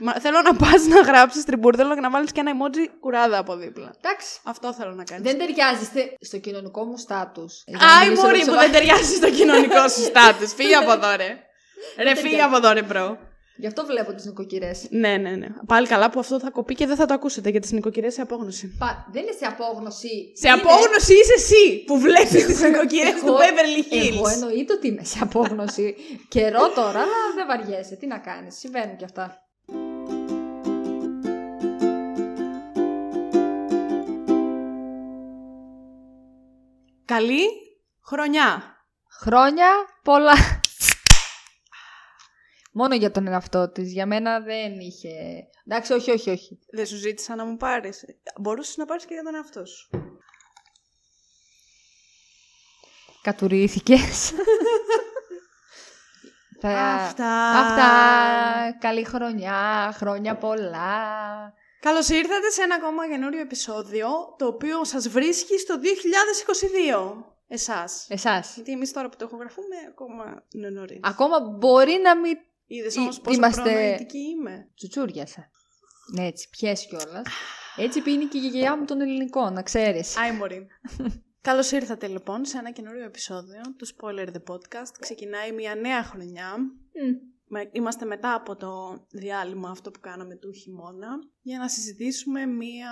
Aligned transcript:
Μα, 0.00 0.12
θέλω 0.20 0.40
να 0.42 0.54
πας 0.54 0.86
να 0.86 1.00
γράψεις 1.00 1.44
τριμπούρδελο 1.44 1.94
και 1.94 2.00
να 2.00 2.10
βάλεις 2.10 2.32
και 2.32 2.40
ένα 2.40 2.52
emoji 2.54 2.86
κουράδα 3.00 3.38
από 3.38 3.56
δίπλα. 3.56 3.94
Εντάξει. 4.02 4.38
Αυτό 4.44 4.72
θέλω 4.74 4.92
να 4.94 5.04
κάνεις. 5.04 5.24
Δεν 5.30 5.38
ταιριάζει 5.38 5.84
στε- 5.84 6.14
στο 6.20 6.38
κοινωνικό 6.38 6.84
μου 6.84 6.96
στάτους. 6.96 7.64
Άι, 8.00 8.10
μωρή 8.10 8.38
που 8.44 8.50
δεν 8.50 8.72
ταιριάζει 8.72 9.14
στο 9.14 9.30
κοινωνικό 9.30 9.88
σου 9.88 10.00
στάτους. 10.10 10.52
Φύγε 10.54 10.74
από 10.74 10.92
εδώ, 10.92 11.16
ρε. 11.16 11.36
Ρε, 12.02 12.14
φύγε 12.14 12.42
από 12.42 12.56
εδώ, 12.56 12.72
ρε, 12.72 12.82
bro. 12.82 13.18
Γι' 13.60 13.66
αυτό 13.66 13.86
βλέπω 13.86 14.14
τις 14.14 14.24
νοικοκυρές. 14.24 14.86
Ναι, 14.90 15.16
ναι, 15.16 15.30
ναι. 15.30 15.46
Πάλι 15.66 15.86
καλά 15.86 16.10
που 16.10 16.20
αυτό 16.20 16.40
θα 16.40 16.50
κοπεί 16.50 16.74
και 16.74 16.86
δεν 16.86 16.96
θα 16.96 17.06
το 17.06 17.14
ακούσετε 17.14 17.50
για 17.50 17.60
τις 17.60 17.70
νοικοκυρές 17.72 18.14
σε 18.14 18.20
απόγνωση. 18.20 18.78
Δεν 19.12 19.22
είναι 19.22 19.32
σε 19.38 19.44
απόγνωση. 19.46 20.32
Σε 20.40 20.48
Είναι- 20.48 20.60
απόγνωση 20.60 21.12
είσαι 21.12 21.32
εσύ 21.36 21.84
που 21.86 21.98
βλέπεις 21.98 22.46
τις 22.46 22.60
νοικοκυρές 22.60 23.10
του 23.20 23.26
Εγώ- 23.26 23.36
Beverly 23.36 23.92
Hills. 23.94 24.14
Εγώ 24.16 24.28
εννοείται 24.28 24.72
ότι 24.72 24.86
είμαι 24.88 25.04
σε 25.04 25.18
απόγνωση. 25.22 25.94
Καιρό 26.34 26.68
τώρα, 26.74 26.98
αλλά 27.00 27.18
δεν 27.34 27.46
βαριέσαι. 27.46 27.94
Τι 27.96 28.06
να 28.06 28.18
κάνεις, 28.18 28.56
συμβαίνουν 28.58 28.96
κι 28.96 29.04
αυτά. 29.04 29.36
Καλή 37.08 37.44
χρονιά. 38.04 38.76
Χρόνια 39.20 39.66
πολλά. 40.02 40.60
Μόνο 42.72 42.94
για 42.94 43.10
τον 43.10 43.26
εαυτό 43.26 43.70
της. 43.70 43.92
Για 43.92 44.06
μένα 44.06 44.40
δεν 44.40 44.78
είχε. 44.78 45.08
Εντάξει, 45.66 45.92
όχι, 45.92 46.10
όχι, 46.10 46.30
όχι. 46.30 46.58
Δεν 46.72 46.86
σου 46.86 46.96
ζήτησα 46.96 47.34
να 47.34 47.44
μου 47.44 47.56
πάρεις. 47.56 48.04
Μπορούσες 48.40 48.76
να 48.76 48.84
πάρεις 48.84 49.04
και 49.04 49.14
για 49.14 49.22
τον 49.22 49.34
εαυτό 49.34 49.64
σου. 49.66 49.88
Κατουρήθηκε. 53.22 53.94
Αυτά. 56.62 57.50
Αυτά. 57.50 58.78
Καλή 58.78 59.04
χρονιά. 59.04 59.92
Χρόνια 59.96 60.36
πολλά. 60.36 61.52
Καλώς 61.80 62.08
ήρθατε 62.08 62.50
σε 62.50 62.62
ένα 62.62 62.74
ακόμα 62.74 63.08
καινούριο 63.08 63.40
επεισόδιο, 63.40 64.08
το 64.38 64.46
οποίο 64.46 64.84
σας 64.84 65.08
βρίσκει 65.08 65.58
στο 65.58 65.78
2022. 65.78 67.24
Εσάς. 67.48 68.06
Εσάς. 68.08 68.54
Γιατί 68.54 68.72
εμείς 68.72 68.92
τώρα 68.92 69.08
που 69.08 69.16
το 69.16 69.24
ηχογραφούμε, 69.24 69.76
ακόμα 69.88 70.44
είναι 70.54 70.68
νωρίς. 70.70 71.00
Ακόμα 71.02 71.40
μπορεί 71.40 72.00
να 72.02 72.16
μην 72.16 72.36
Είδες 72.66 72.94
Εί- 72.94 72.98
όμως 72.98 73.20
πόσο 73.20 73.36
είμαστε- 73.36 73.62
προνοητική 73.62 74.18
είμαι. 74.18 74.68
τσουτσούριασα. 74.76 75.50
Ναι, 76.14 76.26
έτσι, 76.26 76.48
πιες 76.50 76.86
κιόλας. 76.86 77.22
Έτσι 77.76 78.00
πίνει 78.00 78.24
και 78.24 78.38
η 78.38 78.40
γιαγιά 78.40 78.76
μου 78.76 78.84
των 78.84 79.00
ελληνικών, 79.00 79.52
να 79.52 79.62
ξέρεις. 79.62 80.16
Άι 80.16 80.32
μωρή. 80.32 80.66
Καλώς 81.48 81.70
ήρθατε 81.70 82.06
λοιπόν 82.06 82.44
σε 82.44 82.58
ένα 82.58 82.70
καινούριο 82.70 83.04
επεισόδιο 83.04 83.60
του 83.76 83.86
Spoiler 83.86 84.26
The 84.28 84.54
Podcast. 84.54 84.92
Ξεκινάει 85.00 85.52
μια 85.52 85.74
νέα 85.74 86.02
χρονιά. 86.02 86.56
Με- 86.92 87.20
Είμαστε 87.72 88.04
μετά 88.04 88.34
από 88.34 88.56
το 88.56 88.98
διάλειμμα 89.10 89.70
αυτό 89.70 89.90
που 89.90 90.00
κάναμε 90.00 90.34
του 90.36 90.52
χειμώνα 90.52 91.08
για 91.40 91.58
να 91.58 91.68
συζητήσουμε 91.68 92.46
μία, 92.46 92.90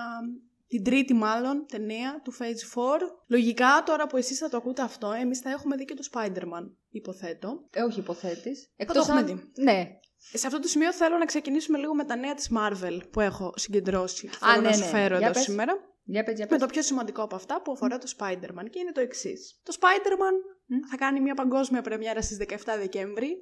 την 0.67 0.85
τρίτη 0.85 1.15
μάλλον 1.15 1.67
ταινία 1.69 2.21
του 2.25 2.33
Phase 2.37 2.79
4. 2.79 2.81
Λογικά 3.27 3.83
τώρα 3.87 4.07
που 4.07 4.17
εσείς 4.17 4.39
θα 4.39 4.49
το 4.49 4.57
ακούτε 4.57 4.83
αυτό, 4.83 5.11
εμείς 5.13 5.39
θα 5.39 5.51
έχουμε 5.51 5.77
δει 5.77 5.85
και 5.85 5.95
το 5.95 6.09
Spider-Man, 6.13 6.71
υποθέτω. 6.91 7.69
Ε, 7.71 7.83
όχι 7.83 7.99
υποθέτει. 8.01 8.51
το 8.87 8.93
έχουμε 8.99 9.23
δει. 9.23 9.53
Ναι. 9.63 9.99
Σε 10.33 10.47
αυτό 10.47 10.61
το 10.61 10.69
σημείο 10.69 10.93
θέλω 10.93 11.17
να 11.17 11.25
ξεκινήσουμε 11.25 11.79
λίγο 11.79 11.95
με 11.95 12.05
τα 12.05 12.17
νέα 12.17 12.35
της 12.35 12.51
Marvel 12.57 12.99
που 13.11 13.21
έχω 13.21 13.53
συγκεντρώσει. 13.57 14.29
και 14.29 14.37
Α, 14.47 14.51
Θέλω 14.51 14.63
ναι, 14.63 14.69
να 14.69 14.75
σου 14.75 14.81
ναι. 14.81 14.87
φέρω 14.87 15.17
Για 15.17 15.27
εδώ 15.27 15.35
πες. 15.35 15.43
σήμερα. 15.43 15.73
Για 16.05 16.23
πες, 16.25 16.35
για 16.37 16.45
Με 16.51 16.57
πες. 16.57 16.61
το 16.61 16.67
πιο 16.73 16.83
σημαντικό 16.83 17.23
από 17.23 17.35
αυτά 17.35 17.63
που 17.63 17.73
αφορά 17.73 17.99
το 17.99 18.13
Spider-Man 18.19 18.65
και 18.71 18.79
είναι 18.79 18.93
το 18.93 19.01
εξής. 19.01 19.61
Το 19.63 19.77
Spider-Man 19.81 20.35
θα 20.91 20.97
κάνει 20.97 21.21
μια 21.21 21.35
παγκόσμια 21.35 21.83
πρεμιέρα 21.83 22.23
στις 22.23 22.37
17 22.37 22.57
Δεκέμβρη 22.79 23.37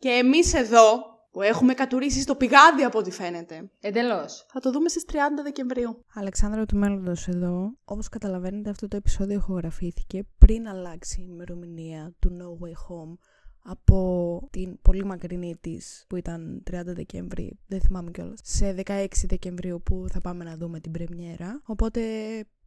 και 0.00 0.08
εμείς 0.08 0.54
εδώ 0.54 1.08
που 1.30 1.42
έχουμε 1.42 1.74
κατουρίσει 1.74 2.20
στο 2.20 2.34
πηγάδι 2.34 2.82
από 2.82 2.98
ό,τι 2.98 3.10
φαίνεται 3.10 3.70
Εντελώς. 3.80 4.46
θα 4.52 4.60
το 4.60 4.70
δούμε 4.72 4.88
στις 4.88 5.04
30 5.06 5.14
Δεκεμβρίου. 5.42 6.04
Αλεξάνδρα 6.14 6.66
του 6.66 6.76
Μέλλοντος 6.76 7.28
εδώ. 7.28 7.72
Όπως 7.84 8.08
καταλαβαίνετε 8.08 8.70
αυτό 8.70 8.88
το 8.88 8.96
επεισόδιο 8.96 9.36
ηχογραφήθηκε 9.36 10.22
πριν 10.38 10.68
αλλάξει 10.68 11.20
η 11.20 11.26
ημερομηνία 11.30 12.14
του 12.18 12.36
No 12.40 12.64
Way 12.64 12.70
Home 12.72 13.14
από 13.62 14.48
την 14.50 14.80
πολύ 14.82 15.04
μακρινή 15.04 15.56
της 15.60 16.04
που 16.08 16.16
ήταν 16.16 16.62
30 16.70 16.80
Δεκέμβρη, 16.84 17.58
δεν 17.66 17.80
θυμάμαι 17.80 18.10
κιόλας, 18.10 18.40
σε 18.42 18.74
16 18.86 19.06
Δεκεμβρίου 19.26 19.82
που 19.82 20.04
θα 20.12 20.20
πάμε 20.20 20.44
να 20.44 20.56
δούμε 20.56 20.80
την 20.80 20.92
πρεμιέρα. 20.92 21.60
Οπότε 21.64 22.00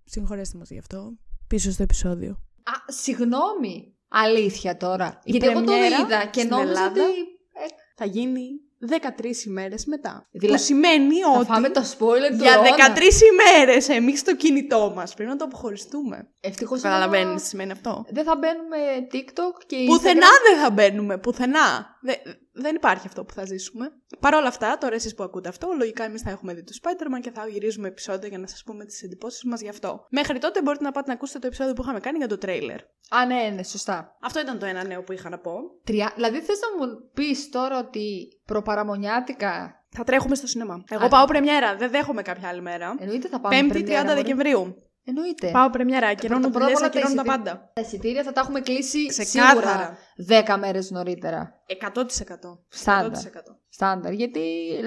συγχωρέστε 0.03 0.57
μας 0.57 0.69
γι' 0.69 0.77
αυτό. 0.77 1.13
Πίσω 1.47 1.71
στο 1.71 1.83
επεισόδιο. 1.83 2.31
Α, 2.63 2.73
συγγνώμη. 2.87 3.95
Αλήθεια 4.15 4.77
τώρα. 4.77 5.19
Η 5.23 5.31
Γιατί 5.31 5.45
εγώ 5.47 5.59
το 5.59 5.65
πρεμιέρα 5.65 5.97
είδα 5.97 6.25
και 6.25 6.39
στην 6.39 6.51
νόμιζα 6.51 6.69
Ελλάδα 6.69 7.03
ότι. 7.03 7.19
ε, 7.53 7.65
Θα 7.95 8.05
γίνει 8.05 8.47
13 8.89 9.45
ημέρες 9.45 9.85
μετά. 9.85 10.27
Δηλαδή, 10.31 10.57
που 10.57 10.63
σημαίνει 10.63 11.19
θα 11.21 11.31
ότι 11.37 11.45
φάμε 11.45 11.69
το 11.69 11.81
spoiler 11.81 12.29
του 12.37 12.43
για 12.43 12.51
αιώνα. 12.53 12.93
13 12.95 13.01
ημέρες 13.31 13.89
εμείς 13.89 14.19
στο 14.19 14.35
κινητό 14.35 14.91
μας 14.95 15.13
πρέπει 15.13 15.29
να 15.29 15.35
το 15.35 15.45
αποχωριστούμε. 15.45 16.27
Ευτυχώς 16.39 16.81
Καταλαβαίνεις 16.81 17.25
εγώ- 17.25 17.35
τι 17.35 17.41
σημαίνει 17.45 17.71
αυτό. 17.71 18.05
Δεν 18.09 18.23
θα 18.23 18.35
μπαίνουμε 18.35 18.77
TikTok 19.11 19.63
και 19.67 19.75
Πουθενά 19.87 20.19
Instagram. 20.27 20.49
δεν 20.51 20.61
θα 20.63 20.69
μπαίνουμε, 20.71 21.17
πουθενά. 21.17 21.97
Δε- 22.01 22.15
δεν 22.53 22.75
υπάρχει 22.75 23.07
αυτό 23.07 23.23
που 23.23 23.33
θα 23.33 23.45
ζήσουμε. 23.45 23.91
Παρ' 24.19 24.33
όλα 24.33 24.47
αυτά, 24.47 24.77
τώρα 24.77 24.95
εσείς 24.95 25.15
που 25.15 25.23
ακούτε 25.23 25.49
αυτό, 25.49 25.67
λογικά 25.77 26.03
εμείς 26.03 26.21
θα 26.21 26.29
έχουμε 26.29 26.53
δει 26.53 26.63
το 26.63 26.73
Spider-Man 26.81 27.19
και 27.21 27.31
θα 27.31 27.47
γυρίζουμε 27.47 27.87
επεισόδια 27.87 28.27
για 28.27 28.37
να 28.37 28.47
σας 28.47 28.63
πούμε 28.63 28.85
τις 28.85 29.03
εντυπώσεις 29.03 29.43
μας 29.43 29.61
γι' 29.61 29.69
αυτό. 29.69 30.05
Μέχρι 30.09 30.39
τότε 30.39 30.61
μπορείτε 30.61 30.83
να 30.83 30.91
πάτε 30.91 31.07
να 31.07 31.13
ακούσετε 31.13 31.39
το 31.39 31.47
επεισόδιο 31.47 31.73
που 31.73 31.81
είχαμε 31.81 31.99
κάνει 31.99 32.17
για 32.17 32.27
το 32.27 32.37
τρέιλερ. 32.37 32.79
Α, 33.09 33.25
ναι, 33.25 33.51
ναι, 33.55 33.63
σωστά. 33.63 34.17
Αυτό 34.21 34.39
ήταν 34.39 34.59
το 34.59 34.65
ένα 34.65 34.83
νέο 34.83 35.03
που 35.03 35.11
είχα 35.11 35.29
να 35.29 35.37
πω. 35.37 35.53
Τρια... 35.83 36.11
Δηλαδή 36.15 36.41
θες 36.41 36.59
να 36.59 36.85
μου 36.85 37.09
πεις 37.13 37.49
τώρα 37.49 37.79
ότι 37.79 38.27
προπαραμονιάτικα 38.45 39.83
Θα 39.89 40.03
τρέχουμε 40.03 40.35
στο 40.35 40.47
σινεμά. 40.47 40.83
Εγώ 40.89 41.05
Α. 41.05 41.07
πάω 41.07 41.25
πρεμιέρα, 41.25 41.75
δεν 41.75 41.89
δέχομαι 41.91 42.21
κάποια 42.21 42.47
άλλη 42.47 42.61
μέρα. 42.61 42.95
εννοείται 42.99 43.27
θα 43.27 43.39
πάμε 43.39 43.59
5η 43.59 43.65
30 43.65 43.69
πρεμιέρα, 43.69 44.03
μωρέ. 44.03 44.15
Δεκεμβρίου. 44.15 44.75
Εννοείται. 45.05 45.51
Πάω 45.51 45.69
πρεμιέρα, 45.69 46.07
ακυρώνω 46.07 46.49
πρώτα 46.49 46.59
δουλειές, 46.59 46.81
απ' 46.81 46.83
όλα 46.83 46.91
τα 46.91 46.99
ακυρώνω 46.99 47.21
τα 47.23 47.31
εισιτήρια. 47.31 47.53
πάντα. 47.53 47.71
Τα 47.73 47.81
εισιτήρια 47.81 48.23
θα 48.23 48.31
τα 48.31 48.41
έχουμε 48.41 48.59
κλείσει 48.59 49.05
Ξεκάθαρα. 49.05 49.51
σίγουρα 49.59 49.97
10 50.55 50.57
μέρες 50.59 50.91
νωρίτερα. 50.91 51.61
100%. 51.67 52.59
Στάνταρ. 52.67 53.11
100%. 53.11 53.57
Στάνταρ. 53.69 54.13
Γιατί 54.13 54.41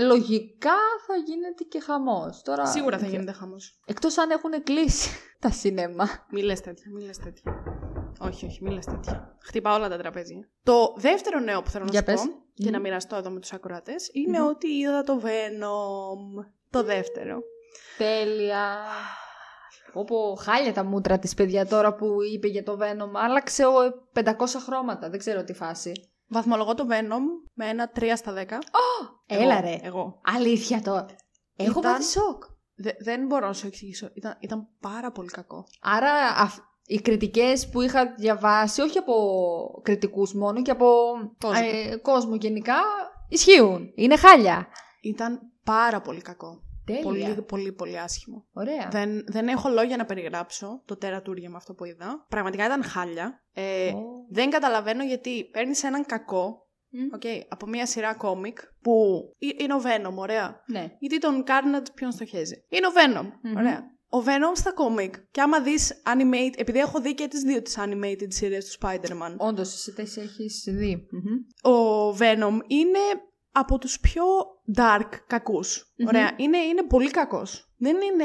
λογικά 0.06 0.74
θα 1.06 1.14
γίνεται 1.26 1.64
και 1.64 1.80
χαμός. 1.80 2.42
Τώρα... 2.42 2.66
Σίγουρα 2.66 2.98
θα 2.98 3.06
γίνεται 3.06 3.32
χαμός. 3.32 3.78
Εκτός 3.86 4.18
αν 4.18 4.30
έχουν 4.30 4.62
κλείσει 4.62 5.10
τα 5.40 5.50
σινέμα. 5.50 6.08
Μη 6.30 6.42
λες 6.42 6.60
τέτοια, 6.60 6.90
μη 6.94 7.02
λες 7.04 7.18
τέτοια. 7.18 7.54
Όχι, 8.20 8.46
όχι, 8.46 8.62
μη 8.62 8.70
λες 8.70 8.84
τέτοια. 8.84 9.36
Χτυπά 9.42 9.74
όλα 9.74 9.88
τα 9.88 9.96
τραπέζια. 9.96 10.48
Το 10.62 10.94
δεύτερο 10.96 11.38
νέο 11.40 11.62
που 11.62 11.70
θέλω 11.70 11.84
να 11.84 11.90
Για 11.90 12.00
σου 12.00 12.04
πες. 12.06 12.20
πω 12.20 12.30
και 12.54 12.70
να 12.70 12.76
Μμμ. 12.78 12.82
μοιραστώ 12.82 13.16
εδώ 13.16 13.30
με 13.30 13.40
τους 13.40 13.52
ακροατές 13.52 14.10
είναι 14.12 14.38
Μμμ. 14.40 14.46
ότι 14.46 14.68
είδα 14.68 15.02
το 15.02 15.20
Venom. 15.24 16.44
Το 16.70 16.82
δεύτερο. 16.84 17.38
Τέλεια. 17.98 18.76
Όπω 19.92 20.36
χάλια 20.40 20.72
τα 20.72 20.84
μούτρα 20.84 21.18
της 21.18 21.34
παιδιά 21.34 21.66
τώρα 21.66 21.94
που 21.94 22.06
είπε 22.34 22.46
για 22.48 22.62
το 22.62 22.78
Venom. 22.80 23.10
Άλλαξε 23.24 23.66
ο 23.66 23.72
500 24.14 24.22
χρώματα. 24.64 25.10
Δεν 25.10 25.18
ξέρω 25.18 25.44
τι 25.44 25.52
φάση. 25.52 25.92
Βαθμολογώ 26.28 26.74
το 26.74 26.86
Venom 26.90 27.48
με 27.54 27.68
ένα 27.68 27.90
3 28.00 28.12
στα 28.16 28.32
10. 28.32 28.58
Έλα 29.26 29.52
Εγώ, 29.58 29.60
ρε. 29.66 29.78
Εγώ. 29.82 30.20
Αλήθεια 30.36 30.80
τώρα. 30.82 31.06
Έχω 31.56 31.78
Ήταν- 31.78 31.92
πάθει 31.92 32.04
σοκ. 32.04 32.42
Δε- 32.76 32.92
δεν 32.98 33.26
μπορώ 33.26 33.46
να 33.46 33.52
σου 33.52 33.66
εξηγήσω. 33.66 34.10
Ήταν, 34.14 34.36
ήταν 34.40 34.68
πάρα 34.80 35.10
πολύ 35.12 35.28
κακό. 35.28 35.64
Άρα 35.80 36.12
αυ- 36.36 36.58
οι 36.86 37.00
κριτικές 37.00 37.68
που 37.68 37.80
είχα 37.80 38.14
διαβάσει, 38.18 38.80
όχι 38.80 38.98
από 38.98 39.14
κριτικούς 39.82 40.34
μόνο 40.34 40.62
και 40.62 40.70
από 40.70 40.86
Κόσμο. 41.40 41.66
ε, 41.92 41.96
κόσμο 41.96 42.34
γενικά, 42.34 42.74
ισχύουν. 43.28 43.92
Είναι 43.94 44.16
χάλια. 44.16 44.66
Ήταν 45.00 45.40
πάρα 45.64 46.00
πολύ 46.00 46.20
κακό. 46.20 46.60
Τέλεια. 46.86 47.02
Πολύ, 47.02 47.42
πολύ, 47.42 47.72
πολύ 47.72 47.98
άσχημο. 47.98 48.46
Ωραία. 48.52 48.88
Δεν, 48.90 49.24
δεν 49.26 49.48
έχω 49.48 49.68
λόγια 49.68 49.96
να 49.96 50.04
περιγράψω 50.04 50.82
το 50.84 50.96
τερατούργημα 50.96 51.56
αυτό 51.56 51.74
που 51.74 51.84
είδα. 51.84 52.26
Πραγματικά 52.28 52.64
ήταν 52.64 52.82
χάλια. 52.84 53.42
Ε, 53.52 53.88
Ω. 53.92 54.02
Δεν 54.30 54.50
καταλαβαίνω 54.50 55.04
γιατί 55.04 55.44
παίρνεις 55.44 55.82
έναν 55.84 56.06
κακό 56.06 56.66
Μμ. 56.90 57.00
οκ, 57.14 57.22
από 57.48 57.66
μια 57.66 57.86
σειρά 57.86 58.14
κόμικ 58.14 58.58
που 58.82 59.20
ε- 59.38 59.62
είναι 59.64 59.74
ο 59.74 59.80
Venom, 59.84 60.14
ωραία. 60.14 60.60
Ναι. 60.66 60.96
Γιατί 60.98 61.18
τον 61.18 61.44
Carnage 61.46 61.86
ποιον 61.94 62.12
στοχέζει. 62.12 62.64
Είναι 62.68 62.86
ο 62.86 62.90
Venom, 62.94 63.30
Μμμ. 63.42 63.56
ωραία. 63.56 63.94
Ο 64.08 64.18
Venom 64.26 64.52
στα 64.54 64.72
κόμικ. 64.72 65.14
Και 65.30 65.40
άμα 65.40 65.60
δεις 65.60 66.02
animate, 66.06 66.52
επειδή 66.56 66.78
έχω 66.78 67.00
δει 67.00 67.14
και 67.14 67.28
τις 67.28 67.40
δύο 67.42 67.62
τις 67.62 67.76
animated 67.78 68.26
σειρές 68.28 68.64
του 68.70 68.86
Spider-Man, 68.86 69.34
Όντως, 69.36 69.74
εσύ 69.74 69.92
τις 69.92 70.16
έχεις 70.16 70.64
δει. 70.68 71.06
Μμμ. 71.10 71.72
ο 71.74 72.08
Venom 72.18 72.58
είναι 72.66 72.98
από 73.58 73.78
τους 73.78 74.00
πιο 74.00 74.24
dark 74.76 75.08
κακους 75.26 75.92
Μμμ. 75.96 76.06
Ωραία. 76.06 76.32
Είναι, 76.36 76.58
είναι 76.58 76.82
πολύ 76.82 77.10
κακός. 77.10 77.68
Δεν 77.78 77.96
είναι 77.96 78.24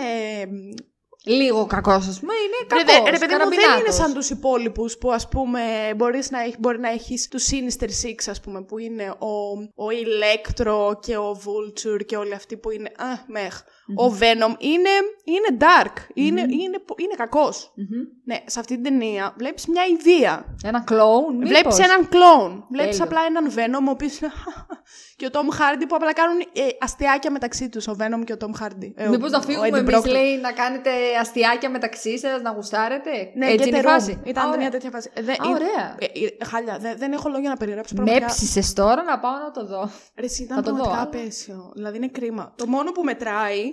Λίγο 1.25 1.65
κακός, 1.65 2.07
ας 2.07 2.19
πούμε, 2.19 2.33
είναι 2.33 2.55
Ρε, 2.81 2.83
κακός. 2.83 3.03
δε- 3.03 3.09
ρε 3.11 3.17
παιδί 3.17 3.33
μου, 3.33 3.39
δεν 3.39 3.47
είναι 3.51 3.61
καραμπινάτος. 3.61 3.95
σαν 3.95 4.13
τους 4.13 4.29
υπόλοιπους 4.29 4.97
που 4.97 5.11
ας 5.11 5.27
πούμε 5.27 5.93
μπορείς 5.95 6.31
να 6.31 6.41
έχ, 6.41 6.53
μπορεί 6.59 6.79
να 6.79 6.89
έχεις 6.89 7.27
τους 7.27 7.49
Sinister 7.51 7.83
Six 7.87 8.15
ας 8.29 8.41
πούμε 8.41 8.63
που 8.63 8.77
είναι 8.77 9.09
ο, 9.19 9.51
ο 9.83 9.87
Electro 10.03 10.91
και 11.01 11.17
ο 11.17 11.41
Vulture 11.45 12.05
και 12.05 12.17
όλοι 12.17 12.33
αυτοί 12.33 12.57
που 12.57 12.71
είναι 12.71 12.91
α, 12.97 13.05
μεχ. 13.27 13.61
Ο 13.97 14.05
Venom 14.19 14.55
είναι, 14.59 14.89
είναι 15.23 15.57
dark, 15.59 15.93
είναι, 16.13 16.41
είναι, 16.41 16.79
πο- 16.79 16.95
είναι 16.97 17.13
κακός. 17.17 17.71
Μμμ. 17.75 18.01
Ναι, 18.25 18.43
σε 18.45 18.59
αυτή 18.59 18.73
την 18.73 18.83
ταινία 18.83 19.33
βλέπεις 19.37 19.65
μια 19.67 19.83
ιδέα. 19.85 20.45
Ένα 20.63 20.81
κλόουν, 20.83 21.33
μήπως. 21.35 21.49
Βλέπεις 21.49 21.79
έναν 21.79 22.07
κλόουν. 22.09 22.65
Βλέπεις 22.71 22.97
Τέλειο. 22.97 23.03
απλά 23.17 23.21
έναν 23.27 23.51
Venom 23.55 23.87
ο 23.87 23.91
οποίος 23.91 24.19
είναι 24.19 24.31
και 25.21 25.29
και 25.29 25.37
ο 25.37 25.41
Tom 25.41 25.49
Hardy 25.59 25.83
που 25.87 25.95
απλά 25.95 26.13
κάνουν 26.13 26.39
ε, 26.39 26.61
αστιάκια 26.79 27.31
μεταξύ 27.31 27.69
τους, 27.69 27.87
ο 27.87 27.95
Venom 27.99 28.23
και 28.25 28.33
ο 28.33 28.37
Tom 28.39 28.63
Hardy. 28.63 28.91
Ε, 28.95 29.07
Μήπως 29.07 29.29
ο- 29.29 29.31
να 29.31 29.37
ο 29.37 29.41
φύγουμε 29.41 29.67
Eddie 29.67 29.73
εμείς, 29.87 29.95
Brock. 29.95 30.05
λέει, 30.07 30.37
να 30.37 30.51
κάνετε 30.51 30.89
αστιάκια 31.21 31.69
μεταξύ 31.69 32.19
σας, 32.19 32.41
να 32.41 32.51
γουστάρετε; 32.51 33.11
Ναι, 33.35 33.45
Έτσι 33.45 33.63
Get 33.63 33.67
είναι 33.67 33.77
η 33.77 33.81
a 33.83 33.85
Room. 33.85 33.89
φάση. 33.89 34.21
Ήταν 34.25 34.43
Α, 34.43 34.47
ωραία. 34.47 34.59
μια 34.59 34.69
τέτοια 34.71 34.89
φάση. 34.89 35.09
Ε, 35.13 35.21
δε- 35.21 35.31
Α, 35.31 35.35
είναι- 35.45 35.53
ωραία. 35.55 35.95
ε, 35.99 36.05
ε, 36.05 36.45
χάλια, 36.45 36.77
δε- 36.79 36.95
δεν 36.95 37.11
έχω 37.11 37.29
λόγια 37.29 37.49
να 37.49 37.55
περιγράψω 37.57 37.93
Με 37.97 38.03
πραγματικά. 38.03 38.31
έψησες 38.33 38.73
τώρα 38.73 39.03
να 39.03 39.19
πάω 39.19 39.37
να 39.45 39.51
το 39.51 39.65
δω. 39.65 39.89
Ρε, 40.19 40.25
εσύ, 40.25 40.45
Θα 40.45 40.53
ήταν 40.53 40.63
το 40.63 40.69
δω, 40.69 40.75
πραγματικά 40.75 41.01
αλλά- 41.01 41.19
απέσιο. 41.21 41.71
Δηλαδή 41.75 41.97
είναι 41.97 42.07
κρίμα. 42.07 42.53
Το 42.55 42.67
μόνο 42.67 42.91
που 42.91 43.03
μετράει 43.03 43.63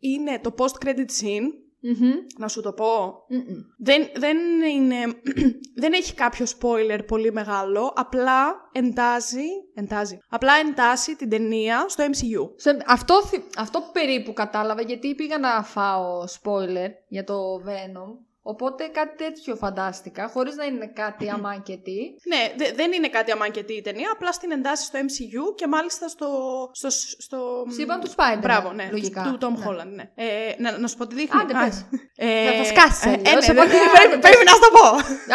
είναι 0.00 0.38
το 0.42 0.54
post-credit 0.58 1.08
scene. 1.20 1.46
Μμμ. 1.86 2.12
Να 2.38 2.48
σου 2.48 2.60
το 2.62 2.72
πω. 2.72 3.14
Μμμ. 3.28 3.40
Δεν, 3.78 4.08
δεν, 4.16 4.36
είναι, 4.74 4.96
δεν 5.82 5.92
έχει 5.92 6.14
κάποιο 6.14 6.46
spoiler 6.60 7.00
πολύ 7.06 7.32
μεγάλο. 7.32 7.92
Απλά 7.96 8.54
εντάζει, 8.72 9.46
εντάζει. 9.74 10.18
Απλά 10.28 10.52
εντάσσει 10.68 11.16
την 11.16 11.28
ταινία 11.28 11.84
στο 11.88 12.04
MCU. 12.04 12.50
Σε- 12.56 12.82
Αυτό, 12.86 13.22
θυ- 13.26 13.58
αυτό 13.58 13.80
περίπου 13.92 14.32
κατάλαβα 14.32 14.82
γιατί 14.82 15.14
πήγα 15.14 15.38
να 15.38 15.62
φάω 15.62 16.22
spoiler 16.24 16.88
για 17.08 17.24
το 17.24 17.34
Venom. 17.66 18.23
Οπότε 18.46 18.86
κάτι 18.86 19.16
τέτοιο 19.24 19.56
φαντάστηκα, 19.56 20.28
χωρίς 20.28 20.54
να 20.56 20.64
είναι 20.64 20.86
κάτι 20.86 21.28
αμάκετη. 21.30 22.14
Ναι, 22.24 22.52
δε- 22.56 22.72
δεν 22.72 22.92
είναι 22.92 23.08
κάτι 23.08 23.30
αμάκετη 23.32 23.72
η 23.72 23.80
ταινία, 23.80 24.10
απλά 24.12 24.32
στην 24.32 24.50
εντάσσει 24.50 24.84
στο 24.84 24.98
MCU 24.98 25.54
και 25.56 25.66
μάλιστα 25.66 26.08
στο. 26.08 26.28
στο, 26.72 26.88
στο 27.18 27.64
Σύμπαν 27.68 28.00
του 28.00 28.10
Spider-Man, 28.10 28.38
Μπράβο, 28.40 28.72
ναι. 28.72 28.88
λογικά. 28.90 29.22
Του 29.22 29.46
Tom 29.46 29.58
Ναι. 29.58 29.64
Holland, 29.68 29.92
ναι. 29.94 30.10
Ε, 30.14 30.54
να, 30.58 30.78
να 30.78 30.86
σου 30.86 30.96
πω 30.96 31.06
τι 31.06 31.14
δείχνει. 31.14 31.40
Άντε, 31.40 31.58
Α, 31.58 31.64
πες. 31.64 31.86
Ε, 32.16 32.46
Θα- 32.50 32.52
θα 32.56 32.64
σκάσεις 32.64 33.04
ε, 33.04 33.08
αλλιώς, 33.26 33.48
ε, 33.48 33.52
ναι, 33.52 33.60
οπότε 33.60 33.72
δεν- 33.72 33.88
άντε, 33.88 33.98
πρέπει, 33.98 34.20
πες. 34.20 34.30
πρέπει 34.30 34.44
να 34.44 34.52
σου 34.52 34.60
το 34.60 34.70
πω. 34.78 34.86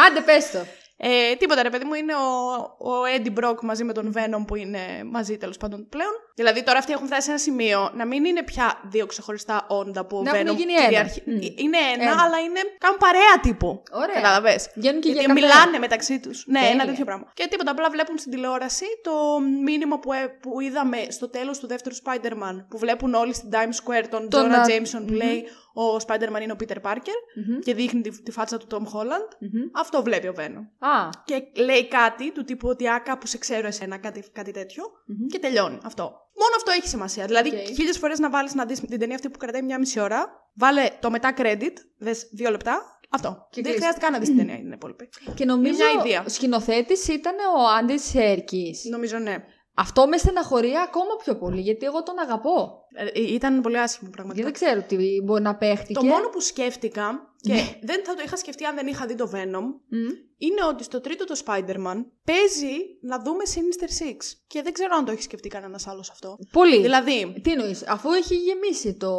Άντε 0.08 0.22
πες 0.26 0.52
το. 0.52 0.60
Ε, 1.02 1.36
τίποτα 1.36 1.64
ρε 1.64 1.70
παιδί 1.70 1.86
μου, 1.86 1.94
είναι 1.94 2.14
ο, 2.16 2.56
ο 2.92 2.92
Eddie 3.18 3.34
Brock 3.44 3.62
μαζί 3.62 3.84
με 3.84 3.94
τον 3.94 4.14
Venom 4.16 4.44
που 4.48 4.56
είναι 4.56 4.80
μαζί 5.12 5.38
τέλος 5.38 5.58
πάντων 5.58 5.88
πλέον. 5.90 6.12
Δηλαδή 6.40 6.64
τώρα 6.64 6.78
αυτοί 6.78 6.92
έχουν 6.92 7.06
φτάσει 7.06 7.22
σε 7.22 7.30
ένα 7.30 7.40
σημείο 7.40 7.92
να 7.96 8.06
μην 8.06 8.26
είναι 8.26 8.44
πια 8.44 8.80
δύο 8.84 9.06
ξεχωριστά 9.06 9.66
όντα 9.70 10.06
που 10.06 10.18
ο 10.18 10.22
Να 10.22 10.38
έχουν 10.38 10.50
Venom 10.52 10.56
γίνει 10.58 10.72
ένα. 10.74 10.84
κυριαρχεί. 10.84 11.22
Μμ. 11.26 11.32
Ε, 11.32 11.54
Είναι 11.56 11.78
ένα, 11.94 12.04
Ένα. 12.12 12.22
αλλά 12.24 12.40
είναι. 12.40 12.60
κάνουν 12.78 12.98
παρέα 12.98 13.36
τύπου. 13.42 13.84
Ωραία. 13.92 14.16
Κατάλαβες. 14.16 14.70
Βγαίνουν 14.76 15.02
και 15.02 15.10
Γιατί 15.12 15.26
για 15.26 15.34
καφέ. 15.34 15.46
μιλάνε 15.46 15.78
μεταξύ 15.80 16.20
τους. 16.20 16.44
Ναι, 16.48 16.60
Τέλεια. 16.60 16.74
ένα 16.74 16.86
τέτοιο 16.86 17.06
πράγμα. 17.06 17.32
Και 17.34 17.48
τίποτα, 17.50 17.72
απλά 17.72 17.90
βλέπουν 17.90 18.18
στην 18.18 18.32
τηλεόραση 18.32 18.86
το 19.04 19.40
μήνυμα 19.64 20.00
που, 20.00 20.14
ε, 20.14 20.18
που 20.42 20.60
είδαμε 20.60 20.98
στο 21.10 21.30
τέλος 21.30 21.60
του 21.60 21.68
δεύτερου 21.68 21.96
Spider-Man. 22.04 22.56
Που 22.70 22.78
βλέπουν 22.78 23.14
όλοι 23.14 23.34
στην 23.34 23.50
Times 23.52 23.78
Square 23.84 24.06
τον 24.10 24.30
Τον 24.30 24.46
Jonah 24.46 24.50
να- 24.50 24.66
Jameson 24.66 25.04
που 25.08 25.14
λέει 25.14 25.44
ο 25.74 25.96
Spider-Man 26.08 26.42
είναι 26.42 26.52
ο 26.52 26.56
Peter 26.60 26.82
Parker 26.92 27.18
Μμμ. 27.36 27.60
και 27.60 27.74
δείχνει 27.74 28.02
τη, 28.02 28.24
τη 28.24 28.32
φάτσα 28.32 28.58
του 28.58 28.68
Tom 28.72 28.84
Holland. 28.96 29.30
Μμμ. 29.40 29.62
Αυτό 29.76 30.04
βλέπει 30.04 30.28
ο 30.28 30.34
Venom. 30.38 30.88
Α, 30.90 31.10
Και 31.26 31.44
λέει 31.62 31.88
κάτι 31.88 32.32
του 32.32 32.44
τύπου 32.44 32.68
ότι 32.70 32.88
α, 32.88 33.02
κάπου 33.06 33.28
σε 33.28 33.38
ξέρω 33.38 33.68
εσένα, 33.68 33.98
κάτι, 33.98 34.24
κάτι 34.34 34.52
τέτοιο. 34.52 34.84
Μμμ. 35.06 35.26
Και 35.28 35.40
τελειώνει 35.40 35.78
αυτό. 35.84 36.14
Μόνο 36.42 36.54
αυτό 36.56 36.72
έχει 36.72 36.88
σημασία. 36.88 37.26
Δηλαδή, 37.26 37.50
Οκ. 37.50 37.76
χίλιες 37.76 37.98
φορές 37.98 38.20
να 38.20 38.30
βάλεις 38.30 38.54
να 38.54 38.66
δεις 38.66 38.80
την 38.80 39.00
ταινία 39.00 39.16
αυτή 39.16 39.30
που 39.30 39.38
κρατάει 39.38 39.62
μια 39.62 39.80
μισή 39.80 40.00
ώρα, 40.00 40.50
βάλε 40.56 40.90
το 41.00 41.10
μετά 41.10 41.34
credit, 41.38 41.74
δες 41.98 42.28
δύο 42.32 42.50
λεπτά. 42.52 43.00
Αυτό. 43.12 43.48
Και 43.50 43.62
Δεν 43.62 43.64
κλείσει. 43.64 43.78
χρειάζεται 43.78 44.02
καν 44.04 44.12
να 44.12 44.20
δεις 44.20 44.28
την 44.28 44.38
ταινία, 44.38 44.56
την 44.56 44.74
υπόλοιπη. 44.76 45.10
και 45.36 45.46
νομίζω 45.46 45.74
Μια 45.74 46.04
ιδέα. 46.06 46.24
ο 46.26 46.30
σκηνοθέτης 46.30 47.08
ήταν 47.08 47.36
ο 47.58 47.68
Άντι 47.80 47.98
Σέρκης. 47.98 48.84
Νομίζω 48.90 49.18
ναι. 49.18 49.36
Αυτό 49.74 50.08
με 50.08 50.18
στεναχωρεί 50.18 50.72
ακόμα 50.88 51.16
πιο 51.24 51.36
πολύ, 51.38 51.62
γιατί 51.62 51.86
εγώ 51.86 52.04
τον 52.04 52.20
αγαπώ. 52.20 52.86
Ε, 53.14 53.34
ήταν 53.34 53.62
πολύ 53.62 53.80
άσχημο 53.80 54.10
Γιατί 54.14 54.16
πραγματικά. 54.16 54.44
δεν 54.44 54.54
ξέρω 54.54 54.82
τι 54.88 55.22
μπορεί 55.26 55.42
να 55.42 55.56
παίχτηκε. 55.56 55.94
Το 55.94 56.04
μόνο 56.04 56.28
που 56.30 56.40
σκέφτηκα, 56.42 57.34
και 57.42 57.54
Ναι. 57.54 57.62
δεν 57.82 58.02
θα 58.06 58.14
το 58.14 58.22
είχα 58.26 58.36
σκεφτεί 58.38 58.66
αν 58.66 58.76
δεν 58.76 58.88
είχα 58.88 59.06
δει 59.06 59.16
το 59.16 59.32
Venom, 59.34 59.64
Μμ. 59.90 60.10
είναι 60.38 60.64
ότι 60.70 60.84
στο 60.84 61.02
τρίτο 61.02 61.26
το 61.26 61.42
Spider-Man 61.46 62.06
παίζει 62.26 62.76
να 63.02 63.20
δούμε 63.20 63.44
Sinister 63.56 64.04
Six. 64.04 64.18
Και 64.48 64.62
δεν 64.62 64.74
ξέρω 64.74 64.96
αν 64.98 65.06
το 65.06 65.12
έχει 65.12 65.22
σκεφτεί 65.22 65.48
κανένας 65.50 65.88
άλλος 65.88 66.10
αυτό. 66.10 66.38
Πολύ. 66.52 66.82
Δηλαδή, 66.82 67.34
Τι 67.44 67.52
εννοείς, 67.52 67.88
αφού 67.88 68.12
έχει 68.12 68.36
γεμίσει 68.36 68.94
το. 68.98 69.12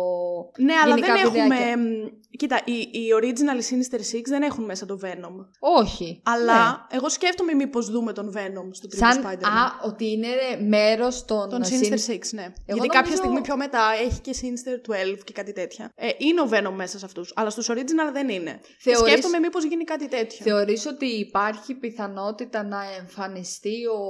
Ναι, 0.59 0.73
αλλά 0.85 0.95
γενικά 0.95 1.13
δεν 1.15 1.25
έχουμε. 1.25 1.43
βιντεάκια. 1.43 1.77
μ, 1.77 2.19
Κοίτα, 2.39 2.61
οι, 2.65 2.73
οι 2.73 3.09
original 3.21 3.59
Sinister 3.73 4.01
Six 4.17 4.23
δεν 4.25 4.43
έχουν 4.43 4.65
μέσα 4.65 4.87
το 4.87 4.99
Venom. 5.05 5.35
Όχι. 5.59 6.21
Αλλά 6.25 6.87
εγώ 6.91 7.09
σκέφτομαι 7.09 7.55
μήπως 7.55 7.91
δούμε 7.91 8.13
τον 8.13 8.33
Venom 8.37 8.69
στο 8.71 8.87
τρίτο 8.89 9.07
Ναι. 9.07 9.13
Σαν. 9.13 9.23
Spider-Man. 9.25 9.45
Α, 9.45 9.87
ότι 9.89 10.11
είναι 10.11 10.29
μέρος 10.69 11.25
των. 11.25 11.49
Τον 11.49 11.63
Sin- 11.63 11.67
Sinister 11.67 12.13
Six, 12.13 12.21
ναι. 12.31 12.43
Γιατί 12.43 12.53
νομίζω- 12.67 12.87
κάποια 12.89 13.17
στιγμή 13.17 13.41
πιο 13.41 13.57
μετά 13.65 13.83
έχει 14.05 14.21
και 14.21 14.35
Sinister 14.41 14.77
12 15.15 15.19
και 15.25 15.33
κάτι 15.33 15.53
τέτοια. 15.53 15.85
Ε, 15.95 16.09
είναι 16.19 16.41
ο 16.41 16.49
Venom 16.53 16.73
μέσα 16.83 16.99
σε 16.99 17.05
αυτούς. 17.05 17.33
Αλλά 17.37 17.51
στους 17.51 17.69
original 17.71 18.09
δεν 18.13 18.29
είναι. 18.29 18.61
Και 18.63 18.91
Θεωρείς- 18.91 19.11
σκέφτομαι 19.13 19.39
μήπως 19.39 19.65
γίνει 19.65 19.85
κάτι 19.85 20.09
τέτοιο. 20.09 20.45
Θεωρείς 20.45 20.87
ότι 20.87 21.07
υπάρχει 21.07 21.75
πιθανότητα 21.75 22.63
να 22.63 22.81
εμφανιστεί 23.01 23.77
ο 23.87 24.01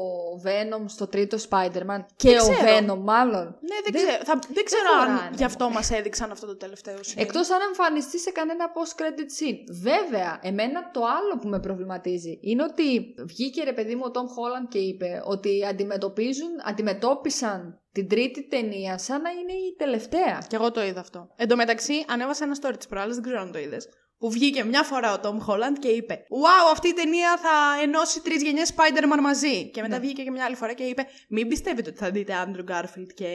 Venom 0.46 0.82
στο 0.86 1.06
τρίτο 1.06 1.36
Spider-Man; 1.48 2.00
Και 2.16 2.28
ο 2.30 2.32
ξέρω. 2.36 2.58
Venom 2.66 2.98
μάλλον. 3.12 3.44
Ναι, 3.68 3.76
δεν, 3.84 3.92
Δεν- 3.92 4.02
ξέρω, 4.06 4.24
θα, 4.24 4.38
δεν 4.56 4.64
ξέρω 4.64 4.88
χωράνε. 4.98 5.20
αν 5.20 5.34
γι' 5.36 5.44
αυτό 5.44 5.70
μας 5.70 5.90
έδειξαν 5.90 6.30
αυτό 6.30 6.46
το 6.46 6.56
τελευταίο 6.56 6.96
σημείο. 7.02 7.24
Εκτός 7.24 7.50
αν 7.50 7.58
εμφανιστεί 7.68 8.18
σε 8.18 8.30
κανένα 8.30 8.64
post-credit 8.74 9.30
scene. 9.38 9.58
Βέβαια, 9.82 10.38
εμένα 10.42 10.90
το 10.90 11.00
άλλο 11.00 11.38
που 11.40 11.48
με 11.48 11.60
προβληματίζει 11.60 12.38
είναι 12.42 12.62
ότι 12.62 13.14
βγήκε 13.26 13.62
ρε 13.64 13.72
παιδί 13.72 13.94
μου 13.94 14.02
ο 14.06 14.10
Tom 14.14 14.26
Holland 14.36 14.66
και 14.68 14.78
είπε 14.78 15.22
ότι 15.24 15.64
αντιμετωπίζουν, 15.70 16.50
αντιμετώπισαν 16.64 17.80
την 17.92 18.08
τρίτη 18.08 18.48
ταινία 18.48 18.98
σαν 18.98 19.22
να 19.22 19.30
είναι 19.30 19.52
η 19.52 19.74
τελευταία. 19.78 20.44
Και 20.48 20.56
εγώ 20.56 20.70
το 20.70 20.82
είδα 20.82 21.00
αυτό. 21.00 21.28
Εν 21.36 21.48
τω 21.48 21.56
μεταξύ, 21.56 22.04
ανέβασα 22.08 22.44
ένα 22.44 22.56
story 22.62 22.76
της 22.76 22.86
προάλλη, 22.86 23.12
δεν 23.12 23.22
ξέρω 23.22 23.40
αν 23.40 23.52
το 23.52 23.58
είδες. 23.58 23.88
Που 24.20 24.30
βγήκε 24.30 24.64
μια 24.64 24.82
φορά 24.82 25.12
ο 25.12 25.16
Tom 25.22 25.36
Holland 25.48 25.76
και 25.78 25.88
είπε: 25.88 26.14
Wow, 26.28 26.72
αυτή 26.72 26.88
η 26.88 26.92
ταινία 26.92 27.36
θα 27.42 27.82
ενώσει 27.82 28.20
τρεις 28.22 28.42
γενιές 28.42 28.72
Spider-Man 28.76 29.20
μαζί. 29.22 29.70
Και 29.70 29.80
μετά 29.80 29.94
Ναι. 29.94 30.00
βγήκε 30.00 30.22
και 30.22 30.30
μια 30.30 30.44
άλλη 30.44 30.54
φορά 30.54 30.72
και 30.72 30.82
είπε: 30.82 31.06
Μην 31.28 31.48
πιστεύετε 31.48 31.88
ότι 31.90 31.98
θα 31.98 32.10
δείτε 32.10 32.32
Andrew 32.46 32.72
Garfield 32.72 33.12
και, 33.14 33.26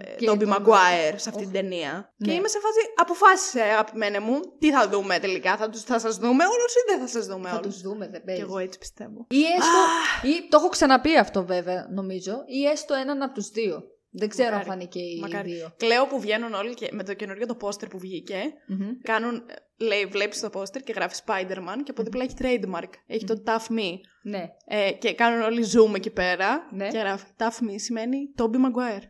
ε, 0.00 0.14
Και 0.16 0.30
Tobey 0.30 0.38
τον- 0.38 0.52
Maguire 0.54 1.14
σε 1.16 1.28
αυτή 1.28 1.42
την 1.42 1.52
ταινία. 1.52 2.12
Ναι. 2.16 2.26
Και 2.28 2.32
είμαι 2.34 2.48
σε 2.48 2.58
φάση: 2.58 2.78
Αποφάσισε, 2.96 3.60
αγαπημένε 3.60 4.18
μου, 4.20 4.40
τι 4.58 4.70
θα 4.72 4.88
δούμε 4.88 5.18
τελικά. 5.18 5.56
Θα, 5.56 5.68
τους, 5.70 5.82
θα 5.82 5.98
σας 5.98 6.16
δούμε 6.16 6.44
όλους 6.44 6.72
ή 6.74 6.78
δεν 6.90 6.98
θα 7.00 7.06
σας 7.06 7.26
δούμε 7.26 7.48
Θα 7.48 7.56
όλους; 7.56 7.72
τους 7.74 7.82
δούμε, 7.82 8.08
δεν 8.08 8.20
Και 8.20 8.26
παίζει. 8.26 8.40
εγώ 8.42 8.58
έτσι 8.58 8.78
πιστεύω. 8.78 9.26
Ή 9.30 9.42
έστω, 9.58 9.78
ή, 10.36 10.48
το 10.48 10.56
έχω 10.56 10.68
ξαναπεί 10.68 11.16
αυτό 11.16 11.44
βέβαια 11.44 11.86
νομίζω, 11.90 12.32
ή 12.46 12.64
έστω 12.66 12.94
έναν 12.94 13.22
από 13.22 13.34
τους 13.34 13.48
δύο. 13.50 13.82
Δεν 14.18 14.28
ξέρω 14.28 14.50
Μακάρι. 14.50 14.64
αν 14.70 14.70
φάνηκε 14.76 14.98
οι 14.98 15.18
Μακάρι. 15.20 15.52
δύο. 15.52 15.72
Κλαίω 15.76 16.06
που 16.06 16.20
βγαίνουν 16.20 16.54
όλοι 16.54 16.74
και 16.74 16.88
με 16.92 17.02
το 17.04 17.14
καινούριο 17.14 17.46
το 17.46 17.54
πόστερ 17.54 17.88
που 17.88 17.98
βγήκε. 17.98 18.38
Μμμ. 18.66 18.88
Κάνουν, 19.02 19.42
λέει, 19.76 20.06
βλέπεις 20.06 20.40
το 20.40 20.50
πόστερ 20.50 20.82
και 20.82 20.92
γράφει 20.92 21.14
Spider-Man 21.26 21.76
και 21.84 21.90
από 21.90 22.02
δίπλα 22.02 22.24
έχει 22.24 22.34
trademark. 22.38 22.90
Έχει 23.06 23.24
το 23.24 23.42
Tough 23.46 23.72
Me. 23.72 23.90
Ναι. 24.22 24.44
Ε, 24.66 24.92
και 24.92 25.14
κάνουν 25.14 25.40
όλοι 25.42 25.64
zoom 25.74 25.94
εκεί 25.94 26.10
πέρα. 26.10 26.68
Ναι. 26.72 26.88
Και 26.88 26.98
γράφει 26.98 27.24
Tough 27.38 27.62
Me 27.64 27.74
σημαίνει 27.76 28.16
Toby 28.38 28.56
Maguire. 28.56 29.02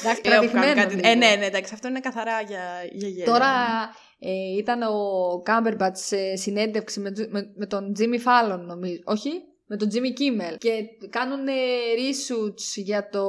Εντάξει, 0.00 0.28
Λέω 0.28 0.40
που 0.40 0.46
κάνουν 0.46 0.50
τραβηγμένο 0.50 0.82
κάτι. 0.82 0.94
λίγο. 0.94 1.08
Ε, 1.08 1.14
ναι, 1.14 1.36
ναι, 1.38 1.44
εντάξει, 1.44 1.74
αυτό 1.74 1.88
είναι 1.88 2.00
καθαρά 2.00 2.40
για, 2.40 2.64
για 2.92 3.08
γέλιο. 3.08 3.24
Τώρα 3.24 3.48
ε, 4.18 4.56
ήταν 4.58 4.82
ο 4.82 4.96
Κάμπερμπατ 5.42 5.96
σε 5.96 6.36
συνέντευξη 6.36 7.00
με, 7.00 7.12
του- 7.12 7.26
με, 7.30 7.52
με 7.56 7.66
τον 7.66 7.92
Jimmy 7.98 8.18
Fallon, 8.26 8.58
νομίζω. 8.60 9.00
Όχι, 9.04 9.30
με 9.72 9.78
τον 9.78 9.88
Jimmy 9.92 10.20
Kimmel. 10.20 10.56
Και 10.58 10.72
κάνουν 11.10 11.48
ε, 11.48 11.52
reshoots 11.96 12.72
για 12.74 13.08
το 13.08 13.24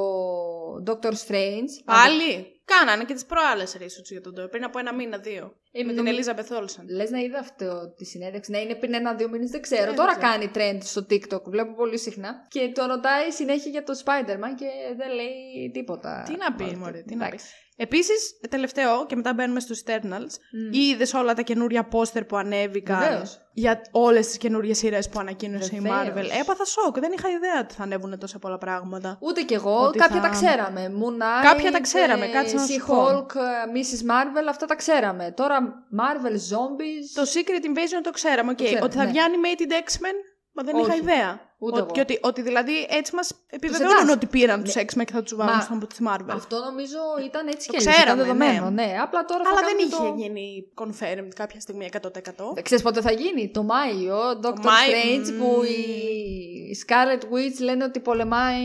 Doctor 0.86 1.12
Strange. 1.26 1.72
Πάλι; 1.84 2.60
Κάνανε 2.64 3.04
και 3.04 3.14
τις 3.14 3.24
προάλλες 3.24 3.76
research 3.80 4.10
για 4.10 4.20
τον 4.20 4.34
Toby. 4.38 4.50
Πριν 4.50 4.64
από 4.64 4.78
ένα 4.78 4.94
μήνα, 4.94 5.18
δύο. 5.18 5.54
Ε, 5.76 5.82
με 5.82 5.92
την 5.92 6.02
νομι- 6.02 6.18
Elizabeth 6.24 6.62
Olsen. 6.62 6.84
Λες 6.88 7.10
να 7.10 7.18
είδα 7.18 7.38
αυτό 7.38 7.94
τη 7.96 8.04
συνέντευξη. 8.04 8.50
Ναι, 8.50 8.58
είναι 8.58 8.74
πριν 8.74 8.94
ένα-δύο 8.94 9.28
μήνες, 9.28 9.50
δεν 9.50 9.60
ξέρω. 9.62 9.82
Ε, 9.82 9.86
δεν 9.86 9.94
Τώρα 9.94 10.16
ξέρω. 10.16 10.30
κάνει 10.32 10.50
trend 10.54 10.78
στο 10.82 11.06
TikTok, 11.10 11.42
βλέπω 11.44 11.74
πολύ 11.74 11.98
συχνά. 11.98 12.34
Και 12.48 12.70
το 12.74 12.86
ρωτάει 12.86 13.30
συνέχεια 13.30 13.70
για 13.70 13.82
το 13.82 13.92
Spider-Man 14.04 14.52
και 14.56 14.66
δεν 14.96 15.08
λέει 15.14 15.70
τίποτα. 15.72 16.22
Τι 16.26 16.36
να 16.36 16.52
πεις, 16.56 16.66
Αυτό. 16.66 16.78
μωρέ, 16.78 17.02
τι 17.02 17.14
να 17.14 17.28
πεις. 17.28 17.32
Εντάξει. 17.42 17.54
Επίσης, 17.76 18.38
τελευταίο, 18.50 19.06
και 19.06 19.16
μετά 19.16 19.34
μπαίνουμε 19.34 19.60
στους 19.60 19.82
Eternals, 19.86 20.34
Μμ. 20.52 20.72
είδες 20.72 21.14
όλα 21.14 21.34
τα 21.34 21.42
καινούρια 21.42 21.84
πόστερ 21.84 22.24
που 22.24 22.36
ανέβηκαν 22.36 22.98
Βεβαίως. 22.98 23.38
για 23.52 23.80
όλες 23.90 24.26
τις 24.26 24.36
καινούριες 24.36 24.78
σειρές 24.78 25.08
που 25.08 25.18
ανακοίνωσε 25.18 25.76
η 25.76 25.80
Βεβαίως. 25.80 26.08
Marvel. 26.08 26.40
Έπαθα 26.40 26.64
σοκ. 26.64 26.98
Δεν 26.98 27.12
είχα 27.12 27.28
ιδέα 27.28 27.60
ότι 27.62 27.74
θα 27.74 27.82
ανέβουν 27.82 28.18
τόσα 28.18 28.38
πολλά 28.38 28.58
πράγματα. 28.58 29.18
Ούτε 29.20 29.42
κι 29.42 29.54
εγώ. 29.54 29.76
Ότι 29.86 29.98
κάποια 29.98 30.16
θα- 30.20 30.22
τα 30.22 30.28
ξέραμε. 30.28 30.92
Moon 31.00 31.12
Knight, 31.22 31.42
Κάποια 31.52 31.70
τα 31.70 31.80
ξέραμε, 31.80 32.24
ε, 32.26 32.28
κάτσε 32.30 32.54
να 32.54 32.64
σου 32.66 32.84
πω. 32.86 33.06
She-Hulk, 33.06 33.34
ε, 33.34 33.78
Ms. 33.78 34.10
Marvel, 34.10 34.46
αυτά 34.48 34.66
τα 34.66 34.74
ξέραμε. 34.74 35.32
Τώρα 35.36 35.63
Marvel 36.00 36.32
Zombies. 36.50 37.06
Το 37.14 37.22
Secret 37.34 37.64
Invasion 37.64 38.00
το 38.02 38.10
ξέραμε. 38.10 38.50
οκ. 38.50 38.56
ξέραμε, 38.56 38.84
ότι 38.84 38.96
θα 38.96 39.04
ναι. 39.04 39.10
βγει 39.10 39.18
animated 39.28 39.70
X-Men, 39.72 40.16
μα 40.52 40.62
δεν 40.62 40.74
Όχι. 40.74 40.84
είχα 40.86 40.94
ιδέα. 40.96 41.52
Ούτε 41.58 41.80
Ότι- 41.80 41.84
εγώ. 41.84 41.90
και 41.92 42.00
ότι, 42.00 42.18
ότι 42.22 42.42
δηλαδή 42.42 42.86
έτσι 42.90 43.14
μας 43.14 43.32
επιβεβαιώνουν 43.50 43.92
εντάσσουν. 43.96 44.16
ότι 44.16 44.26
πήραν 44.26 44.60
Ναι. 44.60 44.64
τους 44.64 44.70
X-Men 44.72 45.04
και 45.04 45.12
θα 45.12 45.22
τους 45.22 45.34
βάλουν 45.34 45.54
Μα 45.54 45.60
στον 45.60 45.86
τη 45.88 45.96
Marvel. 46.08 46.34
Αυτό 46.34 46.56
νομίζω 46.58 46.98
ήταν 47.24 47.46
έτσι 47.46 47.66
Το 47.66 47.72
και 47.72 47.78
αλλιώς, 47.78 47.94
ήταν 47.94 48.04
ξέραμε, 48.04 48.22
δεδομένο. 48.22 48.70
ναι. 48.70 48.84
Ναι. 48.86 48.98
απλά 49.00 49.24
τώρα 49.24 49.44
θα 49.44 49.50
Αλλά 49.50 49.60
δεν 49.60 49.76
κάνουμε 49.76 49.82
είχε 49.86 49.96
το... 49.96 50.14
γίνει 50.16 50.64
confirmed 50.82 51.32
κάποια 51.34 51.60
στιγμή 51.60 51.88
100%. 51.92 52.54
Δεν 52.54 52.62
ξέρεις 52.64 52.84
πότε 52.84 53.00
θα 53.00 53.12
γίνει, 53.12 53.50
το 53.50 53.62
Μάιο, 53.62 54.18
Doctor 54.42 54.64
Μάιο, 54.64 54.92
Strange 54.92 55.30
μμμ. 55.30 55.38
που 55.38 55.62
η 55.64 56.53
Scarlet 56.86 57.22
Witch 57.22 57.58
λένε 57.60 57.84
ότι 57.84 58.00
πολεμάει 58.00 58.64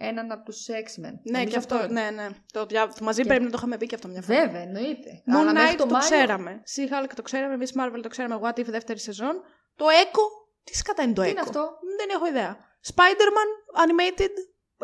έναν 0.00 0.30
από 0.32 0.44
τους 0.44 0.66
X-Men. 0.68 1.00
Ναι, 1.02 1.12
Νομίζω 1.38 1.50
και 1.50 1.56
αυτό. 1.56 1.86
Ναι, 1.88 2.10
ναι. 2.10 2.28
Το, 2.52 2.66
δια- 2.66 2.92
μαζί 3.00 3.20
Και- 3.22 3.28
πρέπει 3.28 3.44
να 3.44 3.50
το 3.50 3.56
είχαμε 3.58 3.76
πει 3.76 3.86
και 3.86 3.94
αυτό 3.94 4.08
μια 4.08 4.22
φορά. 4.22 4.40
Βέβαια, 4.46 4.60
εννοείται. 4.60 5.22
Moon 5.26 5.32
Αλλά 5.34 5.52
μέχρι 5.52 5.74
Knight 5.74 5.78
το, 5.78 5.86
Μάιο- 5.86 5.98
ξέραμε. 6.10 6.62
She-Hulk 6.76 7.10
το 7.14 7.22
ξέραμε. 7.22 7.56
Miss 7.64 7.80
Marvel 7.80 7.98
το 8.02 8.08
ξέραμε. 8.08 8.38
What 8.42 8.58
If 8.58 8.64
δεύτερη 8.64 8.98
σεζόν. 8.98 9.40
Το 9.76 9.84
Echo. 10.02 10.24
Τι 10.64 10.76
σκατά 10.76 11.02
είναι 11.02 11.12
το 11.12 11.22
Echo. 11.22 11.24
Τι 11.24 11.30
είναι 11.30 11.40
αυτό; 11.40 11.78
Δεν 11.98 12.08
έχω 12.14 12.26
ιδέα. 12.26 12.56
Spider-Man 12.94 13.50
Animated. 13.84 14.34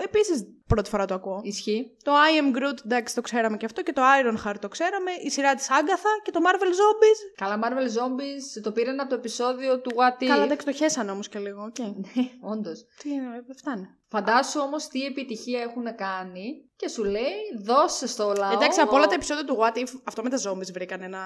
Επίσης 0.04 0.44
πρώτη 0.74 0.88
φορά 0.90 1.04
το 1.04 1.14
ακούω. 1.14 1.40
Ισχύει. 1.42 1.96
Το 2.02 2.12
I 2.12 2.32
am 2.42 2.56
Groot, 2.56 2.78
εντάξει, 2.84 3.14
το 3.14 3.20
ξέραμε 3.20 3.56
και 3.56 3.64
αυτό. 3.64 3.82
Και 3.82 3.92
το 3.92 4.02
Ironheart 4.18 4.58
το 4.60 4.68
ξέραμε. 4.68 5.10
Η 5.24 5.30
σειρά 5.30 5.54
της 5.54 5.70
Άγκαθα 5.70 6.08
και 6.24 6.30
το 6.30 6.40
Marvel 6.46 6.70
Zombies. 6.80 7.18
Καλά, 7.36 7.58
Marvel 7.64 7.86
Zombies 7.98 8.62
το 8.62 8.72
πήραν 8.72 9.00
από 9.00 9.08
το 9.08 9.14
επεισόδιο 9.14 9.80
του 9.80 9.90
What 9.94 10.22
If. 10.22 10.26
Καλά, 10.26 10.42
εντάξει, 10.42 10.66
το 10.66 10.72
χέσανε 10.72 11.10
όμως 11.10 11.28
και 11.28 11.38
λίγο. 11.38 11.72
Okay. 11.72 11.92
Όντως. 12.40 12.84
Τι 13.02 13.10
είναι, 13.10 13.42
δεν 13.46 13.56
φτάνει. 13.56 13.86
Φαντάσου 14.08 14.60
όμως 14.60 14.88
τι 14.88 15.04
επιτυχία 15.04 15.60
έχουν 15.60 15.84
κάνει 15.96 16.70
και 16.76 16.88
σου 16.88 17.04
λέει 17.04 17.38
δώσε 17.64 18.06
στο 18.06 18.32
λαό. 18.38 18.52
Εντάξει, 18.52 18.80
από 18.80 18.96
όλα 18.96 19.06
τα 19.06 19.14
επεισόδια 19.14 19.44
του 19.44 19.58
What 19.60 19.76
If, 19.78 19.88
αυτό 20.04 20.22
με 20.22 20.30
τα 20.30 20.38
zombies 20.46 20.72
βρήκανε 20.72 21.06
να. 21.08 21.20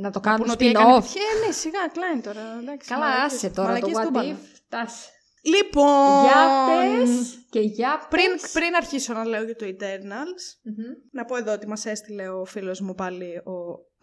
Να 0.00 0.10
το 0.10 0.20
κάνουν 0.20 0.50
ότι 0.50 0.64
spin-off. 0.66 0.70
έκανε 0.70 0.94
επιτυχία. 0.96 1.22
Ε, 1.42 1.46
ναι, 1.46 1.52
σιγά, 1.52 1.78
κλάιν 1.92 2.22
τώρα. 2.22 2.40
Εντάξει, 2.62 2.88
Καλά, 2.88 3.04
μαλακίες. 3.04 3.32
άσε 3.32 3.50
τώρα 3.50 3.68
το 3.68 3.72
Μαλακίες 3.72 3.96
What 3.98 4.04
τούμπανα. 4.04 4.34
If. 4.34 4.38
Φτάσε. 4.66 5.08
Λοιπόν. 5.54 6.22
Για 6.24 6.42
πες 6.63 6.63
και 7.54 7.60
για 7.60 8.06
Πριν, 8.10 8.30
πες. 8.30 8.50
πριν 8.52 8.74
αρχίσω 8.74 9.12
να 9.12 9.24
λέω 9.24 9.42
για 9.44 9.56
το 9.56 9.66
Eternals, 9.66 10.44
Μμμ. 10.62 10.84
να 11.10 11.24
πω 11.24 11.36
εδώ 11.36 11.52
ότι 11.52 11.66
μας 11.68 11.86
έστειλε 11.86 12.28
ο 12.28 12.44
φίλος 12.44 12.80
μου 12.80 12.94
πάλι 12.94 13.36
ο 13.36 13.54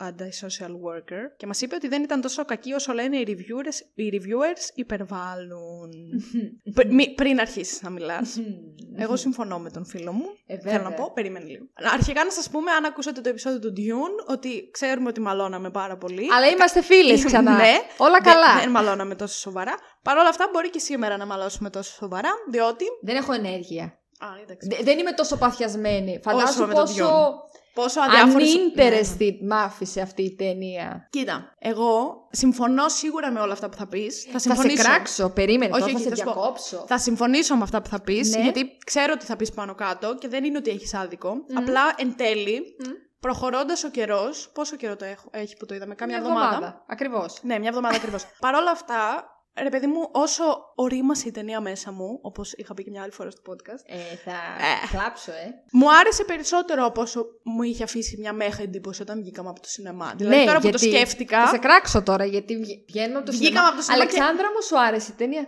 anti-social 0.01 0.69
worker 0.71 1.23
και 1.37 1.47
μας 1.47 1.61
είπε 1.61 1.75
ότι 1.75 1.87
δεν 1.87 2.03
ήταν 2.03 2.21
τόσο 2.21 2.45
κακή 2.45 2.73
όσο 2.73 2.93
λένε 2.93 3.17
οι 3.17 3.25
reviewers, 3.27 3.85
οι 3.95 4.09
reviewers 4.13 4.75
υπερβάλλουν. 4.75 5.89
Πρι- 6.75 6.91
μη- 6.91 7.13
πριν 7.13 7.39
αρχίσεις 7.39 7.81
να 7.81 7.89
μιλάς. 7.89 8.37
Εγώ 9.03 9.15
συμφωνώ 9.15 9.59
με 9.59 9.69
τον 9.71 9.85
φίλο 9.85 10.11
μου. 10.11 10.25
Ε, 10.45 10.59
Θέλω 10.59 10.73
να 10.77 10.79
βέβαια. 10.89 10.97
πω, 10.97 11.11
περίμενε 11.13 11.45
λίγο. 11.45 11.65
Αρχικά 11.93 12.23
να 12.23 12.31
σας 12.31 12.49
πούμε, 12.49 12.71
αν 12.71 12.85
ακούσατε 12.85 13.21
το 13.21 13.29
επεισόδιο 13.29 13.59
του 13.59 13.73
Dune, 13.77 14.31
ότι 14.33 14.69
ξέρουμε 14.71 15.09
ότι 15.09 15.19
μαλώναμε 15.21 15.69
πάρα 15.69 15.97
πολύ. 15.97 16.27
Αλλά 16.37 16.47
είμαστε 16.47 16.81
φίλες 16.81 17.25
ξανά. 17.25 17.51
Ναι. 17.61 17.73
Όλα 17.97 18.11
Δεν- 18.11 18.33
καλά. 18.33 18.59
Δεν, 18.59 18.69
μαλώναμε 18.69 19.15
τόσο 19.15 19.37
σοβαρά. 19.39 19.75
Παρ' 20.03 20.17
όλα 20.17 20.29
αυτά, 20.29 20.49
μπορεί 20.53 20.69
και 20.69 20.79
σήμερα 20.79 21.17
να 21.17 21.25
μαλώσουμε 21.25 21.69
τόσο 21.69 21.91
σοβαρά, 21.93 22.29
διότι. 22.49 22.85
Δεν 23.01 23.15
έχω 23.15 23.33
ενέργεια. 23.33 23.83
Α, 24.19 24.27
εντάξει. 24.43 24.67
Δε- 24.71 24.83
δεν 24.83 24.99
είμαι 24.99 25.11
τόσο 25.11 25.37
παθιασμένη. 25.37 26.19
Φαντάσου 26.23 26.67
με 26.67 26.73
το 26.73 26.81
πόσο 26.81 27.33
Πόσο 27.73 27.99
αδιάφορο. 28.01 28.43
uninterested 28.45 29.37
μ' 29.41 29.53
άφησε 29.53 30.01
αυτή 30.01 30.21
η 30.23 30.35
ταινία. 30.35 31.07
Κοίτα, 31.09 31.53
εγώ 31.59 32.27
συμφωνώ 32.31 32.89
σίγουρα 32.89 33.31
με 33.31 33.39
όλα 33.39 33.53
αυτά 33.53 33.69
που 33.69 33.77
θα 33.77 33.87
πεις. 33.87 34.23
Θα 34.23 34.31
Θα 34.31 34.39
σε 34.39 34.47
συμφωνήσω. 34.49 34.83
κράξω, 34.83 35.29
περίμενε, 35.29 35.71
Όχι, 35.71 35.79
τώρα 35.81 35.91
θα 35.93 35.97
όχι, 35.99 36.03
σε 36.03 36.09
θα 36.09 36.15
σου 36.15 36.23
πω. 36.23 36.31
διακόψω. 36.33 36.83
Θα 36.87 36.97
συμφωνήσω 36.97 37.55
με 37.55 37.63
αυτά 37.63 37.81
που 37.81 37.89
θα 37.89 38.01
πεις, 38.01 38.35
Ναι. 38.35 38.41
γιατί 38.41 38.77
ξέρω 38.85 39.13
ότι 39.15 39.25
θα 39.25 39.35
πεις 39.35 39.51
πάνω 39.51 39.75
κάτω 39.75 40.15
και 40.15 40.27
δεν 40.27 40.43
είναι 40.43 40.57
ότι 40.57 40.69
έχεις 40.69 40.93
άδικο. 40.93 41.33
Απλά 41.53 41.81
εν 41.97 42.13
τέλει, 42.17 42.75
Μμ. 42.85 42.89
προχωρώντας 43.19 43.83
ο 43.83 43.89
καιρός. 43.89 44.49
Πόσο 44.53 44.75
καιρό 44.75 44.95
το 44.95 45.05
έχω, 45.05 45.27
έχει 45.31 45.57
που 45.57 45.65
το 45.65 45.75
είδαμε, 45.75 45.95
Κάμια 45.95 46.17
Μια 46.19 46.25
εβδομάδα. 46.27 46.53
εβδομάδα. 46.55 46.83
Ακριβώς. 46.87 47.37
Ναι, 47.41 47.59
μια 47.59 47.69
εβδομάδα 47.69 47.95
ακριβώς. 47.95 48.25
Παρ' 48.39 48.55
όλα 48.55 48.71
αυτά, 48.71 49.25
ρε 49.61 49.69
παιδί 49.69 49.87
μου, 49.87 50.09
όσο 50.11 50.43
ορίμασε 50.75 51.27
η 51.27 51.31
ταινία 51.31 51.59
μέσα 51.61 51.91
μου, 51.91 52.19
όπως 52.21 52.53
είχα 52.53 52.73
πει 52.73 52.83
και 52.83 52.89
μια 52.89 53.01
άλλη 53.01 53.11
φορά 53.11 53.29
στο 53.31 53.41
podcast, 53.51 53.83
Ε, 53.85 54.15
θα 54.15 54.31
Ε. 54.31 54.87
κλάψω, 54.97 55.31
ε. 55.31 55.53
μου 55.71 55.93
άρεσε 55.95 56.23
περισσότερο 56.23 56.85
από 56.85 57.01
όσο 57.01 57.25
μου 57.43 57.61
είχε 57.63 57.83
αφήσει 57.83 58.17
μια 58.19 58.33
μέχα 58.33 58.61
εντύπωση 58.61 59.01
όταν 59.01 59.21
βγήκαμε 59.21 59.49
από 59.49 59.61
το 59.61 59.69
σινεμά. 59.69 60.13
Δηλαδή 60.17 60.35
ναι, 60.37 60.45
τώρα 60.45 60.59
που 60.59 60.67
γιατί... 60.67 60.89
το 60.89 60.95
σκέφτηκα. 60.95 61.41
Θα 61.41 61.47
σε 61.47 61.57
κράξω 61.57 62.01
τώρα, 62.03 62.25
γιατί 62.25 62.57
βγ- 62.57 62.85
βγαίνουμε 62.87 63.17
από 63.17 63.25
το 63.25 63.31
Βγήκαμε 63.31 63.49
σινεμά. 63.51 63.67
από 63.67 63.75
το 63.77 63.81
σινεμά 63.83 64.05
και- 64.05 64.11
Αλεξάνδρα 64.19 64.47
μου 64.47 64.61
σου 64.61 64.79
άρεσε 64.79 65.11
η 65.11 65.15
ταινία; 65.17 65.47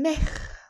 Ναι. 0.00 0.12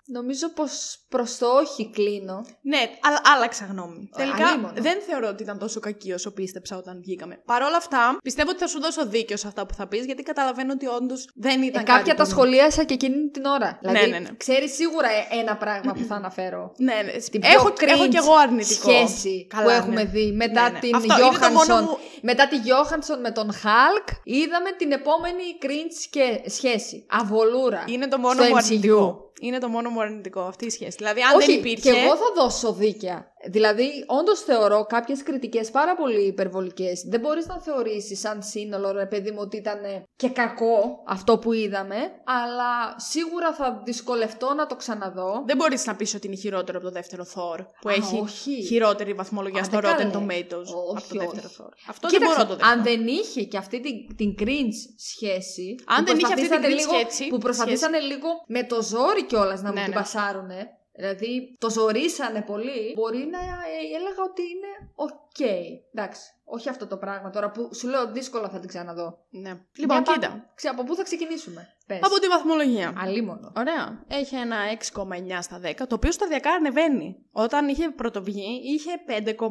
Νομίζω 0.06 0.48
πως 0.48 0.98
προς 1.08 1.38
το 1.38 1.46
όχι 1.46 1.90
κλείνω. 1.90 2.44
Ναι, 2.62 2.78
αλλά 3.00 3.20
άλλαξα 3.36 3.64
γνώμη. 3.70 4.08
Ε, 4.16 4.22
Τελικά 4.22 4.46
αλίμονο. 4.46 4.72
δεν 4.76 4.98
θεωρώ 5.06 5.28
ότι 5.28 5.42
ήταν 5.42 5.58
τόσο 5.58 5.80
κακή 5.80 6.12
όσο 6.12 6.30
πίστεψα 6.32 6.76
όταν 6.76 7.00
βγήκαμε. 7.00 7.42
Παρ' 7.44 7.62
όλα 7.62 7.76
αυτά, 7.76 8.16
πιστεύω 8.22 8.50
ότι 8.50 8.58
θα 8.58 8.66
σου 8.66 8.80
δώσω 8.80 9.06
δίκιο 9.06 9.36
σε 9.36 9.46
αυτά 9.46 9.66
που 9.66 9.74
θα 9.74 9.86
πεις, 9.88 10.04
γιατί 10.04 10.22
καταλαβαίνω 10.22 10.72
ότι 10.72 10.86
όντως 10.86 11.28
δεν 11.34 11.62
Ε, 11.62 11.66
ήταν. 11.66 11.84
κάποια 11.84 12.02
κάτι 12.02 12.16
τα 12.16 12.22
που- 12.24 12.30
σχολίασα 12.30 12.84
και 12.84 12.94
εκείνη 12.94 13.28
την 13.30 13.44
ώρα. 13.44 13.78
Δηλαδή, 13.80 14.10
ναι, 14.10 14.18
ναι. 14.18 14.28
ξέρεις 14.36 14.74
σίγουρα 14.74 15.08
ε- 15.08 15.38
ένα 15.40 15.56
πράγμα 15.56 15.92
που 15.92 16.02
θα 16.08 16.14
αναφέρω. 16.14 16.72
Ναι, 16.76 16.94
ναι. 17.04 17.12
Την 17.12 17.40
πιο 17.40 17.50
Έχω, 17.52 17.68
cringe 17.68 17.86
έχω 17.86 18.08
κι 18.08 18.16
εγώ 18.16 18.34
αρνητικό. 18.34 18.90
σχέση 18.90 19.46
Καλά, 19.46 19.62
που 19.64 19.68
ναι. 19.70 19.76
έχουμε 19.76 20.04
δει 20.04 20.32
μετά 20.32 20.62
Ναι, 20.62 20.68
ναι. 20.70 20.78
την 20.78 20.94
Αυτό 20.94 21.14
είναι 21.26 21.38
το 21.38 21.50
μόνο 21.50 21.78
Johansson. 21.78 21.82
μου- 21.82 21.98
Μετά 22.22 22.48
τη 22.48 22.56
Johansson 22.56 23.18
με 23.22 23.30
τον 23.30 23.50
Hulk 23.52 24.08
είδαμε 24.24 24.70
την 24.78 24.92
επόμενη 24.92 25.42
cringe 25.62 26.06
και 26.10 26.40
σχέση. 26.50 27.06
Αβολούρα. 27.10 27.84
Είναι 27.86 28.08
το 28.08 28.18
μόνο 28.18 28.34
στο 28.34 28.44
μου 28.44 28.50
MCU. 28.56 28.58
αρνητικό. 28.64 29.23
Είναι 29.40 29.58
το 29.58 29.68
μόνο 29.68 29.90
μου 29.90 30.00
αρνητικό 30.00 30.40
αυτή 30.40 30.66
η 30.66 30.70
σχέση. 30.70 30.96
Δηλαδή, 30.96 31.20
αν 31.22 31.36
Όχι, 31.36 31.46
δεν 31.46 31.58
υπήρχε. 31.58 31.90
και 31.92 31.98
εγώ 31.98 32.16
θα 32.16 32.32
δώσω 32.34 32.72
δίκαια. 32.72 33.32
Δηλαδή, 33.50 33.90
όντως 34.06 34.40
θεωρώ 34.40 34.84
κάποιες 34.84 35.22
κριτικές 35.22 35.70
πάρα 35.70 35.94
πολύ 35.94 36.26
υπερβολικές. 36.26 37.04
Δεν 37.08 37.20
μπορείς 37.20 37.46
να 37.46 37.60
θεωρήσεις 37.60 38.20
σαν 38.20 38.42
σύνολο, 38.42 38.92
ρε 38.92 39.06
παιδί 39.06 39.30
μου, 39.30 39.38
ότι 39.40 39.56
ήταν 39.56 39.78
και 40.16 40.28
κακό 40.28 41.02
αυτό 41.06 41.38
που 41.38 41.52
είδαμε. 41.52 41.96
Αλλά 42.24 42.94
σίγουρα 42.98 43.54
θα 43.54 43.82
δυσκολευτώ 43.84 44.54
να 44.54 44.66
το 44.66 44.76
ξαναδώ. 44.76 45.42
Δεν 45.46 45.56
μπορείς 45.56 45.86
να 45.86 45.94
πεις 45.96 46.14
ότι 46.14 46.26
είναι 46.26 46.36
χειρότερο 46.36 46.78
από 46.78 46.86
το 46.86 46.92
δεύτερο 46.92 47.24
Thor 47.34 47.58
που 47.80 47.88
Α, 47.88 47.92
έχει 47.92 48.20
όχι. 48.22 48.62
χειρότερη 48.64 49.12
βαθμολογία 49.12 49.60
Α, 49.60 49.64
στο 49.64 49.78
δεν 49.80 49.90
Rotten 49.90 49.96
καλέ. 49.96 50.10
Tomatoes 50.12 50.68
από 50.68 50.92
Όχι, 50.96 51.08
το 51.08 51.18
δεύτερο 51.18 51.46
όχι. 51.48 51.56
Thor. 51.58 51.72
Αυτό 51.88 52.08
δεν 52.08 52.18
Κοίταξε, 52.18 52.34
μπορώ 52.36 52.38
να 52.38 52.46
το 52.46 52.54
δεχτώ. 52.56 52.72
αν 52.72 52.82
δεν 52.82 53.06
είχε 53.06 53.42
και 53.42 53.56
αυτή 53.56 53.80
την, 53.80 54.16
την 54.16 54.34
cringe 54.38 54.76
σχέση. 54.98 55.74
Αν 55.86 56.04
που 56.04 56.10
δεν 56.10 56.16
είχε 56.18 56.32
αυτή 56.32 56.40
την 56.40 56.50
προσπαθήσανε 56.50 56.66
cringe 56.66 56.78
λίγο, 56.78 56.92
σχέση- 56.92 57.28
Που 57.30 57.38
προσπαθήσανε 57.38 57.98
λίγο 57.98 58.28
με 58.46 58.64
το 58.64 58.82
ζόρι 58.82 59.24
κιόλας 59.24 59.62
να 59.62 59.68
μου 59.68 59.74
Ναι, 59.74 59.82
την 59.82 59.90
ναι. 59.92 59.96
πασάρουνε. 59.98 60.68
Δηλαδή 60.96 61.56
το 61.58 61.70
ζορίσανε 61.70 62.42
πολύ. 62.42 62.92
Μπορεί 62.94 63.18
να 63.30 63.38
ε, 63.38 63.96
έλεγα 63.96 64.22
ότι 64.30 64.42
είναι 64.42 64.92
οκ. 65.40 65.46
Εντάξει. 65.94 66.22
Όχι 66.46 66.68
αυτό 66.68 66.86
το 66.86 66.96
πράγμα 66.96 67.30
τώρα 67.30 67.50
που 67.50 67.74
σου 67.74 67.88
λέω 67.88 68.12
δύσκολα 68.12 68.48
θα 68.48 68.58
την 68.58 68.68
ξαναδώ. 68.68 69.18
Ναι. 69.30 69.60
Λοιπόν, 69.76 70.02
Για 70.02 70.12
κοίτα. 70.14 70.28
πάμε. 70.28 70.50
Ξέ, 70.54 70.68
από 70.68 70.84
πού 70.84 70.94
θα 70.94 71.02
ξεκινήσουμε; 71.02 71.68
Πες. 71.86 71.98
Από 72.02 72.18
τη 72.18 72.26
βαθμολογία. 72.28 72.92
Αλίμονο. 72.98 73.52
Ωραία. 73.56 74.04
Έχει 74.08 74.34
ένα 74.36 74.56
6,9 74.92 75.38
στα 75.40 75.60
10, 75.64 75.72
το 75.76 75.94
οποίο 75.94 76.12
σταδιακά 76.12 76.50
ανεβαίνει. 76.50 77.16
Όταν 77.32 77.68
είχε 77.68 77.88
πρωτοβγεί, 77.90 78.60
είχε 78.64 78.90
5,9, 79.06 79.42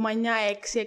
6, 0.74 0.80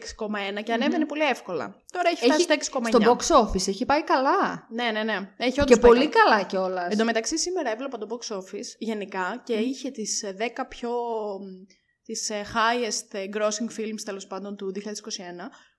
6,1 0.59 0.63
και 0.63 0.73
ανέβαινε 0.73 1.07
πολύ 1.07 1.23
εύκολα. 1.25 1.77
Τώρα 1.93 2.09
έχει 2.09 2.25
φτάσει 2.25 2.47
Έχει, 2.51 2.63
στο 2.65 2.79
6,9. 2.81 2.87
στο 2.87 2.99
box 2.99 3.45
office 3.47 3.69
έχει 3.69 3.85
πάει 3.87 4.05
καλά. 4.05 4.67
Ναι, 4.71 4.91
ναι, 4.91 5.03
ναι. 5.03 5.31
Έχει 5.37 5.61
όντως 5.61 5.75
Και 5.75 5.81
πάει 5.81 5.91
πολύ 5.91 6.09
καλά. 6.09 6.31
καλά 6.31 6.43
κιόλας. 6.43 6.93
Εν 6.93 6.99
τω 6.99 7.05
μεταξύ, 7.05 7.39
σήμερα 7.39 7.71
έβλεπα 7.71 7.99
το 7.99 8.07
box 8.11 8.37
office 8.37 8.69
γενικά 8.79 9.43
και 9.45 9.55
είχε 9.55 9.91
τις 9.91 10.23
ε, 10.23 10.37
10 10.39 10.65
πιο. 10.69 10.91
Τις 12.07 12.31
ε, 12.31 12.45
highest 12.55 13.15
ε, 13.15 13.25
grossing 13.33 13.79
films 13.79 14.01
τέλος 14.05 14.27
πάντων 14.27 14.57
του 14.57 14.73
2021. 14.75 14.81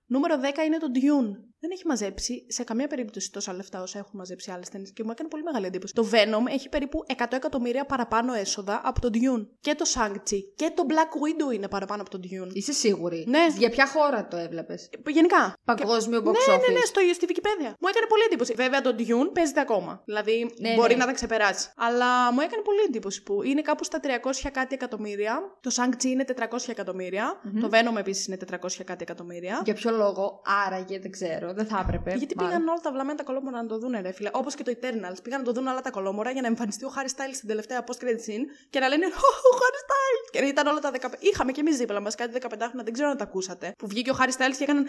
Νούμερο 0.06 0.34
10 0.42 0.44
είναι 0.66 0.78
το 0.78 0.86
Dune. 0.94 1.30
Δεν 1.60 1.70
έχει 1.70 1.86
μαζέψει 1.86 2.44
σε 2.48 2.64
καμία 2.64 2.86
περίπτωση 2.86 3.32
τόσα 3.32 3.52
λεφτά 3.52 3.82
όσα 3.82 3.98
έχουν 3.98 4.10
μαζέψει 4.14 4.50
άλλες 4.50 4.68
ταινίες 4.68 4.92
και 4.92 5.04
μου 5.04 5.10
έκανε 5.10 5.28
πολύ 5.28 5.42
μεγάλη 5.42 5.66
εντύπωση. 5.66 5.92
Το 5.94 6.08
Venom 6.12 6.50
έχει 6.52 6.68
περίπου 6.68 7.04
100 7.18 7.24
εκατομμύρια 7.30 7.84
παραπάνω 7.84 8.32
έσοδα 8.32 8.80
από 8.84 9.00
το 9.00 9.08
Dune. 9.12 9.46
Και 9.60 9.74
το 9.74 9.84
Shang-Chi 9.94 10.38
και 10.54 10.72
το 10.74 10.86
Black 10.88 11.12
Widow 11.22 11.54
είναι 11.54 11.68
παραπάνω 11.68 12.00
από 12.02 12.10
το 12.10 12.18
Dune. 12.22 12.50
Είσαι 12.52 12.72
σίγουρη; 12.72 13.24
Ναι. 13.28 13.46
Για 13.56 13.70
ποια 13.70 13.86
χώρα 13.86 14.28
το 14.28 14.36
έβλεπες; 14.36 14.88
Γενικά. 15.06 15.52
Παγκόσμιο 15.64 16.18
box 16.18 16.24
Ναι, 16.24 16.54
office. 16.54 16.60
ναι, 16.68 16.72
ναι, 16.74 16.80
στο, 16.84 17.00
στη 17.14 17.26
Wikipedia. 17.28 17.72
Μου 17.80 17.88
έκανε 17.88 18.06
πολύ 18.08 18.22
εντύπωση. 18.26 18.54
Βέβαια 18.54 18.80
το 18.80 18.94
Dune 18.98 19.30
παίζεται 19.32 19.60
ακόμα. 19.60 20.02
Δηλαδή 20.04 20.54
Ναι, 20.60 20.74
μπορεί 20.74 20.92
ναι. 20.92 20.98
να 20.98 21.06
τα 21.06 21.12
ξεπεράσει. 21.12 21.68
Αλλά 21.76 22.32
μου 22.32 22.40
έκανε 22.40 22.62
πολύ 22.62 22.80
εντύπωση 22.86 23.22
που 23.22 23.42
είναι 23.42 23.60
κάπου 23.62 23.84
στα 23.84 24.00
300 24.02 24.48
κάτι 24.52 24.74
εκατομμύρια. 24.74 25.40
Το 25.60 25.70
Shang-Chi 25.76 26.04
είναι 26.04 26.24
400 26.36 26.58
εκατομμύρια. 26.66 27.40
Μμμ. 27.42 27.60
Το 27.60 27.68
Venom 27.72 27.96
επίσης 27.98 28.26
είναι 28.26 28.36
400 28.50 28.56
κάτι 28.84 29.02
εκατομμύρια. 29.02 29.60
Για 29.64 29.74
ποιο 29.74 29.90
λόγο, 29.90 30.42
άραγε 30.66 30.98
δεν 30.98 31.10
ξέρω, 31.10 31.47
δεν 31.52 31.66
θα 31.66 31.78
έπρεπε. 31.84 32.14
Γιατί 32.14 32.34
μάλλον. 32.36 32.50
πήγαν 32.52 32.68
όλα 32.68 32.80
τα 32.80 32.90
βλαμμένα 32.92 33.18
τα 33.18 33.24
κολόμορα 33.24 33.62
να 33.62 33.68
το 33.68 33.78
δουν, 33.78 33.94
ρε 34.00 34.12
φίλε. 34.12 34.30
Όπως 34.32 34.54
και 34.54 34.62
το 34.62 34.72
Eternals. 34.80 35.16
Πήγαν 35.22 35.38
να 35.40 35.44
το 35.46 35.52
δουν 35.52 35.66
όλα 35.66 35.80
τα 35.80 35.90
κολόμορα 35.90 36.30
για 36.30 36.40
να 36.42 36.46
εμφανιστεί 36.46 36.84
ο 36.84 36.92
Harry 36.96 37.10
Styles 37.16 37.34
στην 37.34 37.48
τελευταία 37.48 37.84
post 37.86 38.04
credit 38.04 38.22
scene 38.26 38.44
και 38.70 38.78
να 38.80 38.88
λένε 38.88 39.06
«Ω, 39.06 39.10
Ο 39.54 39.56
Harry 39.60 39.80
Styles! 39.84 40.30
Και 40.32 40.38
ήταν 40.38 40.66
όλα 40.66 40.78
τα 40.80 40.90
15. 41.00 41.06
Είχαμε 41.18 41.52
και 41.52 41.60
εμείς 41.60 41.76
δίπλα 41.76 42.00
μας 42.00 42.14
κάτι 42.14 42.38
15 42.42 42.48
χρόνια, 42.58 42.82
δεν 42.84 42.92
ξέρω 42.92 43.08
αν 43.08 43.16
τα 43.16 43.24
ακούσατε. 43.24 43.72
Που 43.78 43.86
βγήκε 43.88 44.10
ο 44.10 44.14
Harry 44.18 44.32
Styles 44.42 44.54
και 44.58 44.62
έκαναν 44.64 44.86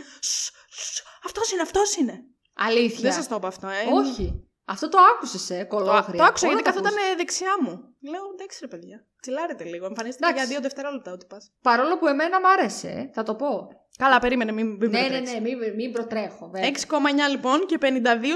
Αυτός 1.26 1.52
είναι, 1.52 1.62
αυτός 1.62 1.96
είναι. 1.96 2.20
Αλήθεια. 2.56 3.00
Δεν 3.02 3.14
σας 3.14 3.28
το 3.28 3.36
είπα 3.36 3.48
αυτό, 3.48 3.68
ε. 3.68 3.74
Όχι. 3.94 4.44
Αυτό 4.66 4.90
το 4.90 4.98
άκουσες, 5.16 5.50
ε, 5.50 5.60
Το, 5.70 5.76
κολόγρια. 5.76 6.18
το 6.18 6.24
άκουσα 6.24 6.48
Όλα 6.48 6.56
γιατί 6.56 6.64
τα 6.64 6.70
καθόταν 6.72 6.94
ακούς. 6.98 7.12
ε, 7.12 7.16
δεξιά 7.16 7.54
μου. 7.62 7.72
Λέω 8.12 8.22
εντάξει 8.34 8.58
ρε 8.62 8.68
παιδιά. 8.68 9.06
Τσιλάρετε 9.22 9.64
λίγο. 9.64 9.86
Εμφανίστηκε 9.86 10.26
Εντάξει. 10.28 10.46
για 10.46 10.54
δύο 10.54 10.62
δευτερόλεπτα 10.68 11.12
ότι 11.12 11.26
πας. 11.26 11.52
Παρόλο 11.62 11.98
που 11.98 12.08
εμένα 12.08 12.40
μ' 12.40 12.46
άρεσε, 12.46 12.88
ε, 12.90 13.10
θα 13.14 13.24
το 13.24 13.36
πω. 13.36 13.68
Καλά, 13.98 14.20
περίμενε, 14.20 14.52
μην, 14.52 14.68
μην 14.68 14.78
ναι, 14.90 15.00
ναι, 15.00 15.08
προτρέξεις. 15.08 15.34
ναι, 15.34 15.40
μην, 15.42 15.58
μην 15.76 15.92
προτρέχω. 15.92 16.50
βέβαια. 16.50 16.70
6,9 16.72 17.30
λοιπόν 17.32 17.66
και 17.66 17.78
52 17.82 17.86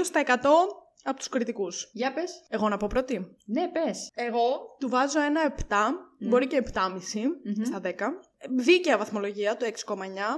στα 0.02 0.22
100 0.26 0.32
από 1.06 1.16
τους 1.18 1.28
κριτικούς. 1.28 1.90
Για 1.92 2.12
πες. 2.12 2.42
Εγώ 2.48 2.68
να 2.68 2.76
πω 2.76 2.86
πρώτη. 2.86 3.36
Ναι, 3.44 3.68
πες. 3.68 4.10
Εγώ 4.14 4.76
του 4.78 4.88
βάζω 4.88 5.20
ένα 5.22 5.54
7, 5.68 5.74
μπορεί 6.18 6.46
και 6.46 6.62
7,5 6.74 6.80
Μμμ. 7.44 7.64
στα 7.64 7.80
10. 7.80 7.88
Δίκαια 8.56 8.98
βαθμολογία, 8.98 9.56
το 9.56 9.66
6,9 9.66 9.96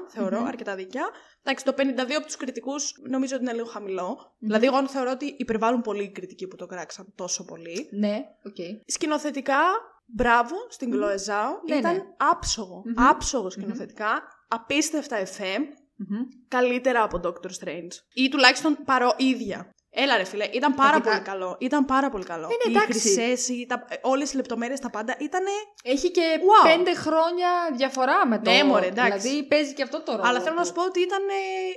θεωρώ, 0.08 0.38
Μμμ. 0.38 0.46
αρκετά 0.46 0.74
δίκαια. 0.74 1.04
Εντάξει, 1.42 1.64
το 1.64 1.72
52 1.76 2.16
από 2.16 2.26
τους 2.26 2.36
κριτικούς 2.36 2.94
νομίζω 3.08 3.34
ότι 3.34 3.44
είναι 3.44 3.52
λίγο 3.52 3.66
χαμηλό. 3.66 4.34
Δηλαδή, 4.38 4.66
εγώ 4.66 4.88
θεωρώ 4.88 5.10
ότι 5.10 5.34
υπερβάλλουν 5.38 5.80
πολύ 5.80 6.02
οι 6.02 6.10
κριτικοί 6.10 6.46
που 6.46 6.56
το 6.56 6.66
κράξαν 6.66 7.12
τόσο 7.14 7.44
πολύ. 7.44 7.88
Ναι, 7.90 8.24
οκ. 8.46 8.56
Σκηνοθετικά, 8.86 9.58
μπράβο 10.06 10.54
στην 10.68 10.92
Chloe 10.94 11.14
Zhao. 11.30 11.68
Ναι, 11.68 11.76
Ήταν 11.76 11.94
ναι. 11.94 12.02
άψογο. 12.16 12.82
Μμμ. 12.84 12.94
Άψογο 13.08 13.50
σκηνοθετικά. 13.50 14.22
Απίστευτα 14.48 15.16
εφέ. 15.16 15.58
Μμμ. 15.96 16.18
Καλύτερα 16.48 17.02
από 17.02 17.20
Doctor 17.24 17.46
Strange. 17.64 17.92
Ή 18.14 18.28
τουλάχιστον 18.28 18.78
παρό 18.84 19.14
ίδια. 19.16 19.70
Έλα 19.98 20.16
ρε 20.16 20.24
φίλε, 20.24 20.44
ήταν 20.52 20.74
πάρα 20.74 20.96
Κοίτα. 20.96 21.10
πολύ 21.10 21.22
καλό. 21.22 21.56
Ήταν 21.60 21.84
πάρα 21.84 22.08
πολύ 22.10 22.24
καλό. 22.24 22.44
Είναι 22.46 22.74
οι 22.74 22.76
εντάξει. 22.76 23.00
χρυσές, 23.00 23.48
οι, 23.48 23.66
τα, 23.68 23.84
όλες 24.02 24.32
οι 24.32 24.36
λεπτομέρειες, 24.36 24.80
τα 24.80 24.90
πάντα 24.90 25.16
ήταν... 25.20 25.42
Έχει 25.84 26.10
και 26.10 26.22
Wow. 26.40 26.76
πέντε 26.76 26.94
χρόνια 26.94 27.48
διαφορά 27.76 28.26
με 28.26 28.38
το. 28.38 28.50
Ναι, 28.50 28.64
μωρέ, 28.64 28.86
εντάξει. 28.86 29.18
Δηλαδή 29.28 29.46
παίζει 29.46 29.74
και 29.74 29.82
αυτό 29.82 30.02
το 30.02 30.12
ρόλο. 30.12 30.22
Αλλά 30.28 30.40
θέλω 30.40 30.54
να 30.54 30.60
του. 30.60 30.66
σου 30.66 30.72
πω 30.72 30.84
ότι 30.84 31.00
ήταν 31.00 31.22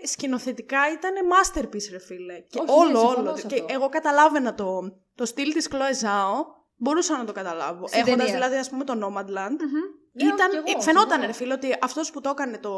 ε, 0.04 0.08
σκηνοθετικά, 0.08 0.80
ήταν 0.92 1.12
masterpiece 1.34 1.88
ρε 1.92 2.00
φίλε. 2.00 2.40
Και 2.50 2.60
Όχι, 2.60 2.72
ναι, 2.72 2.78
όλο, 2.98 3.00
συμφωνώ 3.08 3.30
όλο. 3.30 3.38
σε 3.38 3.48
Και 3.48 3.56
αυτό. 3.56 3.66
εγώ 3.70 3.90
καταλάβαινα 3.90 4.56
το, 4.56 4.80
το 5.16 5.26
στυλ 5.26 5.54
της 5.54 5.68
Chloe 5.72 6.06
Zhao, 6.06 6.46
μπορούσα 6.76 7.18
να 7.18 7.26
το 7.26 7.32
καταλάβω. 7.32 7.88
Στην 7.88 8.00
Έχοντας 8.00 8.18
ταινία. 8.18 8.34
δηλαδή 8.34 8.56
ας 8.56 8.70
πούμε 8.70 8.84
το 8.84 8.94
Nomadland. 8.94 9.58
Μμμ. 9.66 9.84
Ναι, 10.12 10.24
Ήταν, 10.24 10.50
όχι, 10.51 10.63
κι 10.63 10.70
εγώ, 10.70 10.80
ε, 10.80 10.84
φαινόταν 10.84 11.10
συμφωνώ. 11.10 11.25
ρε 11.25 11.32
φίλε 11.34 11.54
ότι 11.54 11.75
αυτός 11.82 12.12
που 12.12 12.22
το 12.22 12.30
έκανε 12.30 12.58
το, 12.58 12.72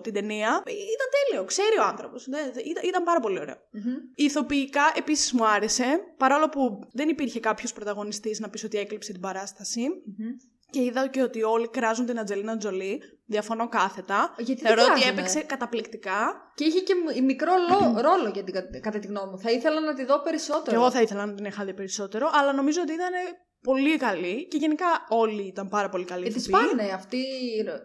την 0.00 0.12
ταινία 0.12 0.62
ήταν 0.66 1.06
τέλειο, 1.26 1.44
ξέρει 1.44 1.78
ο 1.78 1.82
άνθρωπος. 1.84 2.26
Ναι, 2.26 2.38
ήταν, 2.64 2.82
ήταν 2.84 3.02
πάρα 3.02 3.20
πολύ 3.20 3.38
ωραίο. 3.40 3.56
Μμμ. 3.70 3.94
Ηθοποιικά 4.14 4.92
επίσης 4.96 5.32
μου 5.32 5.46
άρεσε, 5.46 6.00
παρόλο 6.16 6.48
που 6.48 6.78
δεν 6.92 7.08
υπήρχε 7.08 7.40
κάποιος 7.40 7.72
πρωταγωνιστής 7.72 8.40
να 8.40 8.48
πεις 8.48 8.64
ότι 8.64 8.78
έκλειψε 8.78 9.12
την 9.12 9.20
παράσταση. 9.20 9.80
Μμμ. 9.80 10.28
Και 10.70 10.82
είδα 10.82 11.06
και 11.08 11.22
ότι 11.22 11.42
όλοι 11.42 11.68
κράζουν 11.68 12.06
την 12.06 12.18
Ατζελίνα 12.18 12.56
Τζολί. 12.56 13.02
Διαφωνώ 13.26 13.68
κάθετα. 13.68 14.34
Γιατί 14.38 14.60
Θεωρώ 14.60 14.82
δεν 14.82 14.90
ότι 14.90 15.00
κράζουνε; 15.00 15.20
έπαιξε 15.20 15.40
καταπληκτικά. 15.40 16.52
Και 16.54 16.64
είχε 16.64 16.80
και 16.80 16.94
μ- 16.94 17.24
μικρό 17.24 17.52
λο- 17.68 18.00
ρόλο 18.00 18.28
για 18.34 18.44
την, 18.44 18.54
κα- 18.54 18.80
κατά 18.80 18.98
τη 18.98 19.06
γνώμη 19.06 19.30
μου. 19.30 19.38
Θα 19.38 19.50
ήθελα 19.50 19.80
να 19.80 19.94
τη 19.94 20.04
δω 20.04 20.22
περισσότερο. 20.22 20.64
Και 20.70 20.74
εγώ 20.74 20.90
θα 20.90 21.00
ήθελα 21.00 21.26
να 21.26 21.34
την 21.34 21.44
είχα 21.44 21.64
δει 21.64 21.74
περισσότερο, 21.74 22.30
αλλά 22.32 22.52
νομίζω 22.52 22.80
ότι 22.82 22.92
ήταν 22.92 23.12
πολύ 23.62 23.96
καλή 23.96 24.46
και 24.48 24.56
γενικά 24.56 24.86
όλοι 25.08 25.42
ήταν 25.46 25.68
πάρα 25.68 25.88
πολύ 25.88 26.04
καλοί. 26.04 26.24
Και 26.24 26.30
τη 26.32 26.38
ηθοποιοί. 26.38 26.66
σπάνε 26.68 26.92
αυτή. 26.92 27.22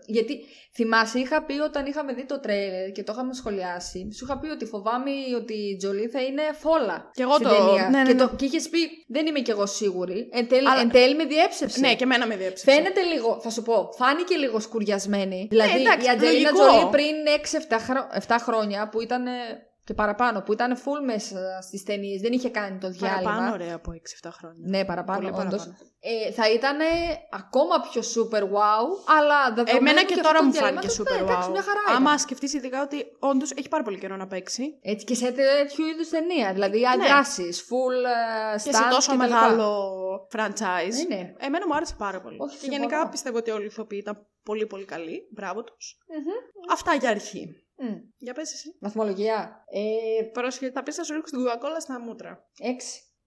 Γιατί 0.06 0.40
θυμάσαι, 0.76 1.20
είχα 1.20 1.44
πει 1.44 1.60
όταν 1.60 1.86
είχαμε 1.86 2.14
δει 2.14 2.26
το 2.26 2.40
τρέιλερ 2.40 2.92
και 2.92 3.04
το 3.04 3.12
είχαμε 3.16 3.34
σχολιάσει, 3.34 4.10
σου 4.18 4.26
είχα 4.26 4.40
πει 4.40 4.48
ότι 4.48 4.66
φοβάμαι 4.66 5.12
ότι 5.36 5.54
η 5.54 5.76
Τζολί 5.78 6.08
θα 6.08 6.22
είναι 6.22 6.42
φόλα. 6.60 7.10
Και 7.14 7.22
εγώ 7.22 7.34
στην 7.34 7.48
το- 7.48 7.56
ταινία. 7.56 7.90
ναι, 7.90 7.98
ναι, 8.02 8.06
και, 8.06 8.14
ναι. 8.14 8.20
το... 8.28 8.36
και 8.36 8.46
είχες 8.46 8.70
πει, 8.70 8.78
δεν 9.08 9.26
είμαι 9.26 9.40
κι 9.40 9.52
εγώ 9.52 9.66
σίγουρη. 9.66 10.30
Εν 10.32 10.48
τέλει, 10.48 10.68
Αλλά- 10.70 10.82
εν 10.82 10.90
τέλει 10.90 11.16
με 11.16 11.26
διέψευσε. 11.26 11.80
Ναι, 11.80 11.96
και 11.96 12.04
εμένα 12.04 12.28
με 12.28 12.36
διέψευσε. 12.36 12.72
Φαίνεται 12.78 13.02
λίγο, 13.02 13.40
θα 13.42 13.50
σου 13.50 13.62
πω, 13.62 13.90
φάνηκε 13.98 14.36
λίγο 14.36 14.60
σκουριασμένη. 14.60 15.48
Δηλαδή 15.50 15.80
εντάξει, 15.82 16.06
η 16.08 16.10
Αντζελίνα 16.10 16.50
λογικό. 16.52 16.68
Τζολί 16.70 16.90
πριν 16.92 17.16
6-7 17.70 17.78
χρο... 17.80 18.08
7 18.28 18.36
χρόνια 18.40 18.90
που 18.90 19.02
ήταν. 19.02 19.24
Και 19.84 19.94
παραπάνω, 19.94 20.42
που 20.42 20.54
ήταν 20.54 20.76
full 20.78 21.06
μέσα 21.06 21.62
στις 21.62 21.84
ταινίες, 21.84 22.22
δεν 22.22 22.32
είχε 22.32 22.50
κάνει 22.50 22.78
το 22.78 22.90
διάλειμμα. 22.90 23.32
Παραπάνω 23.32 23.54
ωραία 23.54 23.76
από 23.76 23.92
6-7 23.92 24.30
χρόνια. 24.32 24.64
Ναι, 24.68 24.86
παραπάνω, 24.86 25.20
Πολύ 25.20 25.32
όντως. 25.42 25.64
παραπάνω. 25.66 25.92
Ε, 26.06 26.32
θα 26.32 26.52
ήταν 26.52 26.78
ακόμα 27.30 27.76
πιο 27.92 28.02
super 28.14 28.42
wow, 28.42 28.86
αλλά 29.18 29.54
δεδομένου 29.54 29.78
Εμένα 29.78 30.04
και 30.04 30.14
αυτού 30.14 30.26
τώρα 30.28 30.40
του 30.40 30.46
μου 30.46 30.52
διαλύματος, 30.52 30.96
φάνηκε 30.96 31.12
super 31.12 31.16
ναι, 31.16 31.32
εντάξει, 31.32 31.50
wow. 31.50 31.52
μια 31.52 31.62
χαρά 31.62 31.80
Άμα 31.88 32.00
ήταν. 32.00 32.20
σκεφτείς 32.20 32.54
ειδικά 32.54 32.82
ότι 32.82 33.06
όντως 33.20 33.52
έχει 33.52 33.70
πάρα 33.70 33.84
πολύ 33.84 34.00
καιρό 34.00 34.16
να 34.16 34.28
παίξει. 34.28 34.80
Έτσι 34.82 35.06
και 35.06 35.16
σε 35.16 35.32
τέτοιου 35.32 35.86
είδους 35.86 36.10
ταινία. 36.10 36.54
Δηλαδή 36.54 36.88
αντράσει, 36.88 37.50
full 37.70 37.98
uh, 37.98 38.56
Ναι. 38.56 38.72
Και 38.72 38.74
σε 38.76 38.84
τόσο 38.90 39.16
μεγάλο 39.16 39.68
franchise. 40.36 41.08
Ναι, 41.08 41.16
ναι. 41.16 41.34
Εμένα 41.38 41.68
μου 41.68 41.76
άρεσε 41.76 41.96
πάρα 41.98 42.22
πολύ. 42.22 42.38
Όχι, 42.40 42.54
και 42.54 42.60
συμφωνώ. 42.60 42.78
γενικά 42.78 43.10
πιστεύω 43.10 43.38
ότι 43.38 43.52
όλοι 43.52 43.64
οι 43.64 43.66
ηθοποιοί 43.66 44.00
ήταν 44.02 44.28
πολύ 44.44 44.66
πολύ 44.66 44.86
καλοί. 44.86 45.28
Μπράβο 45.32 45.64
τους. 45.64 45.98
Αυτά 46.72 46.94
για 46.94 47.10
αρχή. 47.10 47.64
Για 48.18 48.34
πες 48.34 48.54
εσύ. 48.54 48.78
Βαθμολογία. 48.80 49.66
Ε, 49.72 50.24
Πρόσεχε, 50.24 50.72
θα 50.72 50.84
πεις 50.84 50.98
να 50.98 51.04
σου 51.04 51.14
ρίξω 51.14 51.36
την 51.36 51.44
κόκα 51.44 51.62
κόλα 51.62 51.80
στα 51.80 52.00
μούτρα. 52.00 52.50
6. 52.60 52.66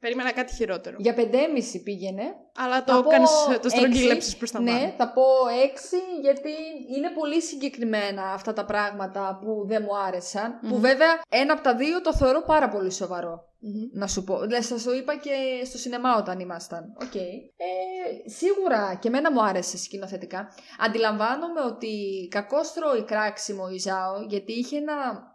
Περίμενα 0.00 0.32
κάτι 0.32 0.54
χειρότερο. 0.54 0.96
Για 0.98 1.14
5,5 1.16 1.80
πήγαινε. 1.84 2.22
Αλλά 2.56 2.74
Θα 2.74 2.84
το 2.84 3.02
πω 3.02 3.08
κάνεις, 3.10 3.30
το 3.46 3.52
έξι. 3.54 3.68
στρογγύλεψες 3.76 4.36
προς 4.36 4.50
τα 4.50 4.60
Ναι, 4.60 4.70
πάνω. 4.70 4.92
θα 4.96 5.12
πω 5.12 5.22
6 5.64 5.98
γιατί 6.20 6.50
είναι 6.96 7.10
πολύ 7.10 7.42
συγκεκριμένα 7.42 8.22
αυτά 8.32 8.52
τα 8.52 8.64
πράγματα 8.64 9.38
που 9.42 9.64
δεν 9.66 9.82
μου 9.86 9.96
αρεσαν 9.98 10.58
Που 10.60 10.66
Μμμ. 10.74 10.80
βέβαια 10.80 11.20
ένα 11.28 11.52
από 11.52 11.62
τα 11.62 11.74
δύο 11.76 12.00
το 12.00 12.14
θεωρώ 12.14 12.42
πάρα 12.42 12.68
πολύ 12.68 12.92
σοβαρό. 12.92 13.44
Μμμ. 13.58 13.72
Να 13.92 14.06
σου 14.06 14.24
πω. 14.24 14.38
Δηλαδή, 14.40 14.64
σας 14.64 14.82
το 14.82 14.92
είπα 14.92 15.16
και 15.16 15.30
στο 15.64 15.78
σινεμά 15.78 16.16
όταν 16.16 16.40
ήμασταν. 16.40 16.96
ΟΚ. 17.02 17.14
Ε, 17.14 18.28
σίγουρα 18.28 18.98
και 19.00 19.08
εμένα 19.08 19.32
μου 19.32 19.42
άρεσε 19.44 19.76
σκηνοθετικά. 19.78 20.48
Αντιλαμβάνομαι 20.78 21.60
ότι 21.60 21.88
κακώς 22.30 22.72
τρώει 22.72 23.02
κράξιμο 23.04 23.64
η 23.74 23.78
Ζάο 23.78 24.20
γιατί 24.28 24.52
είχε 24.52 24.80
να, 24.80 24.94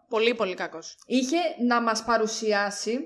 Πολύ 0.09 0.35
πολύ 0.35 0.53
κακός. 0.53 0.97
είχε 1.05 1.37
να 1.67 1.81
μας 1.81 2.03
παρουσιάσει 2.03 2.97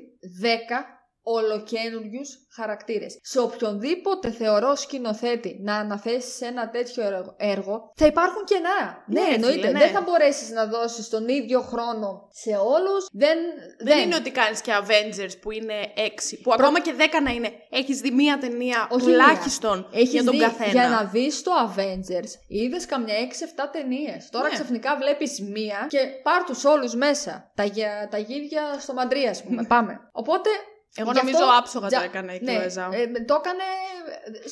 10 0.41 0.94
ολοκένουργιους 1.25 2.29
χαρακτήρες. 2.55 3.17
Σε 3.21 3.39
οποιονδήποτε 3.39 4.31
θεωρώ 4.31 4.75
σκηνοθέτη 4.75 5.59
να 5.63 5.75
αναθέσεις 5.75 6.35
σε 6.35 6.45
ένα 6.45 6.69
τέτοιο 6.69 7.03
έργο- 7.05 7.35
έργο, 7.37 7.91
θα 7.95 8.05
υπάρχουν 8.05 8.43
κενά. 8.45 9.03
Ναι, 9.07 9.21
Ναι, 9.21 9.33
εννοείται. 9.33 9.57
φίλε, 9.59 9.71
ναι. 9.71 9.79
Δεν 9.79 9.89
θα 9.91 10.01
μπορέσεις 10.01 10.49
να 10.49 10.65
δώσεις 10.65 11.09
τον 11.09 11.27
ίδιο 11.27 11.61
χρόνο 11.61 12.27
σε 12.31 12.49
όλους. 12.49 13.05
Δεν, 13.11 13.37
Δεν, 13.83 13.99
είναι 13.99 14.15
ότι 14.15 14.31
κάνεις 14.31 14.61
και 14.61 14.71
Avengers 14.81 15.33
που 15.41 15.51
είναι 15.51 15.73
6, 15.95 16.37
που 16.43 16.53
ακόμα 16.53 16.79
και 16.81 16.93
10 16.97 17.21
να 17.23 17.31
είναι. 17.31 17.51
Έχεις 17.69 17.99
δει 17.99 18.11
μία 18.11 18.37
ταινία 18.37 18.87
Όχι 18.91 19.05
τουλάχιστον 19.05 19.87
Έχεις 19.93 20.09
για 20.11 20.23
τον 20.23 20.33
δει, 20.33 20.39
καθένα. 20.39 20.71
Για 20.71 20.87
να 20.89 21.03
δεις 21.03 21.41
το 21.43 21.51
Avengers, 21.67 22.31
είδες 22.47 22.85
καμιά 22.85 23.15
6-7 23.15 23.69
ταινίες. 23.71 24.29
Τώρα 24.31 24.47
Ναι. 24.47 24.53
ξαφνικά 24.53 24.95
βλέπεις 24.95 25.41
μία 25.41 25.85
και 25.89 25.97
πάρ 26.23 26.43
τους 26.43 26.65
όλους 26.65 26.95
μέσα. 26.95 27.51
Τα, 27.55 27.63
γε- 27.63 28.07
τα 28.09 28.17
γύρια 28.17 28.61
στο 28.79 28.93
μαντρί, 28.93 29.25
ας 29.25 29.43
πούμε. 29.43 29.63
Πάμε. 29.73 29.99
Οπότε. 30.11 30.49
Εγώ 30.97 31.11
γι' 31.11 31.17
νομίζω 31.17 31.37
αυτό- 31.43 31.57
άψογα 31.59 31.87
τζα- 31.87 31.97
το 31.99 32.03
έκανε 32.05 32.33
η 32.33 32.39
ναι, 32.43 32.53
Chloe 32.57 32.67
Zhao. 32.67 32.93
ε, 32.93 33.23
το 33.23 33.35
έκανε. 33.41 33.63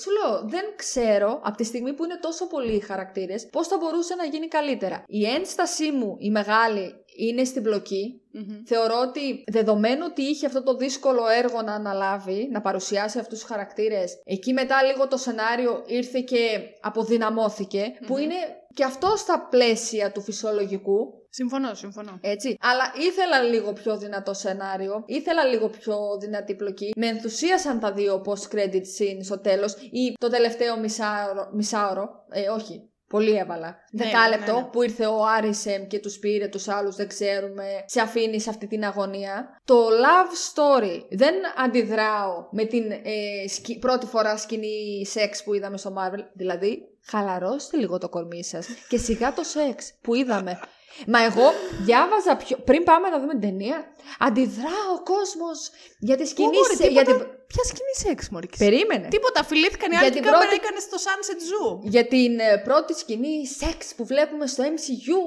Σου 0.01 0.09
λέω, 0.11 0.41
δεν 0.45 0.63
ξέρω 0.75 1.39
από 1.43 1.57
τη 1.57 1.63
στιγμή 1.63 1.93
που 1.93 2.03
είναι 2.03 2.17
τόσο 2.21 2.47
πολλοί 2.47 2.75
οι 2.75 2.79
χαρακτήρες 2.79 3.47
πώς 3.51 3.67
θα 3.67 3.77
μπορούσε 3.77 4.15
να 4.15 4.25
γίνει 4.25 4.47
καλύτερα. 4.47 5.03
Η 5.07 5.25
ένστασή 5.25 5.91
μου, 5.91 6.15
η 6.19 6.29
μεγάλη, 6.29 6.95
είναι 7.17 7.43
στην 7.43 7.63
πλοκή. 7.63 8.21
Μμμ. 8.31 8.63
Θεωρώ 8.65 8.99
ότι 9.07 9.43
δεδομένου 9.51 10.05
ότι 10.09 10.21
είχε 10.21 10.45
αυτό 10.45 10.63
το 10.63 10.75
δύσκολο 10.75 11.27
έργο 11.27 11.61
να 11.61 11.73
αναλάβει, 11.73 12.49
να 12.51 12.61
παρουσιάσει 12.61 13.19
αυτούς 13.19 13.39
τους 13.39 13.47
χαρακτήρες, 13.47 14.21
εκεί 14.25 14.53
μετά 14.53 14.83
λίγο 14.83 15.07
το 15.07 15.17
σενάριο 15.17 15.83
ήρθε 15.85 16.19
και 16.19 16.59
αποδυναμώθηκε, 16.81 17.83
που 18.07 18.17
είναι 18.17 18.35
και 18.73 18.83
αυτό 18.83 19.13
στα 19.17 19.47
πλαίσια 19.49 20.11
του 20.11 20.21
φυσιολογικού, 20.21 21.22
Συμφωνώ, 21.35 21.73
συμφωνώ. 21.73 22.17
έτσι. 22.21 22.57
Αλλά 22.61 22.93
ήθελα 23.07 23.41
λίγο 23.41 23.73
πιο 23.73 23.97
δυνατό 23.97 24.33
σενάριο, 24.33 25.03
ήθελα 25.05 25.43
λίγο 25.45 25.69
πιο 25.69 25.97
δυνατή 26.19 26.55
πλοκή. 26.55 26.91
Με 26.95 27.07
ενθουσίασαν 27.07 27.79
τα 27.79 27.91
δύο 27.91 28.21
post-credit 28.25 28.85
scene 28.97 29.19
στο 29.23 29.39
τέλος 29.39 29.73
ή 29.73 30.13
το 30.19 30.29
τελευταίο 30.29 30.79
μισάωρο, 30.79 31.49
μισάωρο 31.53 32.09
ε, 32.29 32.49
όχι, 32.49 32.89
πολύ 33.07 33.37
έβαλα. 33.37 33.75
Ναι, 33.91 34.03
Δεκάλεπτο 34.05 34.53
ναι, 34.53 34.59
ναι. 34.59 34.65
που 34.65 34.83
ήρθε 34.83 35.05
ο 35.05 35.25
Άρισεμ 35.25 35.87
και 35.87 35.99
τους 35.99 36.17
πήρε 36.19 36.47
τους 36.47 36.67
άλλους, 36.67 36.95
δεν 36.95 37.07
ξέρουμε, 37.07 37.65
σε 37.85 38.01
αφήνει 38.01 38.39
σε 38.41 38.49
αυτή 38.49 38.67
την 38.67 38.83
αγωνία. 38.85 39.61
Το 39.65 39.75
love 39.87 40.31
story 40.53 41.01
δεν 41.11 41.33
αντιδράω 41.63 42.47
με 42.51 42.65
την 42.65 42.91
ε, 42.91 43.47
σκη- 43.47 43.79
πρώτη 43.79 44.05
φορά 44.05 44.37
σκηνή 44.37 45.05
σεξ 45.05 45.43
που 45.43 45.53
είδαμε 45.53 45.77
στο 45.77 45.93
Marvel. 45.97 46.23
Δηλαδή, 46.33 46.79
χαλαρώστε 47.09 47.77
λίγο 47.77 47.97
το 47.97 48.09
κορμί 48.09 48.43
σας 48.43 48.67
και 48.89 48.97
σιγά 48.97 49.33
το 49.33 49.43
σεξ 49.43 49.93
που 50.01 50.15
είδαμε. 50.15 50.59
Μα 51.07 51.23
εγώ 51.23 51.53
διάβαζα 51.81 52.35
πιο... 52.35 52.57
πριν 52.57 52.83
πάμε 52.83 53.09
να 53.09 53.19
δούμε 53.19 53.31
την 53.31 53.41
ταινία, 53.41 53.85
αντιδρά 54.19 54.77
ο 54.97 55.03
κόσμος 55.03 55.69
για 55.99 56.17
τη 56.17 56.25
σκηνή 56.27 56.57
Ω, 56.57 56.61
ρε, 56.69 56.75
σε... 56.75 56.87
για 56.87 57.03
τίποτα- 57.03 57.25
την... 57.25 57.37
Ποια 57.53 57.63
σκηνή 57.71 57.93
σεξ, 58.03 58.19
Μωρή. 58.29 58.49
Περίμενε. 58.57 59.07
Τίποτα, 59.15 59.39
φιλήθηκαν 59.51 59.87
οι 59.91 59.95
Για 59.95 59.99
άλλοι 60.03 60.11
την 60.13 60.21
την 60.21 60.31
κάμερα 60.31 60.49
πρώτη- 60.49 60.63
έκανε 60.63 60.79
στο 60.87 60.97
Sunset 61.05 61.39
Zoo. 61.49 61.69
Για 61.93 62.05
την 62.13 62.31
ε, 62.39 62.57
πρώτη 62.67 62.93
σκηνή 63.01 63.35
σεξ 63.59 63.77
που 63.95 64.03
βλέπουμε 64.11 64.45
στο 64.53 64.61
MCU 64.75 65.19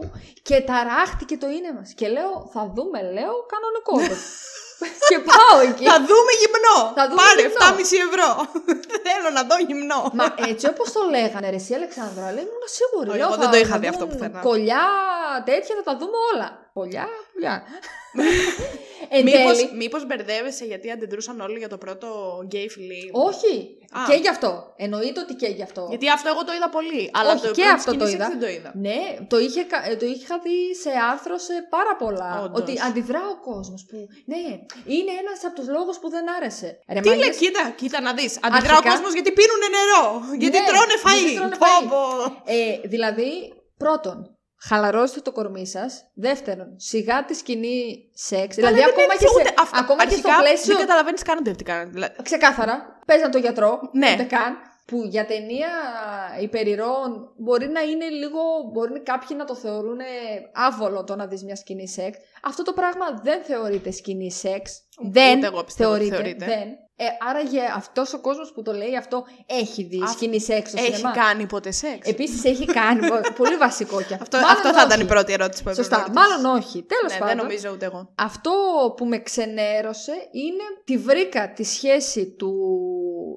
και 0.42 0.56
ταράχτηκε 0.68 1.36
το 1.42 1.48
είναι 1.56 1.70
μας. 1.78 1.88
Και 1.98 2.06
λέω, 2.16 2.32
θα 2.54 2.62
δούμε, 2.74 2.98
λέω, 3.16 3.34
κανονικό. 3.52 3.94
και 5.08 5.18
πάω 5.30 5.56
εκεί. 5.68 5.84
Θα 5.92 5.98
δούμε 6.08 6.32
γυμνό. 6.42 6.78
Θα 6.98 7.04
δούμε 7.08 7.20
Πάρε 7.22 7.40
γυμνό. 7.42 7.66
7,5 7.66 8.06
ευρώ. 8.08 8.28
Θέλω 9.06 9.28
να 9.38 9.42
δω 9.48 9.56
γυμνό. 9.68 10.00
Μα 10.18 10.26
έτσι 10.50 10.64
όπως 10.72 10.92
το 10.92 11.00
λέγανε, 11.14 11.50
ρε, 11.50 11.56
εσύ 11.62 11.74
Αλεξάνδρα, 11.74 12.24
λέει, 12.34 12.44
ήμουν 12.48 12.66
σίγουρη. 12.78 13.08
Όχι, 13.08 13.18
λέω, 13.18 13.26
εγώ 13.26 13.36
θα- 13.36 13.42
δεν 13.42 13.50
το 13.50 13.56
είχα 13.62 13.72
θα 13.74 13.78
δει 13.78 13.86
αυτό 13.86 14.04
δουν 14.06 14.08
πουθενά. 14.12 14.40
Κολλιά, 14.48 14.84
τέτοια, 15.44 15.74
θα 15.78 15.82
τα 15.90 15.94
δούμε 16.00 16.16
όλα. 16.34 16.48
Κολλιά, 16.78 17.06
κολλιά. 17.32 17.62
Εν 19.16 19.22
Μήπως, 19.22 19.56
τέλει, 19.58 19.70
μήπως 19.76 20.06
μπερδεύεσαι 20.06 20.64
γιατί 20.64 20.90
αντιδρούσαν 20.90 21.40
όλοι 21.40 21.58
για 21.58 21.68
το 21.68 21.78
πρώτο 21.78 22.08
γκέι 22.46 22.68
φιλί; 22.68 23.10
όχι. 23.12 23.54
Α. 23.98 24.00
Και 24.08 24.14
γι' 24.22 24.28
αυτό. 24.28 24.50
Εννοείται 24.76 25.20
ότι 25.20 25.34
και 25.34 25.46
γι' 25.46 25.62
αυτό. 25.62 25.86
Γιατί 25.88 26.06
αυτό 26.10 26.28
εγώ 26.34 26.44
το 26.44 26.52
είδα 26.56 26.68
πολύ. 26.76 27.10
Αλλά 27.18 27.32
Όχι, 27.32 27.42
το 27.46 27.50
και 27.58 27.62
πρώτο 27.62 27.74
αυτό 27.78 27.90
σκηνή 27.90 28.02
το 28.04 28.08
σεξ 28.10 28.18
είδα. 28.20 28.28
δεν 28.32 28.40
το 28.44 28.48
είδα. 28.56 28.70
Ναι, 28.86 29.00
το, 29.32 29.36
είχε, 29.46 29.62
κα- 29.72 29.84
ε, 29.90 29.96
το 29.96 30.06
είχα 30.14 30.34
δει 30.44 30.58
σε 30.84 30.90
άρθρο 31.12 31.36
σε 31.48 31.54
πάρα 31.76 31.92
πολλά. 32.02 32.32
Όντως. 32.44 32.60
Ότι 32.60 32.72
αντιδρά 32.86 33.22
ο 33.34 33.36
κόσμος 33.50 33.80
που. 33.88 33.96
Ναι, 34.32 34.42
είναι 34.96 35.12
ένας 35.22 35.38
από 35.46 35.54
τους 35.58 35.68
λόγους 35.76 35.96
που 36.00 36.08
δεν 36.14 36.24
άρεσε. 36.36 36.68
Ρε, 36.94 37.00
Τι 37.00 37.08
μάγκες, 37.08 37.24
λέει, 37.26 37.36
κοίτα, 37.40 37.62
κοίτα 37.80 37.98
να 38.06 38.12
δεις. 38.18 38.32
Αντιδρά 38.46 38.72
ο 38.74 38.76
Αρχικά- 38.76 38.90
κόσμος 38.92 39.12
γιατί 39.16 39.30
πίνουνε 39.38 39.68
νερό. 39.76 40.04
Γιατί 40.42 40.58
Ναι, 40.60 40.66
τρώνε 40.70 40.96
φαΐ. 41.04 41.18
γιατί 41.22 41.34
τρώνε 41.38 41.56
Πω, 41.62 41.66
φαΐ. 41.66 41.88
πω. 41.92 42.02
Ε, 42.56 42.88
δηλαδή, 42.94 43.28
πρώτον, 43.82 44.35
χαλαρώστε 44.58 45.20
το 45.20 45.32
κορμί 45.32 45.66
σας. 45.66 46.04
Δεύτερον, 46.14 46.74
σιγά 46.76 47.24
τη 47.24 47.34
σκηνή 47.34 48.10
σεξ. 48.14 48.54
Δηλαδή, 48.54 48.74
Αλλά 48.74 48.84
δεν 48.84 48.92
ακόμα, 48.92 49.06
και, 49.06 49.12
έτσι 49.24 49.26
σε, 49.34 49.40
ούτε 49.40 49.54
αυτό. 49.60 49.78
ακόμα 49.80 50.04
και 50.06 50.14
στο 50.14 50.28
Αρχικά, 50.28 50.44
πλαίσιο. 50.48 50.76
Δεν 50.76 50.86
καταλαβαίνεις 50.86 51.22
καν 51.22 51.36
ούτε 51.40 51.50
τι 51.50 51.64
κάνουν. 51.64 51.92
Δηλαδή, 51.92 52.14
Ξεκάθαρα. 52.22 52.98
Παίζαν 53.06 53.30
το 53.30 53.38
γιατρό. 53.38 53.80
Ναι. 53.92 54.10
Ούτε 54.12 54.22
καν. 54.22 54.56
Που 54.86 55.02
για 55.08 55.26
ταινία 55.26 55.68
υπερηρών 56.40 57.32
μπορεί 57.36 57.68
να 57.68 57.80
είναι 57.80 58.08
λίγο, 58.08 58.40
μπορεί 58.72 59.00
κάποιοι 59.02 59.36
να 59.38 59.44
το 59.44 59.54
θεωρούν 59.56 59.98
άβολο 60.52 61.04
το 61.04 61.16
να 61.16 61.26
δεις 61.26 61.44
μια 61.44 61.56
σκηνή 61.56 61.88
σεξ. 61.88 62.18
Αυτό 62.42 62.62
το 62.62 62.72
πράγμα 62.72 63.06
δεν 63.22 63.42
θεωρείται 63.42 63.90
σκηνή 63.90 64.32
σεξ. 64.32 64.80
Δεν 65.12 65.36
Ούτε 65.38 65.46
εγώ 65.46 65.64
πιστεύω 65.64 65.92
ότι 65.92 66.08
θεωρείται. 66.08 66.44
θεωρείται. 66.44 66.44
Δεν. 66.64 66.84
Ε, 66.98 67.04
άραγε 67.30 67.60
αυτός 67.76 68.12
ο 68.12 68.20
κόσμος 68.20 68.52
που 68.52 68.62
το 68.62 68.72
λέει 68.72 68.96
αυτό 68.96 69.24
έχει 69.46 69.82
δει 69.82 70.00
Αυ- 70.02 70.12
σκηνή 70.12 70.40
σεξ 70.40 70.70
στο 70.70 70.82
Έχει 70.82 70.94
σινεμά; 70.94 71.14
κάνει 71.14 71.46
ποτέ 71.46 71.70
σεξ; 71.70 72.08
Επίσης 72.08 72.44
έχει 72.44 72.64
κάνει, 72.64 73.00
πολύ 73.40 73.56
βασικό 73.56 74.02
και 74.02 74.14
αυτό 74.14 74.36
Μάλλον 74.36 74.50
αυτό 74.52 74.68
θα 74.72 74.82
ήταν 74.82 74.90
όχι. 74.98 75.02
η 75.02 75.04
πρώτη 75.04 75.32
ερώτηση 75.32 75.62
που 75.62 75.68
έπρεπε 75.68 75.88
Σωστά, 75.88 76.08
να 76.08 76.14
ρωτήσεις. 76.22 76.42
μάλλον 76.42 76.56
όχι. 76.58 76.82
Τέλος 76.82 77.12
Ναι, 77.12 77.18
πάντων. 77.18 77.26
δεν 77.36 77.36
νομίζω 77.44 77.70
ούτε 77.74 77.84
εγώ. 77.84 78.12
Αυτό 78.14 78.50
που 78.96 79.04
με 79.06 79.18
ξενέρωσε 79.18 80.12
είναι 80.30 80.64
τη 80.84 80.98
βρήκα 80.98 81.52
τη 81.52 81.64
σχέση 81.64 82.26
του 82.38 82.52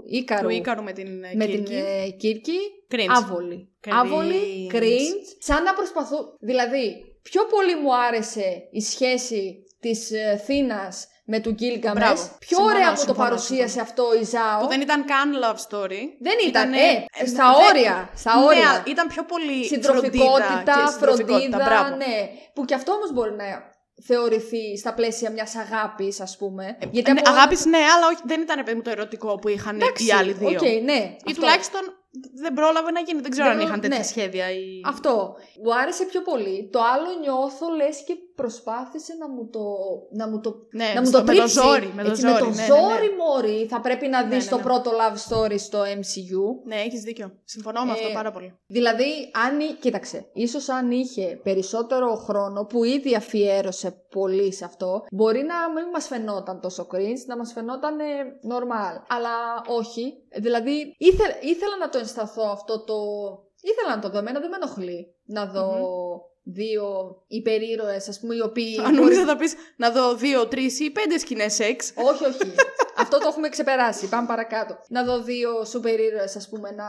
Ίκαρου, 0.07 0.47
Του 0.47 0.53
Ίκαρου 0.53 0.83
με 0.83 0.91
την 0.91 1.23
ε, 1.23 1.31
με 1.35 1.45
Κύρκη. 1.45 1.63
την 1.63 1.75
ε, 1.75 2.09
Κύρκη 2.09 2.57
Cringe. 2.91 3.05
άβολη. 3.15 3.69
Cringe. 3.87 3.91
Άβολη, 3.93 4.71
cringe. 4.73 5.35
Σαν 5.39 5.63
να 5.63 5.73
προσπαθούν. 5.73 6.25
Δηλαδή, 6.39 7.15
πιο 7.21 7.41
πολύ 7.45 7.75
μου 7.81 7.95
άρεσε 7.95 8.67
η 8.71 8.81
σχέση 8.81 9.63
της 9.79 10.11
ε, 10.11 10.41
Θένας 10.45 11.07
με 11.31 11.39
του 11.39 11.51
Gilgamesh. 11.51 12.03
Μπράβο. 12.03 12.21
Πιο 12.39 12.47
Συμφωνώ, 12.57 12.69
ωραία 12.69 12.89
μου 12.89 12.95
το 12.95 12.99
συμφωνώ, 13.01 13.23
παρουσίασε 13.27 13.79
αυτό 13.81 14.03
η 14.21 14.23
Ζάο. 14.23 14.59
Που 14.61 14.67
δεν 14.67 14.81
ήταν 14.81 15.05
καν 15.05 15.27
love 15.43 15.59
story. 15.67 16.01
Δεν 16.19 16.37
ήταν, 16.47 16.73
Ήτανε- 16.73 17.07
ε, 17.17 17.23
ε, 17.23 17.25
στα 17.27 17.43
δεν- 17.53 17.65
όρια, 17.69 18.09
στα 18.15 18.39
Ναι, 18.39 18.45
όρια. 18.45 18.69
αλλά 18.69 18.83
ήταν 18.87 19.07
πιο 19.07 19.23
πολύ 19.25 19.65
Συντροφικότητα, 19.65 20.23
φροντίδα, 20.45 20.73
και 20.85 20.91
συντροφικότητα, 20.91 21.35
φροντίδα, 21.35 21.57
μπράβο. 21.65 21.95
ναι. 21.95 22.29
Που 22.53 22.65
και 22.65 22.73
αυτό 22.73 22.91
όμως 22.91 23.13
μπορεί 23.13 23.33
να 23.33 23.45
θεωρηθεί 24.01 24.77
στα 24.77 24.93
πλαίσια 24.93 25.31
μιας 25.31 25.55
αγάπης, 25.55 26.19
ας 26.21 26.37
πούμε. 26.37 26.77
Γιατί 26.91 27.09
Ε, 27.09 27.13
ναι, 27.13 27.19
από- 27.19 27.29
αγάπης 27.29 27.65
ναι, 27.65 27.77
αλλά 27.77 28.07
όχι, 28.07 28.21
δεν 28.25 28.41
ήταν 28.41 28.63
παιδί 28.63 28.75
μου 28.75 28.81
το 28.81 28.89
ερωτικό 28.89 29.35
που 29.35 29.47
είχαν 29.49 29.75
Εντάξει, 29.75 30.05
οι 30.05 30.11
άλλοι 30.11 30.33
δύο. 30.33 30.47
ΟΚ, 30.49 30.61
ναι. 30.61 30.93
Ή 30.93 31.17
αυτό. 31.27 31.33
τουλάχιστον 31.41 31.81
δεν 32.41 32.53
πρόλαβε 32.53 32.91
να 32.91 32.99
γίνει. 32.99 33.21
Δεν 33.21 33.31
ξέρω 33.31 33.47
Δεν 33.47 33.53
αν 33.55 33.59
προ- 33.59 33.69
είχαν 33.69 33.81
τέτοια 33.81 33.97
ναι. 33.97 34.03
σχέδια. 34.03 34.51
Ή... 34.51 34.81
Αυτό. 34.85 35.35
Μου 35.63 35.75
άρεσε 35.75 36.03
πιο 36.05 36.21
πολύ. 36.21 36.69
Το 36.71 36.79
άλλο 36.93 37.09
νιώθω 37.21 37.69
λες 37.75 38.03
και 38.07 38.13
προσπάθησε 38.41 39.13
να 39.21 39.27
μου 39.29 39.43
το, 39.55 39.63
να 40.19 40.25
μου 40.29 40.39
το, 40.39 40.49
Ναι, 40.79 40.89
να 40.95 41.01
μου 41.01 41.07
στο- 41.07 41.17
το 41.17 41.23
με 41.23 41.33
το 41.33 41.37
τρίψει. 41.39 41.53
ζόρι. 41.59 41.91
Με 41.95 42.03
το 42.03 42.09
Έτσι, 42.09 42.21
ζόρι, 42.21 42.33
με 42.33 42.39
το 42.39 42.45
ναι, 42.49 42.55
ναι, 42.55 42.61
ναι. 42.61 42.67
ζόρι, 42.67 43.09
μωρή. 43.21 43.65
Θα 43.73 43.79
πρέπει 43.81 44.07
να 44.07 44.19
Ναι, 44.23 44.29
δεις 44.35 44.43
ναι, 44.43 44.49
το 44.49 44.57
ναι. 44.57 44.63
πρώτο 44.63 44.91
love 44.99 45.17
story 45.27 45.55
στο 45.59 45.79
MCU. 45.81 46.41
Ναι, 46.65 46.75
έχεις 46.75 47.01
δίκιο. 47.01 47.27
Συμφωνώ 47.43 47.83
με 47.85 47.91
αυτό 47.91 48.07
Ε, 48.07 48.13
πάρα 48.13 48.31
πολύ. 48.31 48.49
Δηλαδή, 48.67 49.09
αν, 49.45 49.59
εί- 49.59 49.77
κοίταξε, 49.79 50.29
ίσως 50.33 50.69
αν 50.69 50.91
είχε 50.91 51.39
περισσότερο 51.43 52.15
χρόνο 52.15 52.65
που 52.65 52.83
ήδη 52.83 53.15
αφιέρωσε 53.15 53.89
πολύ 54.09 54.53
σε 54.53 54.65
αυτό, 54.65 55.03
μπορεί 55.11 55.41
να 55.43 55.57
μην 55.73 55.89
μας 55.93 56.07
φαινόταν 56.07 56.59
τόσο 56.61 56.87
cringe, 56.93 57.21
να 57.27 57.37
μας 57.37 57.51
φαινόταν 57.53 57.99
ε, 57.99 58.03
normal. 58.53 58.93
Αλλά 59.15 59.35
όχι. 59.79 60.13
Δηλαδή, 60.37 60.95
ήθε, 60.97 61.23
ήθελα 61.41 61.77
να 61.79 61.89
το 61.89 61.97
ενσταθώ 61.97 62.43
αυτό 62.51 62.83
το... 62.83 62.93
Ήθελα 63.61 63.95
να 63.95 64.01
το 64.01 64.09
δω, 64.09 64.17
εμένα 64.17 64.39
δεν 64.39 64.49
με 64.49 64.55
ενοχλεί 64.61 65.15
να 65.25 65.45
δω 65.45 65.67
δύο 66.43 67.15
υπερήρωες, 67.27 68.07
ας 68.07 68.19
πούμε, 68.19 68.35
οι 68.35 68.39
οποίοι... 68.41 68.79
Αν 68.85 68.95
νομίζω 68.95 69.21
θα 69.25 69.35
πεις 69.35 69.53
να 69.77 69.91
δω 69.91 70.15
δύο, 70.15 70.47
τρεις 70.47 70.79
ή 70.79 70.89
πέντε 70.91 71.17
σκηνές 71.17 71.53
σεξ. 71.53 71.91
όχι, 71.95 72.25
όχι. 72.25 72.39
Αυτό 72.97 73.17
το 73.19 73.27
έχουμε 73.27 73.49
ξεπεράσει. 73.49 74.09
Πάμε 74.09 74.27
παρακάτω. 74.27 74.79
Να 74.89 75.03
δω 75.03 75.21
δύο 75.23 75.65
σούπερ 75.65 75.99
ήρωες, 75.99 76.35
ας 76.35 76.49
πούμε, 76.49 76.71
να, 76.71 76.85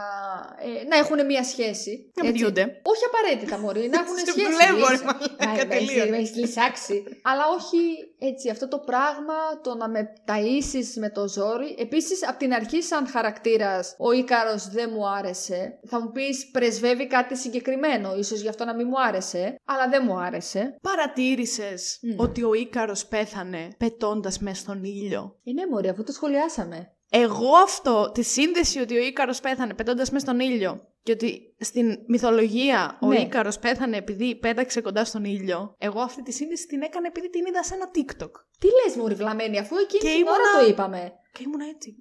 ε, 0.80 0.84
να 0.84 0.96
έχουν 0.96 1.26
μία 1.26 1.44
σχέση. 1.44 2.10
Να 2.14 2.22
έτσι. 2.26 2.32
μιλιούνται. 2.32 2.80
Όχι 2.82 3.02
απαραίτητα, 3.04 3.58
Μωρή, 3.58 3.88
να 3.88 4.00
έχουν 4.00 4.16
Σε 4.16 4.24
σχέση. 4.26 4.46
δουλεύω, 4.50 4.86
ρε 4.86 4.92
λύση. 4.92 5.04
μαλάκα, 5.04 5.62
Α, 5.62 5.66
με 5.66 5.74
έχεις- 5.74 5.88
τελείω. 5.88 6.08
Με 6.10 6.16
έχεις 6.16 6.34
λυσάξει. 6.36 7.04
Αλλά 7.22 7.44
όχι 7.58 7.78
έτσι, 8.20 8.50
αυτό 8.50 8.68
το 8.68 8.78
πράγμα, 8.78 9.34
το 9.62 9.74
να 9.74 9.88
με 9.88 10.12
ταΐσεις 10.26 10.94
με 10.96 11.10
το 11.10 11.28
ζόρι. 11.28 11.76
Επίσης, 11.78 12.28
από 12.28 12.38
την 12.38 12.52
αρχή, 12.52 12.82
σαν 12.82 13.06
χαρακτήρας, 13.06 13.94
ο 13.98 14.12
Ίκαρος 14.12 14.68
δεν 14.68 14.90
μου 14.92 15.08
άρεσε. 15.08 15.78
Θα 15.86 16.00
μου 16.00 16.10
πεις, 16.10 16.50
πρεσβεύει 16.50 17.06
κάτι 17.06 17.36
συγκεκριμένο, 17.36 18.16
ίσως 18.16 18.40
γι' 18.40 18.48
αυτό 18.48 18.64
να 18.64 18.74
μην 18.74 18.86
μου 18.90 19.00
άρεσε, 19.00 19.54
αλλά 19.64 19.88
δεν 19.88 20.02
μου 20.06 20.18
άρεσε. 20.18 20.76
Παρατήρησες 20.82 21.98
Μμ. 22.02 22.20
ότι 22.20 22.42
ο 22.44 22.54
Ίκαρος 22.54 23.06
πέθανε 23.06 23.68
πετώντας 23.78 24.38
μέσα 24.38 24.60
στον 24.60 24.84
ήλιο; 24.84 25.38
Ε, 25.44 25.52
ναι, 25.52 25.66
Μωρή, 25.66 25.88
αφού 25.88 26.04
το 26.04 26.12
σχολιάσαμε. 26.12 26.94
Εγώ 27.12 27.56
αυτό, 27.64 28.10
τη 28.14 28.22
σύνδεση 28.22 28.80
ότι 28.80 28.98
ο 28.98 29.02
Ίκαρος 29.02 29.40
πέθανε 29.40 29.74
πετώντας 29.74 30.10
μέσα 30.10 30.24
στον 30.24 30.40
ήλιο 30.40 30.89
και 31.10 31.26
ότι 31.26 31.54
στην 31.60 31.98
μυθολογία 32.06 32.98
ο 33.00 33.06
Ναι. 33.06 33.16
Ίκαρος 33.20 33.58
πέθανε 33.58 33.96
επειδή 33.96 34.34
πέταξε 34.34 34.80
κοντά 34.80 35.04
στον 35.04 35.24
ήλιο, 35.24 35.74
εγώ 35.78 36.00
αυτή 36.00 36.22
τη 36.22 36.32
σύνδεση 36.32 36.66
την 36.66 36.82
έκανα 36.82 37.06
επειδή 37.06 37.30
την 37.30 37.46
είδα 37.46 37.62
σε 37.62 37.74
ένα 37.74 37.90
TikTok. 37.94 38.30
Τι 38.58 38.66
λες, 38.66 38.96
Μωρή, 38.96 39.14
βλαμμένη, 39.14 39.58
αφού 39.58 39.76
εκείνη 39.76 40.02
Και 40.02 40.08
την 40.08 40.16
ήμουνα- 40.16 40.30
ώρα 40.32 40.64
το 40.64 40.70
είπαμε. 40.70 41.12
Και 41.32 41.42
ήμουνα 41.46 41.64
έτσι. 41.74 41.96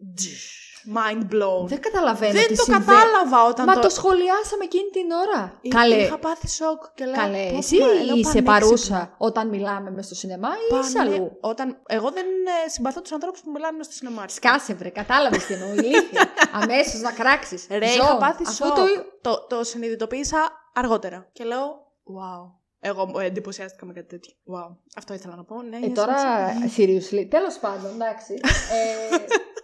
Mind 0.98 1.24
blown. 1.34 1.66
Δεν 1.68 1.80
καταλαβαίνω 1.82 2.32
Δεν 2.32 2.48
τι 2.48 2.56
το 2.56 2.64
συμβαίνει. 2.64 2.86
κατάλαβα 2.86 3.44
όταν 3.52 3.66
Μα 3.68 3.74
το... 3.74 3.80
το 3.80 3.90
σχολιάσαμε 3.90 4.64
εκείνη 4.64 4.90
την 4.98 5.08
ώρα. 5.12 5.58
Εί- 5.62 5.74
Καλέ, 5.74 5.96
Είχα 5.96 6.18
πάθει 6.18 6.48
σοκ 6.50 6.82
και 6.96 7.06
λέω. 7.06 7.14
καλέ. 7.14 7.46
«Πω, 7.52 7.58
Εσύ 7.58 7.78
πω, 7.78 7.86
λέω, 7.86 7.96
είσαι 7.96 8.12
πανέξυπνο». 8.12 8.44
παρούσα 8.52 9.16
όταν 9.18 9.50
μιλάμε 9.50 9.92
με 9.92 10.02
στο 10.02 10.16
σινεμά 10.16 10.48
ή 10.50 10.76
είσαι 10.80 10.92
Πανε- 10.98 11.14
αλλού. 11.14 11.38
Όταν... 11.42 11.82
Εγώ 11.88 12.10
δεν 12.12 12.26
ε, 12.66 12.70
συμπαθώ 12.70 13.02
του 13.02 13.14
ανθρώπου 13.14 13.40
που 13.44 13.52
μιλάνε 13.52 13.84
στο 13.84 13.94
σινεμά. 13.94 14.24
Σκάσε 14.28 14.74
βρε, 14.74 14.90
κατάλαβες 14.90 15.46
τι 15.46 15.54
εννοώ, 15.54 15.70
ηλίθεια. 15.74 16.24
Αμέσως 16.52 17.00
να 17.02 17.12
κράξεις. 17.12 17.68
Ρε, 17.70 17.88
Ζω. 17.88 17.94
είχα 17.94 18.18
πάθει 18.18 18.44
Αφού 18.48 18.66
σοκ. 18.66 18.76
το... 18.76 18.84
Το... 19.22 19.46
Το, 19.50 19.64
συνειδητοποίησα 19.64 20.38
αργότερα. 20.74 21.30
Και 21.32 21.44
λέω, 21.44 21.64
wow. 22.06 22.58
Εγώ 22.80 23.20
ε, 23.20 23.26
εντυπωσιάστηκα 23.26 23.86
με 23.86 23.94
κάτι 23.94 24.08
τέτοιο. 24.08 24.34
Wow. 24.54 24.76
Αυτό 24.98 25.14
ήθελα 25.14 25.36
να 25.36 25.44
πω. 25.44 25.62
Ναι, 25.62 25.78
Ε, 25.78 25.80
yes, 25.90 25.94
τώρα, 25.94 26.16
yes. 26.48 26.80
seriously, 26.80 27.28
τέλος 27.30 27.58
πάντων, 27.60 27.92
εντάξει. 27.94 28.34
Ε, 28.34 29.18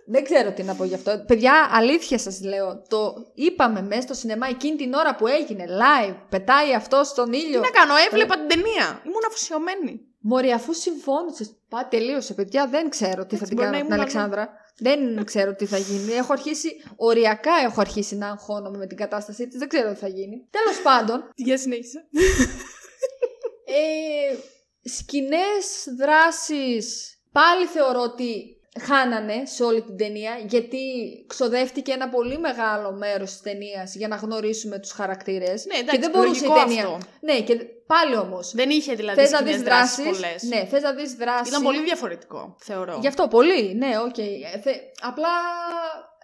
δεν 0.06 0.24
ξέρω 0.24 0.52
τι 0.52 0.64
να 0.64 0.76
πω 0.76 0.84
γι' 0.84 0.94
αυτό. 0.94 1.24
Παιδιά, 1.28 1.70
αλήθεια 1.72 2.18
σας 2.18 2.42
λέω, 2.42 2.82
το 2.88 3.14
είπαμε 3.34 3.82
μέσα 3.82 4.02
στο 4.02 4.14
σινεμά 4.14 4.48
εκείνη 4.48 4.76
την 4.76 4.94
ώρα 4.94 5.16
που 5.16 5.28
έγινε 5.28 5.66
live, 5.68 6.16
πετάει 6.30 6.74
αυτό 6.74 7.04
στον 7.04 7.34
ήλιο. 7.34 7.62
Τι 7.62 7.66
να 7.66 7.80
κάνω, 7.80 7.94
έβλεπα 8.10 8.36
την 8.36 8.48
ταινία. 8.48 9.02
Ήμουν 9.06 9.26
αφοσιωμένη. 9.28 10.02
Μωρή, 10.20 10.52
αφού 10.52 10.74
συμφώνησες. 10.74 11.56
Πά, 11.70 11.88
τελείωσε, 11.88 12.34
παιδιά. 12.34 12.68
Δεν 12.68 12.90
ξέρω 12.90 13.26
τι 13.26 13.36
θα 13.36 13.44
Έτσι, 13.44 13.56
την 13.56 13.56
μπορεί 13.56 13.68
κάνω 13.68 13.78
να 13.78 13.84
την 13.84 13.86
ήμουν 13.86 14.00
Αλεξάνδρα. 14.00 14.50
Δεν 14.80 15.24
ξέρω 15.24 15.56
τι 15.56 15.66
θα 15.66 15.78
γίνει. 15.78 16.12
Έχω 16.14 16.34
αρχίσει, 16.34 16.70
οριακά 16.96 17.54
έχω 17.66 17.82
αρχίσει 17.82 18.16
να 18.16 18.28
αγχώνομαι 18.30 18.78
με 18.78 18.88
την 18.88 18.98
κατάστασή 18.98 19.48
της. 19.48 19.60
Δεν 19.60 19.68
ξέρω 19.68 19.92
τι 19.94 20.00
θα 20.00 20.08
γίνει. 20.08 20.48
Τέλος 20.50 20.82
πάντων, 20.84 21.30
Για 21.36 21.58
συνέχισε. 21.58 22.06
ε, 23.66 24.36
σκηνές 24.90 25.86
δράσεις 25.98 27.18
πάλι 27.32 27.66
θεωρώ 27.66 28.02
ότι 28.02 28.55
χάνανε 28.82 29.46
σε 29.46 29.64
όλη 29.64 29.82
την 29.82 29.98
ταινία 29.98 30.32
γιατί 30.48 30.78
ξοδεύτηκε 31.28 31.92
ένα 31.92 32.10
πολύ 32.10 32.38
μεγάλο 32.40 32.92
μέρος 32.92 33.32
της 33.32 33.42
ταινίας 33.42 33.96
για 33.96 34.08
να 34.08 34.16
γνωρίσουμε 34.16 34.80
τους 34.80 34.92
χαρακτήρες 34.92 35.66
Ναι, 35.66 35.76
εντάξει, 35.78 35.96
και 35.96 36.02
δεν 36.02 36.12
μπορούσε 36.12 36.46
η 36.46 36.48
λογικό 36.48 36.66
ταινία. 36.68 36.84
αυτό. 36.86 36.98
Ναι, 37.20 37.42
και 37.42 37.56
πάλι 37.88 38.16
όμως. 38.18 38.52
Δεν 38.54 38.70
είχε 38.70 38.94
δηλαδή 38.94 39.20
Θες 39.22 39.32
να 39.32 39.38
σκηνές 39.38 39.56
δεις 39.56 39.64
δράσεις; 39.64 39.96
δράσεις. 40.04 40.22
πολλές. 40.22 40.44
Ναι, 40.44 40.66
θες 40.66 40.82
να 40.82 40.94
δεις 40.94 41.14
δράσεις. 41.14 41.48
Ήταν 41.48 41.64
πολύ 41.64 41.84
διαφορετικό, 41.84 42.56
θεωρώ. 42.60 42.98
Γι' 43.02 43.08
αυτό 43.08 43.28
πολύ, 43.28 43.74
ναι, 43.76 43.92
ΟΚ. 44.06 44.18
Ε, 44.18 44.60
θε- 44.64 44.82
Απλά 45.02 45.30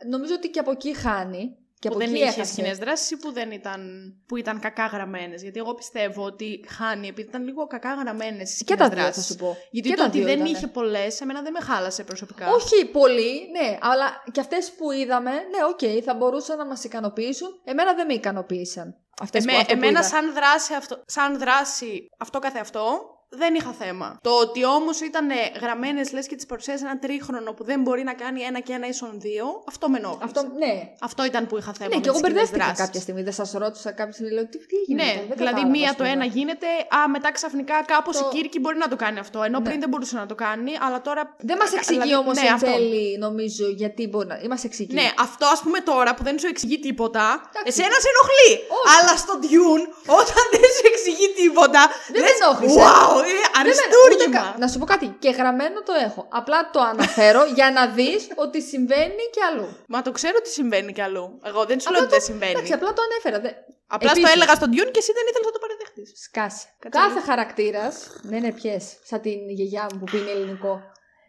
νομίζω 0.09 0.33
ότι 0.33 0.47
και 0.49 0.59
από 0.59 0.71
εκεί 0.71 0.95
χάνει. 0.95 1.55
Και 1.81 1.87
που 1.89 1.95
από 1.95 2.03
δεν 2.05 2.13
εκεί 2.13 2.23
είχες 2.23 2.35
έχασε. 2.35 2.51
σκηνέ 2.51 2.73
δράση 2.73 3.13
ή 3.13 3.17
που, 3.17 3.31
δεν 3.31 3.51
ήταν, 3.51 3.81
που 4.27 4.37
ήταν 4.37 4.59
κακά 4.59 4.85
γραμμένες. 4.85 5.41
Γιατί 5.41 5.59
εγώ 5.59 5.73
πιστεύω 5.73 6.23
ότι 6.23 6.65
χάνει 6.67 7.07
επειδή 7.07 7.27
ήταν 7.27 7.43
λίγο 7.43 7.67
κακά 7.67 7.93
γραμμένες 7.93 8.59
οι 8.59 8.63
Και 8.63 8.73
σκηνέ 8.73 8.77
τα 8.79 8.89
δύο 8.89 8.97
θα 8.97 9.03
δράση. 9.03 9.21
σου 9.21 9.35
πω. 9.35 9.57
Γιατί 9.71 9.89
Και 9.89 9.95
το 9.95 10.01
τα 10.01 10.07
ότι 10.07 10.17
δύο 10.17 10.27
δεν 10.27 10.35
ήτανε. 10.35 10.49
είχε 10.49 10.67
πολλές, 10.67 11.21
εμένα 11.21 11.41
δεν 11.41 11.51
με 11.51 11.59
χάλασε 11.59 12.03
προσωπικά. 12.03 12.51
Όχι 12.51 12.85
πολύ, 12.85 13.49
ναι, 13.51 13.77
αλλά 13.81 14.23
και 14.31 14.39
αυτές 14.39 14.71
που 14.71 14.91
είδαμε, 14.91 15.31
ναι, 15.31 15.59
ΟΚ, 15.69 16.03
θα 16.05 16.13
μπορούσαν 16.13 16.57
να 16.57 16.65
μας 16.65 16.83
ικανοποιήσουν. 16.83 17.49
Εμένα 17.63 17.93
δεν 17.93 18.05
με 18.05 18.13
ικανοποίησαν. 18.13 18.95
Αυτές 19.21 19.41
Εμέ- 19.43 19.55
που, 19.55 19.61
αυτό 19.61 19.73
που 19.73 19.79
εμένα 19.83 19.99
είδα. 19.99 20.07
σαν 20.09 20.33
δράση, 20.33 20.73
αυτό, 20.73 21.03
σαν 21.05 21.39
δράση 21.39 22.07
αυτό 22.17 22.39
καθεαυτό 22.39 23.01
δεν 23.33 23.53
είχα 23.55 23.75
θέμα. 23.79 24.17
Το 24.21 24.29
ότι 24.39 24.65
όμως 24.65 24.99
ήταν 24.99 25.27
γραμμένες 25.61 26.11
λες 26.11 26.27
και 26.27 26.35
τις 26.35 26.45
παρουσίασε 26.45 26.85
ένα 26.85 26.99
τρίχρονο 26.99 27.51
που 27.53 27.63
δεν 27.63 27.81
μπορεί 27.81 28.03
να 28.03 28.13
κάνει 28.13 28.41
ένα 28.41 28.59
και 28.59 28.73
ένα 28.73 28.87
ίσον 28.87 29.11
δύο, 29.15 29.63
αυτό 29.67 29.89
με 29.89 29.97
ενόχλησε. 29.97 30.23
Αυτό, 30.25 30.41
ναι. 30.57 30.73
Αυτό 31.01 31.25
ήταν 31.25 31.47
που 31.47 31.57
είχα 31.57 31.71
θέμα 31.77 31.89
Ναι, 31.89 31.95
με 31.95 32.01
και 32.01 32.09
εγώ 32.09 32.17
τις 32.17 32.25
σκηνές 32.25 32.33
μπερδεύτηκα 32.33 32.65
δράσης. 32.65 32.85
κάποια 32.85 33.01
στιγμή. 33.01 33.21
Δεν 33.23 33.33
σας 33.33 33.51
ρώτησα 33.51 33.91
κάποια 33.91 34.13
στιγμή. 34.13 34.31
Λέω 34.33 34.45
τι, 34.47 34.57
τι 34.69 34.75
έγινε. 34.81 35.03
Ναι, 35.03 35.09
μετά, 35.13 35.19
δεν 35.27 35.37
δηλαδή 35.37 35.61
κατάλαβα, 35.61 35.77
μία 35.77 35.89
ας 35.89 35.95
το 35.95 36.03
πούμε. 36.03 36.15
ένα 36.15 36.25
γίνεται, 36.25 36.67
α, 36.97 37.09
μετά 37.15 37.29
ξαφνικά 37.31 37.77
κάπως 37.93 38.17
Το- 38.17 38.29
η 38.31 38.35
Κύρκη 38.35 38.59
μπορεί 38.59 38.77
να 38.77 38.87
το 38.87 38.95
κάνει 39.03 39.19
αυτό, 39.25 39.39
ενώ 39.43 39.57
Ναι. 39.59 39.65
πριν 39.67 39.79
δεν 39.83 39.89
μπορούσε 39.89 40.15
να 40.23 40.25
το 40.31 40.35
κάνει, 40.45 40.71
αλλά 40.85 41.01
τώρα... 41.07 41.21
Δεν 41.49 41.57
μας 41.61 41.71
εξηγεί 41.73 41.99
Δηλαδή, 41.99 42.15
όμως 42.23 42.35
ναι, 42.41 42.47
εν 42.47 42.53
αυτό. 42.53 42.71
τέλει, 42.71 43.17
νομίζω, 43.25 43.65
γιατί 43.81 44.01
μπορεί 44.11 44.27
να. 44.27 44.35
Μας 44.53 44.63
εξηγεί. 44.63 44.93
Ναι, 44.93 45.07
αυτό 45.25 45.45
ας 45.55 45.59
πούμε 45.63 45.79
τώρα 45.79 46.13
που 46.15 46.23
δεν 46.27 46.35
σου 46.39 46.47
εξηγεί 46.53 46.77
τίποτα, 46.87 47.25
Εντάξει. 47.49 47.69
εσένα 47.71 47.95
σε 48.03 48.07
ενοχλεί. 48.13 48.51
Όχι. 48.77 48.87
Αλλά 48.95 49.13
στο 49.23 49.33
Dune, 49.45 49.83
όταν 50.21 50.43
δεν 50.53 50.69
σου 50.75 50.83
εξηγεί 50.91 51.27
τίποτα, 51.41 51.81
Δεν 52.13 52.21
με 52.21 52.27
λες, 52.27 52.39
ενόχλησε. 52.41 52.79
Wow, 52.83 53.20
είναι 53.29 53.39
Δεν 53.43 53.51
με- 53.53 53.59
αριστούργημα. 53.59 54.39
ούτε 54.41 54.51
κα- 54.51 54.55
Να 54.61 54.67
σου 54.67 54.77
πω 54.79 54.85
κάτι. 54.85 55.07
Και 55.23 55.29
γραμμένο 55.29 55.81
το 55.89 55.93
έχω. 56.07 56.21
Απλά 56.39 56.69
το 56.73 56.79
αναφέρω 56.91 57.41
για 57.57 57.71
να 57.71 57.83
δεις 57.87 58.21
ότι 58.35 58.61
συμβαίνει 58.61 59.23
και 59.33 59.41
αλλού. 59.49 59.67
Μα 59.87 60.01
το 60.01 60.11
ξέρω 60.11 60.35
ότι 60.37 60.49
συμβαίνει 60.49 60.91
κι 60.93 61.01
αλλού. 61.01 61.39
Εγώ 61.49 61.65
δεν 61.65 61.77
σου 61.79 61.87
Απλά 61.87 61.91
λέω 61.99 62.01
ότι 62.07 62.09
δεν 62.15 62.19
το- 62.19 62.25
συμβαίνει. 62.31 62.51
Εντάξει, 62.51 62.73
απλά 62.73 62.93
το 62.93 63.01
ανέφερα. 63.07 63.37
Δε... 63.45 63.49
Απλά 63.95 64.09
στο 64.09 64.19
Επίσης- 64.19 64.35
έλεγα 64.35 64.53
στον 64.55 64.69
Dune 64.75 64.91
και 64.93 65.01
εσύ 65.03 65.11
δεν 65.17 65.25
ήθελες 65.29 65.45
να 65.49 65.51
το 65.57 65.59
παραδεχτείς. 65.65 66.09
Σκάσε. 66.25 66.65
Κάτσε 66.79 66.97
Κάθε 66.99 67.13
λίγο. 67.13 67.25
χαρακτήρας. 67.29 67.93
Ναι, 68.21 68.39
ναι, 68.39 68.51
πιες. 68.59 68.83
Σαν 69.09 69.21
την 69.21 69.39
γιαγιά 69.57 69.85
μου 69.91 69.97
που 69.99 70.07
πίνει 70.11 70.29
ελληνικό. 70.31 70.73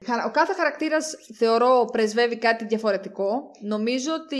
Χαρα- 0.06 0.24
Ο 0.24 0.30
κάθε 0.30 0.52
χαρακτήρας 0.52 1.14
θεωρώ 1.38 1.84
πρεσβεύει 1.92 2.36
κάτι 2.38 2.64
διαφορετικό. 2.64 3.50
Νομίζω 3.60 4.12
ότι 4.24 4.38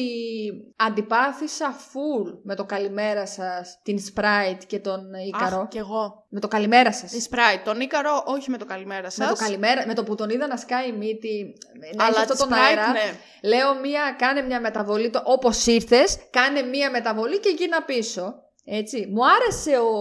αντιπάθησα 0.77 1.75
full 1.77 2.39
με 2.43 2.55
το 2.55 2.65
καλημέρα 2.65 3.27
σας, 3.27 3.79
την 3.83 3.99
Sprite 3.99 4.59
και 4.67 4.79
τον 4.79 5.01
Ίκαρο. 5.29 5.61
Αχ, 5.61 5.69
κι 5.69 5.79
εγώ. 5.79 6.25
Με 6.29 6.41
το 6.41 6.49
καλημέρα 6.49 6.93
σας. 6.93 7.13
Η 7.13 7.29
Sprite. 7.31 7.61
Τον 7.65 7.81
Ίκαρο, 7.81 8.23
όχι 8.27 8.51
με 8.51 8.57
το 8.59 8.65
καλημέρα 8.65 9.11
σα. 9.11 9.25
Με 9.25 9.31
το 9.31 9.37
καλημέρα, 9.37 9.87
με 9.87 9.95
το 9.95 10.03
που 10.05 10.15
τον 10.15 10.31
είδα 10.31 10.47
να 10.47 10.57
σκάει 10.57 10.89
η 10.89 10.93
μύτη, 10.93 11.53
να 11.81 11.87
έχει 11.87 11.97
Αλλά 11.99 12.21
αυτό 12.21 12.33
τη 12.33 12.39
τον 12.39 12.49
Sprite, 12.49 12.53
αέρα. 12.69 12.91
ναι. 12.93 13.01
Λέω 13.43 13.75
μία, 13.81 14.15
κάνε 14.19 14.43
μια 14.43 14.61
μεταβολή, 14.61 15.11
το, 15.11 15.23
όπως 15.25 15.67
ήρθες, 15.67 16.19
κάνε 16.31 16.63
μία 16.63 16.91
μεταβολή 16.91 17.39
και 17.41 17.55
γίνα 17.59 17.83
πίσω. 17.83 18.42
Έτσι. 18.65 18.99
Μου 19.13 19.23
άρεσε 19.35 19.75
ο, 19.79 19.93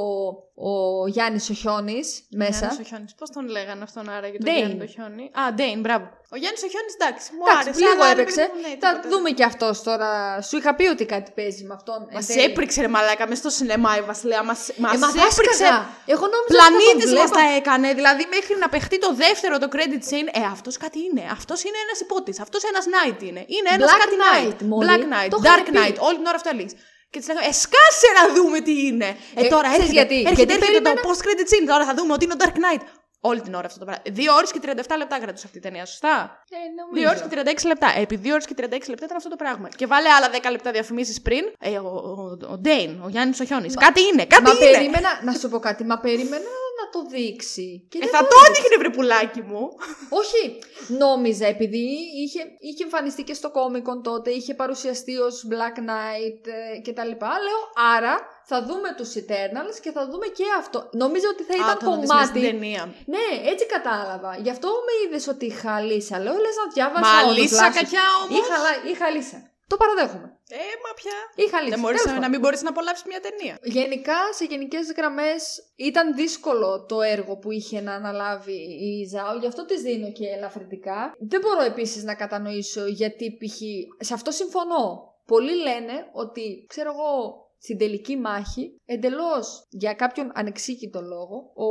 ο 0.69 1.07
Γιάννης 1.07 1.49
ο 1.49 1.53
Χιόνης 1.61 2.07
μέσα. 2.43 2.57
Γιάννης 2.59 2.79
ο 2.79 2.83
Χιόνης. 2.89 3.15
Πώς 3.19 3.29
τον 3.35 3.45
λέγανε 3.55 3.83
αυτόν 3.83 4.09
άραγε 4.09 4.37
τον 4.37 4.47
Dane. 4.53 4.57
Γιάννη 4.57 4.77
το 4.83 4.87
Χιόνι. 4.93 5.25
Α, 5.41 5.41
Ντέιν, 5.55 5.79
μπράβο. 5.83 6.05
Ο 6.33 6.37
Γιάννης 6.41 6.61
ο 6.67 6.67
Χιόνης, 6.73 6.93
εντάξει, 6.99 7.25
μου 7.35 7.43
Εντάξει, 7.47 7.67
άρεσε. 7.67 7.79
λίγο 7.85 8.01
αλλά, 8.03 8.11
έπαιξε. 8.15 8.41
ρε 8.41 8.47
παιδί 8.47 8.55
μου, 8.55 8.61
ναι, 8.67 8.73
Θα 8.83 8.89
τίποτα. 8.93 9.09
δούμε 9.11 9.29
και 9.37 9.45
αυτός 9.51 9.75
τώρα. 9.87 10.09
Σου 10.47 10.55
είχα 10.59 10.71
πει 10.77 10.85
ότι 10.95 11.05
κάτι 11.13 11.29
παίζει 11.37 11.63
με 11.69 11.73
αυτόν. 11.79 11.99
Μας 12.15 12.29
εν 12.29 12.35
τέλει. 12.35 12.45
έπριξε 12.49 12.79
ρε 12.85 12.89
μαλάκα 12.95 13.25
μες 13.29 13.37
στο 13.43 13.49
σινεμά 13.57 13.91
η 14.01 14.03
Βασιλεία. 14.11 14.41
Μας, 14.49 14.59
μας 14.83 14.93
Ε, 14.95 14.97
μα 15.03 15.07
θα 15.17 15.21
έπριξε. 15.29 15.63
έσκαγα. 15.63 15.79
Εγώ 16.13 16.25
νόμιζα 16.33 16.51
Πλανήτης 16.55 16.93
ότι 16.93 17.15
θα 17.15 17.21
μας 17.21 17.29
τον 17.31 17.37
τα 17.39 17.43
βλέπω. 17.47 17.59
έκανε. 17.61 17.87
Δηλαδή 17.99 18.23
μέχρι 18.35 18.53
να 18.63 18.67
παιχτεί 18.73 18.97
το 19.05 19.11
δεύτερο 19.23 19.53
το 19.63 19.67
credit 19.75 20.01
scene. 20.09 20.29
Ε, 20.39 20.43
αυτός 20.55 20.73
κάτι 20.83 20.99
είναι. 21.07 21.23
Αυτός 21.37 21.59
είναι 21.67 21.79
ένας 21.85 21.99
υπότης. 22.05 22.37
Αυτός 22.45 22.61
ένας 22.71 22.85
knight 22.93 23.19
είναι. 23.29 23.41
Είναι 23.55 23.69
ένας 23.77 23.87
Black 23.91 23.99
κάτι 24.03 24.15
Knight, 24.23 24.57
knight. 24.61 24.61
μόλι. 24.71 24.87
Black 24.89 25.03
knight. 25.13 25.29
Το 25.33 25.37
είχαμε 25.39 25.61
Dark 25.61 25.65
πει. 25.71 25.77
knight. 25.79 25.97
Όλη 26.07 26.15
την 26.19 26.25
ώρα 26.31 26.37
αυτό 26.41 26.49
έλεγες. 26.55 26.73
Και 27.11 27.19
της 27.19 27.27
λέγαμε, 27.27 27.45
Ε, 27.47 27.51
σκάσε 27.65 28.09
να 28.19 28.23
δούμε 28.35 28.57
τι 28.67 28.85
είναι. 28.87 29.09
Ε, 29.35 29.45
Ε, 29.45 29.47
τώρα 29.53 29.67
ξέρεις 29.69 29.89
έρχεται, 29.89 29.99
γιατί; 29.99 30.15
έρχεται, 30.15 30.35
Γιατί 30.35 30.53
έρχεται 30.53 30.71
περίμενα- 30.81 31.01
το 31.01 31.09
post 31.09 31.21
credit 31.25 31.47
scene. 31.51 31.65
Τώρα 31.71 31.83
θα 31.89 31.93
δούμε 31.97 32.11
ότι 32.13 32.23
είναι 32.25 32.35
ο 32.37 32.39
Dark 32.43 32.55
Knight. 32.63 32.83
Όλη 33.31 33.41
την 33.41 33.53
ώρα 33.59 33.65
αυτό 33.71 33.79
το 33.79 33.85
πράγμα. 33.85 34.03
Δύο 34.19 34.31
ώρες 34.39 34.51
και 34.51 34.59
37 34.59 34.97
λεπτά 35.01 35.15
κρατούσε 35.23 35.45
αυτή 35.49 35.57
η 35.61 35.63
ταινία, 35.67 35.85
σωστά; 35.93 36.13
Ε, 36.49 36.57
νομίζω. 36.79 36.95
Δύο 36.99 37.07
ώρες 37.11 37.21
και 37.21 37.29
36 37.35 37.67
λεπτά. 37.71 37.87
Ε, 37.97 38.01
Επί 38.05 38.15
δύο 38.15 38.33
ώρες 38.37 38.45
και 38.49 38.53
36 38.61 38.89
λεπτά 38.93 39.05
ήταν 39.07 39.17
αυτό 39.21 39.29
το 39.29 39.35
πράγμα. 39.43 39.67
Και 39.79 39.85
βάλε 39.91 40.09
άλλα 40.17 40.27
10 40.29 40.49
λεπτά 40.55 40.69
διαφημίσεις 40.77 41.21
πριν. 41.27 41.43
Ε, 41.59 41.69
ο, 41.77 41.87
ο, 42.11 42.21
ο 42.53 42.57
Ντέιν, 42.63 42.91
ο 43.05 43.07
Γιάννης 43.13 43.39
ο 43.39 43.43
Χιόνι. 43.49 43.69
Κάτι 43.85 44.01
είναι, 44.13 44.23
κάτι 44.33 44.43
Μα 44.43 44.51
είναι. 44.51 44.71
περίμενα, 44.71 45.09
να 45.27 45.31
σου 45.39 45.49
πω 45.49 45.59
κάτι, 45.67 45.83
μα 45.91 45.97
περίμενα 46.05 46.43
να 46.43 46.70
το 46.91 47.05
δείξει. 47.09 47.87
Και 47.89 47.97
Ε, 47.97 48.01
δεν 48.01 48.09
θα 48.09 48.19
το 48.19 48.27
το 48.27 48.35
έδειχνε 48.49 48.77
βρε 48.77 48.89
πουλάκι 48.89 49.41
μου. 49.41 49.61
Όχι, 50.09 50.59
νόμιζα 50.87 51.45
επειδή 51.47 51.85
είχε, 52.23 52.41
είχε 52.59 52.83
εμφανιστεί 52.83 53.23
και 53.23 53.33
στο 53.33 53.51
Comic 53.57 53.85
Con 53.89 53.99
τότε, 54.03 54.29
είχε 54.29 54.53
παρουσιαστεί 54.53 55.17
ως 55.17 55.47
Black 55.51 55.77
Knight 55.79 56.41
ε, 56.75 56.79
και 56.79 56.93
τα 56.93 57.05
λοιπά. 57.05 57.27
Λέω, 57.27 57.61
άρα 57.95 58.15
θα 58.45 58.63
δούμε 58.63 58.93
τους 58.97 59.09
Eternals 59.21 59.77
και 59.81 59.91
θα 59.91 60.05
δούμε 60.11 60.27
και 60.27 60.43
αυτό. 60.57 60.89
Νόμιζα 60.91 61.27
ότι 61.33 61.43
θα 61.43 61.53
ήταν 61.55 61.69
Α, 61.69 61.77
το 61.77 61.89
να 61.89 61.97
δεις 61.99 62.09
μες 62.13 62.25
στην 62.27 62.41
κομμάτι. 62.41 62.51
ταινία. 62.59 62.93
Ναι, 63.05 63.49
έτσι 63.51 63.65
κατάλαβα. 63.65 64.37
Γι' 64.41 64.49
αυτό 64.49 64.67
με 64.67 64.93
είδες 65.07 65.27
ότι 65.27 65.45
είχα 65.45 65.79
λύσα. 65.81 66.19
Λέω, 66.19 66.33
λες 66.33 66.55
να 66.65 66.71
διάβασα 66.73 67.13
Μα 67.13 67.21
όντως 67.23 67.37
λύσα 67.37 67.55
λάθος. 67.55 67.75
κακιά 67.81 68.05
όμως. 68.23 68.39
Είχα, 68.39 68.57
λα- 68.65 68.91
είχα 68.91 69.09
λύσα. 69.09 69.50
Το 69.71 69.77
παραδέχομαι. 69.77 70.27
Ε, 70.49 70.73
μα 70.83 70.91
πια. 70.99 71.17
Είχα 71.43 71.61
λύσα. 71.61 71.73
Δεν 71.75 71.79
μπορείς 71.83 72.01
Τέλος 72.01 72.05
να, 72.05 72.11
πάντων. 72.13 72.23
να 72.25 72.29
μην 72.29 72.39
μπορείς 72.39 72.61
να 72.61 72.69
απολαύσεις 72.69 73.05
μια 73.05 73.21
ταινία. 73.25 73.55
Γενικά, 73.63 74.19
σε 74.37 74.45
γενικές 74.45 74.85
γραμμές, 74.97 75.41
ήταν 75.75 76.15
δύσκολο 76.15 76.85
το 76.85 77.01
έργο 77.01 77.37
που 77.37 77.51
είχε 77.51 77.81
να 77.81 77.93
αναλάβει 77.93 78.59
η 78.89 79.07
Ζάου, 79.11 79.37
γι' 79.39 79.47
αυτό 79.47 79.65
της 79.65 79.81
δίνω 79.81 80.11
και 80.11 80.27
ελαφρυντικά. 80.27 80.99
Δεν 81.31 81.41
μπορώ 81.41 81.61
επίσης 81.61 82.03
να 82.03 82.15
κατανοήσω 82.15 82.85
γιατί 82.85 83.37
π.χ. 83.39 83.57
Σε 84.05 84.13
αυτό 84.13 84.31
συμφωνώ. 84.31 85.09
Πολλοί 85.25 85.55
λένε 85.55 86.09
ότι, 86.11 86.65
ξέρω 86.67 86.91
εγώ, 86.91 87.41
στην 87.57 87.77
τελική 87.77 88.17
μάχη, 88.17 88.81
εντελώς 88.85 89.67
για 89.69 89.93
κάποιον 89.93 90.31
ανεξήγητο 90.33 91.01
λόγο, 91.01 91.35
ο 91.55 91.69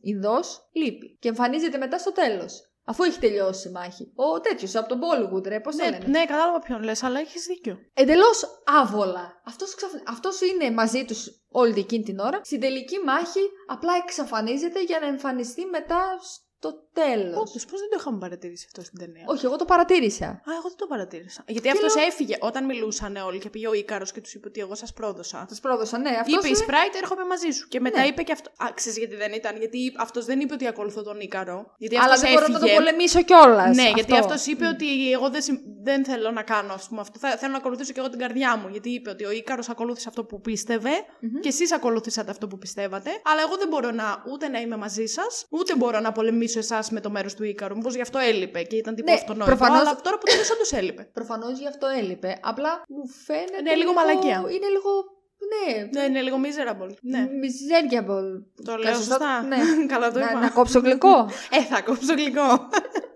Ινδός 0.00 0.68
λείπει 0.72 1.16
και 1.20 1.28
εμφανίζεται 1.28 1.78
μετά 1.78 1.98
στο 1.98 2.12
τέλος. 2.12 2.67
Αφού 2.90 3.02
έχει 3.02 3.18
τελειώσει 3.18 3.68
η 3.68 3.70
μάχη. 3.70 4.12
Ο 4.14 4.40
τέτοιος 4.40 4.74
από 4.74 4.88
τον 4.88 4.98
Bollywood, 5.00 5.46
ρε, 5.46 5.60
πώς 5.60 5.76
το 5.76 5.84
Ναι, 5.84 5.90
λένε. 5.90 6.04
ναι, 6.06 6.24
κατάλαβα 6.24 6.58
ποιον 6.58 6.82
λες, 6.82 7.02
αλλά 7.02 7.20
έχεις 7.20 7.44
δίκιο. 7.46 7.78
Εντελώς 7.94 8.62
άβολα. 8.80 9.40
Αυτός, 9.44 9.74
ξαφ- 9.74 10.08
αυτός 10.08 10.40
είναι 10.40 10.70
μαζί 10.70 11.04
τους 11.04 11.26
όλη 11.50 11.78
εκείνη 11.78 12.04
την 12.04 12.18
ώρα. 12.18 12.40
Στην 12.44 12.60
τελική 12.60 12.98
μάχη 13.04 13.40
απλά 13.66 13.92
εξαφανίζεται 14.04 14.82
για 14.82 14.98
να 15.00 15.06
εμφανιστεί 15.06 15.66
μετά 15.66 16.18
στο 16.60 16.70
τέλος. 16.92 17.36
Όντως, 17.36 17.64
πώς 17.70 17.80
δεν 17.80 17.88
το 17.90 17.96
είχαμε 18.00 18.18
παρατηρήσει 18.18 18.64
αυτό 18.68 18.82
στην 18.82 18.98
ταινία; 18.98 19.24
Όχι, 19.26 19.44
εγώ 19.44 19.56
το 19.56 19.64
παρατήρησα. 19.64 20.26
Α, 20.26 20.50
εγώ 20.58 20.68
δεν 20.68 20.76
το 20.76 20.86
παρατήρησα. 20.86 21.42
Γιατί 21.46 21.68
αυτός 21.70 21.94
έφυγε 21.94 22.36
όταν 22.40 22.64
μιλούσαν 22.64 23.16
όλοι 23.16 23.38
και 23.38 23.50
πήγε 23.50 23.68
ο 23.68 23.72
Ήκαρο 23.72 24.04
και 24.14 24.20
τους 24.20 24.34
είπε 24.34 24.48
ότι 24.48 24.60
εγώ 24.60 24.74
σας 24.74 24.92
πρόδωσα. 24.92 25.46
Σας 25.48 25.60
πρόδωσα, 25.60 25.98
ναι. 25.98 26.10
Αυτός 26.10 26.34
Είπε 26.34 26.46
η 26.48 26.50
είναι... 26.54 26.64
Sprite, 26.66 26.96
έρχομαι 27.02 27.24
μαζί 27.24 27.50
σου. 27.50 27.68
Και 27.68 27.80
μετά 27.80 28.00
Ναι. 28.00 28.06
είπε 28.06 28.22
και 28.22 28.32
αυτό. 28.32 28.50
Α, 28.56 28.66
ξέρεις 28.74 28.98
γιατί 28.98 29.14
δεν 29.16 29.32
ήταν. 29.32 29.56
Γιατί 29.56 29.92
αυτός 29.98 30.24
δεν 30.24 30.40
είπε 30.40 30.54
ότι 30.54 30.66
ακολουθώ 30.66 31.02
τον 31.02 31.20
Ήκαρο. 31.20 31.74
Γιατί 31.78 31.96
Αλλά 31.96 32.04
αυτός 32.04 32.20
δεν 32.20 32.30
μπορώ 32.32 32.44
έφυγε. 32.44 32.58
να 32.58 32.66
το 32.66 32.74
πολεμήσω 32.74 33.22
κιόλας. 33.22 33.76
Ναι, 33.76 33.90
γιατί 33.94 34.16
αυτό 34.16 34.34
είπε 34.50 34.66
ότι 34.66 35.12
εγώ 35.12 35.30
δεν, 35.30 35.42
συμ- 35.42 35.60
δεν 35.82 36.04
θέλω 36.04 36.30
να 36.30 36.42
κάνω 36.42 36.72
ας 36.72 36.88
πούμε, 36.88 37.00
αυτό. 37.00 37.18
Θα, 37.18 37.28
θέλω 37.36 37.52
να 37.52 37.58
ακολουθήσω 37.58 37.92
και 37.92 38.00
εγώ 38.00 38.08
την 38.08 38.18
καρδιά 38.18 38.56
μου. 38.56 38.68
Γιατί 38.68 38.88
είπε 38.90 39.10
ότι 39.10 39.24
ο 39.24 39.30
Ήκαρο 39.30 39.62
ακολούθησε 39.68 40.08
αυτό 40.08 40.24
που 40.24 40.40
πίστευε 40.40 40.90
και 41.40 41.48
εσείς 41.48 41.72
ακολουθήσατε 41.72 42.30
αυτό 42.30 42.46
που 42.48 42.58
πιστεύατε. 42.58 43.10
Αλλά 43.24 43.40
εγώ 43.46 43.56
δεν 43.56 43.68
μπορώ 43.68 43.90
να 43.90 44.22
ούτε 44.32 44.48
να 44.48 44.60
είμαι 44.60 44.76
μαζί 44.76 45.06
σας, 45.06 45.46
ούτε 45.50 45.76
μπορώ 45.76 46.00
να 46.00 46.12
πολεμήσω 46.12 46.46
εσάς 46.56 46.90
με 46.90 47.00
το 47.00 47.10
μέρος 47.10 47.34
του 47.34 47.44
Ήκαρου. 47.44 47.76
Μήπως 47.76 47.94
γι' 47.94 48.00
αυτό 48.00 48.18
έλειπε 48.18 48.62
και 48.62 48.76
ήταν 48.76 48.94
τύπο 48.94 49.10
Ναι, 49.10 49.16
αυτονόητο. 49.16 49.56
προφανώς- 49.56 49.80
Αλλά 49.80 49.96
τώρα 50.02 50.18
που 50.18 50.24
το 50.26 50.32
όντως 50.54 50.72
έλειπε. 50.72 51.10
Προφανώς 51.12 51.58
γι' 51.58 51.66
αυτό 51.66 51.86
έλειπε. 51.86 52.38
Απλά 52.42 52.82
μου 52.88 53.08
φαίνεται. 53.26 53.60
Ναι, 53.62 53.74
λίγο 53.74 53.92
μαλακία. 53.92 54.36
Είναι 54.36 54.68
λίγο. 54.68 54.90
Ναι. 55.50 55.88
Ναι, 56.00 56.06
είναι 56.06 56.20
λίγο 56.20 56.36
miserable. 56.42 56.90
Ναι. 57.02 57.26
Miserable. 57.42 58.42
Το 58.64 58.76
λέω 58.76 58.82
Καλά, 58.92 58.96
σωστά; 58.96 59.42
Ναι. 59.42 59.56
Καλά 59.92 60.12
το 60.12 60.18
να, 60.18 60.24
είπα. 60.30 60.40
να 60.40 60.50
κόψω 60.50 60.78
γλυκό. 60.80 61.28
Ε, 61.56 61.62
θα 61.62 61.82
κόψω 61.82 62.14
γλυκό. 62.14 62.68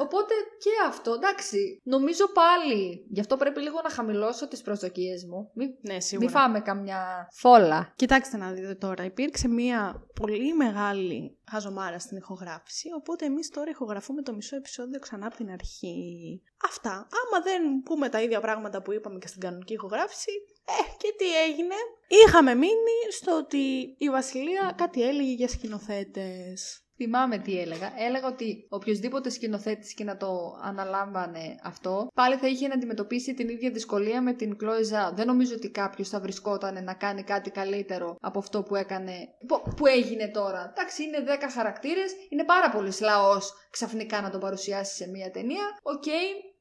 Οπότε 0.00 0.34
και 0.58 0.70
αυτό, 0.86 1.12
εντάξει. 1.12 1.80
Νομίζω 1.82 2.24
πάλι. 2.28 3.06
Γι' 3.08 3.20
αυτό 3.20 3.36
πρέπει 3.36 3.60
λίγο 3.60 3.80
να 3.82 3.90
χαμηλώσω 3.90 4.48
τις 4.48 4.62
προσδοκίες 4.62 5.24
μου. 5.24 5.50
Μην, 5.54 5.68
ναι, 5.80 5.94
μη 5.94 6.02
σίγουρα. 6.02 6.30
φάμε 6.30 6.60
καμιά 6.60 7.28
φόλα. 7.32 7.92
Κοιτάξτε 7.96 8.36
να 8.36 8.52
δείτε 8.52 8.74
τώρα, 8.74 9.04
υπήρξε 9.04 9.48
μία 9.48 10.06
πολύ 10.20 10.54
μεγάλη 10.54 11.38
χαζομάρα 11.50 11.98
στην 11.98 12.16
ηχογράφηση, 12.16 12.88
οπότε 12.96 13.24
εμείς 13.24 13.48
τώρα 13.50 13.70
ηχογραφούμε 13.70 14.22
το 14.22 14.34
μισό 14.34 14.56
επεισόδιο 14.56 14.98
ξανά 14.98 15.26
από 15.26 15.36
την 15.36 15.50
αρχή. 15.50 16.42
Αυτά. 16.68 16.90
Άμα 16.90 17.42
δεν 17.42 17.62
πούμε 17.84 18.08
τα 18.08 18.22
ίδια 18.22 18.40
πράγματα 18.40 18.82
που 18.82 18.92
είπαμε 18.92 19.18
και 19.18 19.26
στην 19.26 19.40
κανονική 19.40 19.72
ηχογράφηση, 19.72 20.30
ε, 20.64 20.96
και 20.96 21.14
τι 21.18 21.42
έγινε; 21.44 21.74
Είχαμε 22.08 22.54
μείνει 22.54 22.98
στο 23.10 23.36
ότι 23.36 23.94
η 23.98 24.10
Βασιλεία 24.10 24.74
κάτι 24.76 25.02
έλεγε 25.02 25.32
για 25.32 25.48
σκηνοθέτες. 25.48 26.84
Θυμάμαι 27.02 27.38
τι 27.38 27.60
έλεγα. 27.60 27.92
Έλεγα 27.98 28.26
ότι 28.26 28.66
οποιοδήποτε 28.68 29.30
σκηνοθέτης 29.30 29.94
και 29.94 30.04
να 30.04 30.16
το 30.16 30.58
αναλάμβανε 30.62 31.58
αυτό, 31.62 32.08
πάλι 32.14 32.36
θα 32.36 32.46
είχε 32.46 32.68
να 32.68 32.74
αντιμετωπίσει 32.74 33.34
την 33.34 33.48
ίδια 33.48 33.70
δυσκολία 33.70 34.22
με 34.22 34.32
την 34.32 34.56
Chloe 34.60 34.66
Zhao. 34.66 35.12
Δεν 35.14 35.26
νομίζω 35.26 35.54
ότι 35.54 35.70
κάποιος 35.70 36.08
θα 36.08 36.20
βρισκόταν 36.20 36.84
να 36.84 36.94
κάνει 36.94 37.22
κάτι 37.22 37.50
καλύτερο 37.50 38.16
από 38.20 38.38
αυτό 38.38 38.62
που 38.62 38.74
έκανε. 38.74 39.12
που- 39.46 39.62
που 39.76 39.86
έγινε 39.86 40.28
τώρα. 40.28 40.72
Εντάξει, 40.76 41.02
είναι 41.02 41.20
10 41.20 41.48
χαρακτήρες, 41.54 42.12
είναι 42.28 42.44
πάρα 42.44 42.70
πολύ 42.70 42.92
λαός 43.00 43.52
ξαφνικά 43.70 44.20
να 44.20 44.30
τον 44.30 44.40
παρουσιάσει 44.40 44.94
σε 44.94 45.08
μία 45.08 45.30
ταινία. 45.30 45.64
ΟΚ, 45.82 46.04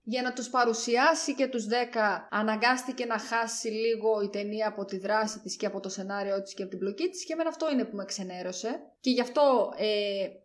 για 0.03 0.21
να 0.21 0.33
τους 0.33 0.49
παρουσιάσει 0.49 1.35
και 1.35 1.47
τους 1.47 1.65
10 1.65 1.69
αναγκάστηκε 2.29 3.05
να 3.05 3.17
χάσει 3.19 3.67
λίγο 3.67 4.21
η 4.23 4.29
ταινία 4.29 4.67
από 4.67 4.85
τη 4.85 4.97
δράση 4.97 5.39
της 5.39 5.55
και 5.57 5.65
από 5.65 5.79
το 5.79 5.89
σενάριό 5.89 6.41
της 6.41 6.53
και 6.53 6.61
από 6.61 6.71
την 6.71 6.79
πλοκή 6.79 7.09
της 7.09 7.25
και 7.25 7.33
εμένα 7.33 7.49
αυτό 7.49 7.69
είναι 7.71 7.85
που 7.85 7.95
με 7.95 8.05
ξενέρωσε 8.05 8.79
και 8.99 9.09
γι' 9.09 9.21
αυτό 9.21 9.73
ε, 9.77 9.85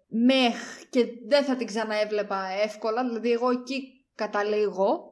meh 0.09 0.57
και 0.90 1.04
δεν 1.28 1.44
θα 1.44 1.56
την 1.56 1.66
ξαναέβλεπα 1.66 2.46
εύκολα, 2.64 3.04
δηλαδή 3.04 3.32
εγώ 3.32 3.50
εκεί 3.50 3.82
καταλήγω 4.14 5.10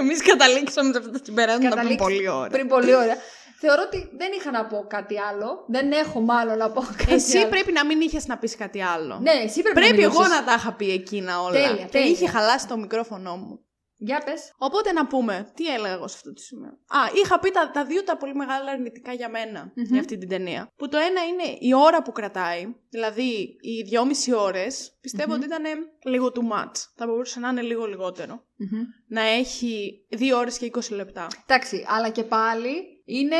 Εμείς 0.00 0.22
καταλήξαμε 0.22 0.92
σε 0.92 0.98
αυτά 0.98 1.10
τα 1.10 1.20
συμπεράσματα 1.24 1.74
πριν 1.76 1.76
Καταλήξ- 1.76 2.02
πολύ 2.02 2.28
ώρα. 2.28 2.48
πριν 2.48 2.68
πολύ 2.68 2.94
ωραία. 2.94 3.16
Θεωρώ 3.62 3.82
ότι 3.86 4.10
δεν 4.16 4.32
είχα 4.32 4.50
να 4.50 4.66
πω 4.66 4.84
κάτι 4.88 5.18
άλλο, 5.20 5.64
δεν 5.68 5.92
έχω 5.92 6.20
μάλλον 6.20 6.56
να 6.58 6.70
πω 6.70 6.80
κάτι 6.96 7.12
Εσύ 7.12 7.38
άλλο. 7.38 7.48
πρέπει 7.48 7.72
να 7.72 7.86
μην 7.86 8.00
είχες 8.00 8.26
να 8.26 8.38
πεις 8.38 8.56
κάτι 8.56 8.82
άλλο. 8.82 9.18
Ναι, 9.22 9.30
εσύ 9.44 9.62
πρέπει, 9.62 9.80
Πρέπει 9.80 9.96
να 9.96 10.02
εγώ 10.04 10.18
μιλήσεις. 10.18 10.38
να 10.38 10.44
τα 10.44 10.52
είχα 10.54 10.72
πει 10.74 10.90
εκείνα 10.92 11.40
όλα. 11.42 11.52
Τέλεια, 11.52 11.84
και 11.84 11.90
τέλεια. 11.90 12.10
είχε 12.10 12.28
χαλάσει 12.28 12.66
το 12.68 12.76
μικρόφωνο 12.76 13.36
μου. 13.36 13.64
Για 14.02 14.22
πες. 14.24 14.52
Οπότε 14.58 14.92
να 14.92 15.06
πούμε, 15.06 15.50
τι 15.54 15.66
έλεγα 15.74 15.92
εγώ 15.94 16.08
σε 16.08 16.14
αυτό 16.16 16.32
το 16.32 16.40
σημείο. 16.42 16.68
Α, 16.68 16.98
είχα 17.24 17.38
πει 17.38 17.50
τα, 17.50 17.70
τα 17.70 17.84
δύο 17.84 18.04
τα 18.04 18.16
πολύ 18.16 18.34
μεγάλα 18.34 18.70
αρνητικά 18.70 19.12
για 19.12 19.28
μενα 19.28 19.72
Μμμ. 19.74 19.84
για 19.84 20.00
αυτή 20.00 20.18
την 20.18 20.28
ταινία. 20.28 20.68
Που 20.76 20.88
το 20.88 20.96
ένα 20.98 21.20
είναι 21.26 21.56
η 21.60 21.74
ώρα 21.74 22.02
που 22.02 22.12
κρατάει, 22.12 22.74
δηλαδή 22.90 23.56
οι 23.60 23.82
δυόμιση 23.82 24.34
ώρες, 24.34 24.96
πιστεύω 25.00 25.28
Μμμ. 25.32 25.36
ότι 25.36 25.44
ήταν 25.44 25.62
λίγο 26.04 26.32
too 26.34 26.54
much. 26.56 26.72
Θα 26.96 27.06
μπορούσε 27.06 27.40
να 27.40 27.48
είναι 27.48 27.60
λίγο 27.62 27.86
λιγότερο. 27.86 28.44
Να 29.08 29.20
έχει 29.22 30.06
δύο 30.08 30.38
ώρες 30.38 30.58
και 30.58 30.70
20 30.74 30.90
λεπτά. 30.90 31.26
Εντάξει, 31.46 31.84
αλλά 31.88 32.08
και 32.08 32.22
πάλι 32.24 32.99
είναι... 33.18 33.36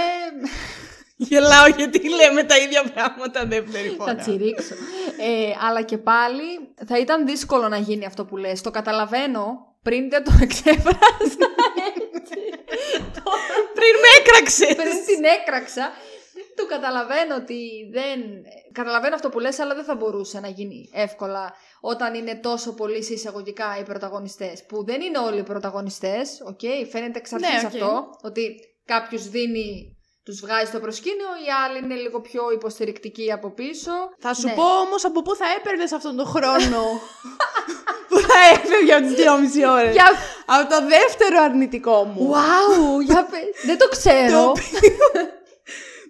Γελάω 1.16 1.66
γιατί 1.76 2.08
λέμε 2.08 2.42
τα 2.44 2.56
ίδια 2.56 2.82
πράγματα 2.94 3.46
δεύτερη 3.46 3.96
Θα 4.04 4.14
τσιρίξω. 4.14 4.74
Ε, 5.18 5.52
αλλά 5.68 5.82
και 5.82 5.98
πάλι 5.98 6.74
θα 6.86 6.98
ήταν 6.98 7.26
δύσκολο 7.26 7.68
να 7.68 7.76
γίνει 7.76 8.06
αυτό 8.06 8.24
που 8.24 8.36
λες. 8.36 8.60
Το 8.60 8.70
καταλαβαίνω 8.70 9.70
πριν 9.82 10.10
δεν 10.10 10.24
το 10.24 10.32
εξέφρασα 10.42 11.48
έτσι. 12.14 12.38
Πριν 13.74 13.94
με 14.02 14.08
έκραξες! 14.18 14.74
πριν 14.74 15.04
την 15.06 15.24
έκραξα. 15.24 15.92
το 16.56 16.66
καταλαβαίνω 16.66 17.34
ότι 17.34 17.60
δεν... 17.92 18.20
Καταλαβαίνω 18.72 19.14
αυτό 19.14 19.28
που 19.28 19.38
λες, 19.38 19.58
αλλά 19.58 19.74
δεν 19.74 19.84
θα 19.84 19.94
μπορούσε 19.94 20.40
να 20.40 20.48
γίνει 20.48 20.90
εύκολα 20.92 21.54
όταν 21.80 22.14
είναι 22.14 22.34
τόσο 22.34 22.74
πολύ 22.74 23.02
σε 23.02 23.12
εισαγωγικά 23.12 23.76
οι 23.80 23.82
πρωταγωνιστές. 23.82 24.64
Που 24.64 24.84
δεν 24.84 25.00
είναι 25.00 25.18
όλοι 25.18 25.38
οι 25.38 25.42
πρωταγωνιστές, 25.42 26.42
ΟΚ, 26.46 26.60
φαίνεται 26.90 27.18
εξ 27.18 27.32
αρχής 27.32 27.50
Ναι, 27.50 27.58
ΟΚ. 27.58 27.64
αυτό, 27.64 28.10
ότι 28.22 28.69
κάποιος 28.94 29.28
δίνει... 29.28 29.94
Τους 30.24 30.40
βγάζει 30.40 30.66
στο 30.66 30.80
προσκήνιο, 30.80 31.30
οι 31.46 31.48
άλλοι 31.64 31.78
είναι 31.84 31.94
λίγο 31.94 32.20
πιο 32.20 32.42
υποστηρικτικοί 32.52 33.32
από 33.32 33.50
πίσω. 33.50 33.90
Θα 34.18 34.34
σου 34.34 34.46
Ναι. 34.46 34.52
πω 34.54 34.62
όμως 34.80 35.04
από 35.04 35.22
πού 35.22 35.34
θα 35.34 35.44
έπαιρνες 35.58 35.92
αυτόν 35.92 36.16
τον 36.16 36.26
χρόνο 36.26 36.80
που 38.08 38.18
θα 38.18 38.38
έφευγε 38.52 38.94
από 38.94 39.06
τις 39.06 39.16
2,5 39.64 39.70
ώρες. 39.70 39.92
Για... 39.92 40.04
Από 40.46 40.68
το 40.74 40.86
δεύτερο 40.86 41.42
αρνητικό 41.42 42.04
μου. 42.04 42.32
Wow, 42.34 43.02
για 43.04 43.24
πε- 43.30 43.54
Δεν 43.64 43.78
το 43.78 43.84
Το 43.84 43.90
ξέρω. 43.96 44.42
οποίο, 44.48 44.96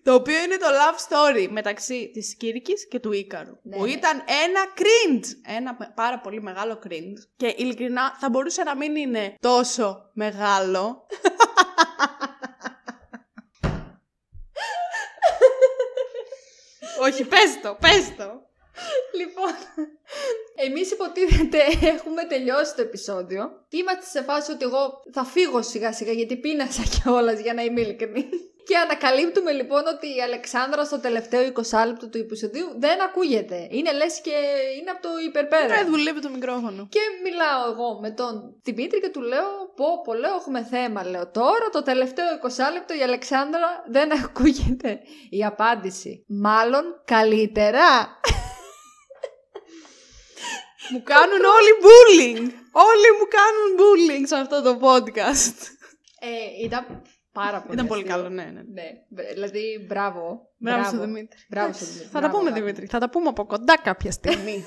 το 0.03 0.15
οποίο 0.15 0.39
είναι 0.45 0.57
το 0.57 0.67
love 0.81 0.99
story 1.09 1.49
μεταξύ 1.51 2.11
της 2.15 2.37
Κύρκης 2.37 2.89
και 2.89 2.99
του 3.01 3.13
Ίκαρου. 3.13 3.57
Ναι, 3.63 3.77
που 3.77 3.85
ναι. 3.85 3.91
ήταν 3.91 4.17
ένα 4.45 4.61
cringe. 4.79 5.55
Ένα 5.57 5.77
με- 5.79 5.93
πάρα 5.95 6.19
πολύ 6.19 6.43
μεγάλο 6.43 6.79
cringe. 6.89 7.21
Και 7.37 7.55
ειλικρινά 7.57 8.17
θα 8.21 8.29
μπορούσε 8.31 8.63
να 8.63 8.77
μην 8.77 8.97
είναι 8.97 9.35
τόσο 9.41 10.11
μεγάλο. 10.15 10.97
Όχι, 17.01 17.25
πες 17.25 17.61
το, 17.63 17.77
πες 17.81 18.17
το. 18.17 18.49
Λοιπόν, 19.21 19.55
εμείς 20.55 20.91
υποτίθεται 20.91 21.59
έχουμε 21.95 22.25
τελειώσει 22.25 22.75
το 22.75 22.83
επεισόδιο. 22.83 23.67
Είμαστε 23.69 24.05
σε 24.05 24.23
φάση 24.23 24.53
ότι 24.53 24.65
εγώ 24.65 25.03
θα 25.13 25.25
φύγω 25.25 25.63
σιγά 25.63 25.93
σιγά 25.93 26.13
γιατί 26.13 26.37
πείνασα 26.37 26.83
κιόλα 26.83 27.33
για 27.33 27.55
να 27.55 27.63
είμαι 27.63 27.81
ειλικρινής. 27.81 28.50
Και 28.71 28.77
ανακαλύπτουμε 28.77 29.53
λοιπόν 29.53 29.87
ότι 29.87 30.07
η 30.17 30.21
Αλεξάνδρα 30.23 30.85
στο 30.85 30.99
τελευταίο 31.01 31.53
20 31.55 31.87
λεπτό 31.87 32.09
του 32.09 32.19
επεισοδίου 32.19 32.69
δεν 32.79 33.03
ακούγεται. 33.03 33.69
Είναι 33.71 33.93
λες 33.93 34.21
και 34.21 34.37
είναι 34.81 34.91
από 34.91 35.03
το 35.03 35.09
υπερπέρα. 35.29 35.67
Δεν 35.67 35.87
δουλεύει 35.87 36.21
το 36.21 36.31
μικρόφωνο. 36.31 36.87
Και 36.91 37.01
μιλάω 37.23 37.71
εγώ 37.73 38.01
με 38.01 38.11
τον 38.11 38.33
Δημήτρη 38.63 39.01
και 39.01 39.09
του 39.09 39.21
λέω: 39.21 39.51
Πω, 39.77 39.87
πω, 40.05 40.15
λέω, 40.15 40.35
έχουμε 40.35 40.65
θέμα. 40.65 41.05
Λέω 41.05 41.31
τώρα 41.31 41.69
το 41.73 41.83
τελευταίο 41.83 42.27
20 42.43 42.73
λεπτό 42.73 42.95
η 42.95 43.03
Αλεξάνδρα 43.03 43.85
δεν 43.91 44.13
ακούγεται. 44.25 45.01
Η 45.31 45.45
απάντηση: 45.45 46.25
Μάλλον 46.29 46.85
καλύτερα. 47.05 47.87
Μου 50.91 51.03
κάνουν 51.03 51.43
όλοι 51.57 51.73
bullying. 51.85 52.47
Όλοι 52.89 53.09
μου 53.19 53.27
κάνουν 53.39 53.69
bullying 53.81 54.25
σε 54.27 54.37
αυτό 54.37 54.63
το 54.63 54.79
podcast. 54.87 55.59
Ε, 56.21 56.65
ήταν 56.65 57.03
πάρα 57.33 57.61
πολύ. 57.61 57.75
Ήταν 57.75 57.87
πολύ 57.87 58.01
αστείο. 58.03 58.17
καλό, 58.17 58.29
ναι, 58.29 58.43
ναι. 58.43 58.63
Ναι, 58.73 58.83
μπ- 59.09 59.33
δηλαδή 59.35 59.87
μπράβο. 59.89 60.41
Μπράβο 60.57 60.85
στον 60.85 61.01
Δημήτρη. 61.01 61.39
Μπράβο 61.49 61.73
στον 61.73 61.87
Δημήτρη. 61.87 62.09
Θα 62.13 62.13
τα 62.13 62.19
Μπράβο, 62.21 62.37
πούμε, 62.39 62.51
μπράβο. 62.51 62.65
Δημήτρη. 62.67 62.87
Θα 62.87 62.99
τα 62.99 63.11
πούμε 63.11 63.29
από 63.29 63.45
κοντά 63.47 63.79
κάποια 63.79 64.11
στιγμή. 64.13 64.67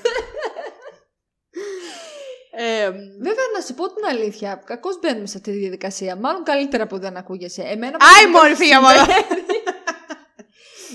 ε, 2.56 2.90
Βέβαια, 3.20 3.46
να 3.54 3.60
σου 3.66 3.74
πω 3.74 3.86
την 3.94 4.04
αλήθεια, 4.10 4.62
κακώς 4.66 4.98
μπαίνουμε 4.98 5.26
σε 5.26 5.36
αυτή 5.36 5.52
τη 5.52 5.58
διαδικασία. 5.58 6.16
Μάλλον 6.16 6.42
καλύτερα 6.42 6.86
που 6.86 6.98
δεν 6.98 7.16
ακούγεσαι. 7.16 7.62
Εμένα 7.62 7.96
Άι, 8.00 8.30
προσωπικά 8.30 8.38
μωρή, 8.40 8.54
φύγε 8.54 8.74
από 8.74 8.88
εδώ. 8.88 9.04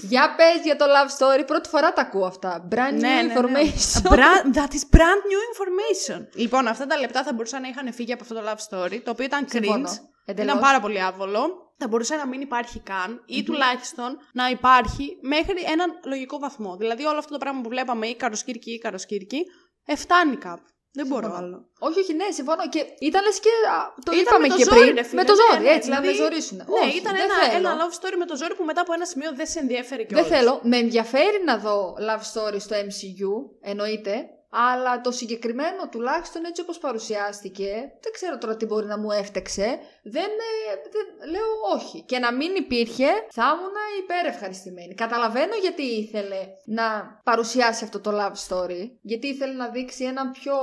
Για 0.02 0.36
πες 0.38 0.64
για 0.64 0.76
το 0.76 0.86
love 0.86 1.10
story, 1.20 1.44
πρώτη 1.46 1.70
φορά 1.70 1.94
τα 1.94 2.02
ακούω 2.02 2.26
αυτά. 2.26 2.68
Brand 2.72 2.76
new 2.94 3.00
Ναι, 3.00 3.10
ναι, 3.10 3.22
ναι. 3.22 3.34
information. 3.34 4.02
Bra- 4.10 4.46
that 4.58 4.72
is 4.78 4.96
brand 4.98 5.22
new 5.30 5.42
information. 5.52 6.26
Λοιπόν, 6.34 6.68
αυτά 6.68 6.86
τα 6.86 6.98
λεπτά 6.98 7.24
θα 7.24 7.34
μπορούσαν 7.34 7.62
να 7.62 7.68
είχαν 7.68 7.94
φύγει 7.94 8.14
από 8.14 8.24
αυτό 8.24 8.36
το 8.36 8.42
love 8.46 8.58
story, 8.70 9.00
το 9.04 9.12
οποίο 9.12 9.26
ήταν 9.26 9.46
Συμφωνώ. 9.50 9.90
cringe. 9.90 10.09
Εντελώς. 10.30 10.52
Ήταν 10.52 10.64
πάρα 10.64 10.80
πολύ 10.80 11.02
άβολο. 11.02 11.74
Θα 11.78 11.88
μπορούσε 11.88 12.16
να 12.16 12.28
μην 12.28 12.42
υπάρχει 12.42 12.80
καν 12.80 13.24
ή 13.26 13.44
τουλάχιστον 13.44 14.18
να 14.34 14.50
υπάρχει 14.50 15.18
μέχρι 15.22 15.62
έναν 15.74 16.00
λογικό 16.06 16.40
βαθμό. 16.40 16.76
Δηλαδή, 16.78 17.06
όλο 17.06 17.18
αυτό 17.18 17.32
το 17.32 17.38
πράγμα 17.38 17.62
που 17.62 17.70
βλέπαμε, 17.70 18.08
ή 18.08 18.16
καροσκύρκη 18.16 18.72
ή 18.72 18.78
καροσκύρκη, 18.78 19.46
εφτάνει 19.86 20.36
κάπου. 20.36 20.64
Δεν 20.94 21.08
μπορώ 21.08 21.22
Συμφωνώ. 21.28 21.46
άλλο. 21.46 21.58
Όχι, 21.80 22.00
όχι, 22.00 22.14
ναι, 22.14 22.26
συμφωνώ. 22.32 22.70
Και 22.70 22.86
ήταν 23.00 23.24
λες 23.24 23.40
και. 23.40 23.50
α, 23.76 23.94
Το 24.06 24.12
Ήταν 24.12 24.22
είπαμε 24.24 24.48
με 24.48 24.48
το 24.48 24.56
και 24.56 24.64
ζόρι, 24.64 24.80
πριν. 24.80 24.96
ρε 24.96 25.04
φίλε. 25.04 25.22
με 25.22 25.28
το 25.28 25.34
Ναι, 25.34 25.40
ζόρι, 25.42 25.64
ναι, 25.64 25.70
έτσι, 25.76 25.90
να 25.90 25.96
με 25.96 26.02
δηλαδή- 26.02 26.22
ζωρίσουν. 26.24 26.58
Ναι, 26.58 26.80
Όχι, 26.88 26.98
ήταν 26.98 27.14
δεν 27.16 27.24
ένα, 27.24 27.36
θέλω. 27.52 27.56
ένα 27.58 27.72
love 27.80 27.94
story 28.00 28.16
με 28.18 28.26
το 28.26 28.36
ζόρι 28.36 28.56
που 28.56 28.64
μετά 28.64 28.82
από 28.82 28.94
ένα 28.94 29.06
σημείο 29.06 29.32
δεν 29.36 29.48
σε 29.48 29.60
ενδιαφέρει 29.60 30.04
Δεν 30.04 30.08
κιόλας. 30.08 30.28
θέλω. 30.28 30.60
Με 30.64 30.78
ενδιαφέρει 30.78 31.40
να 31.46 31.58
δω 31.58 31.96
love 32.08 32.24
story 32.34 32.60
στο 32.60 32.76
MCU, 32.76 33.32
εννοείται. 33.62 34.14
Αλλά 34.52 35.02
το 35.02 35.12
συγκεκριμένο 35.12 35.90
τουλάχιστον 35.92 36.46
έτσι 36.46 36.62
όπως 36.62 36.78
παρουσιάστηκε, 36.78 37.72
δεν 38.02 38.12
ξέρω 38.12 38.38
τώρα 38.38 38.56
τι 38.58 38.66
μπορεί 38.66 38.86
να 38.86 38.98
μου 39.00 39.12
έφτεξε, 39.12 39.80
δεν, 40.04 40.24
ε, 40.24 40.90
δεν 40.92 41.30
λέω 41.32 41.76
όχι. 41.76 42.02
Και 42.02 42.20
να 42.20 42.34
μην 42.34 42.56
υπήρχε, 42.56 43.08
θα 43.30 43.44
ήμουν 43.44 43.76
υπερευχαριστημένη. 44.04 44.94
Καταλαβαίνω 44.94 45.56
γιατί 45.62 45.82
ήθελε 45.84 46.38
να 46.66 46.84
παρουσιάσει 47.24 47.84
αυτό 47.84 48.00
το 48.00 48.12
love 48.20 48.48
story, 48.48 48.90
γιατί 49.02 49.28
ήθελε 49.28 49.54
να 49.54 49.68
δείξει 49.68 50.04
έναν 50.04 50.32
πιο, 50.32 50.56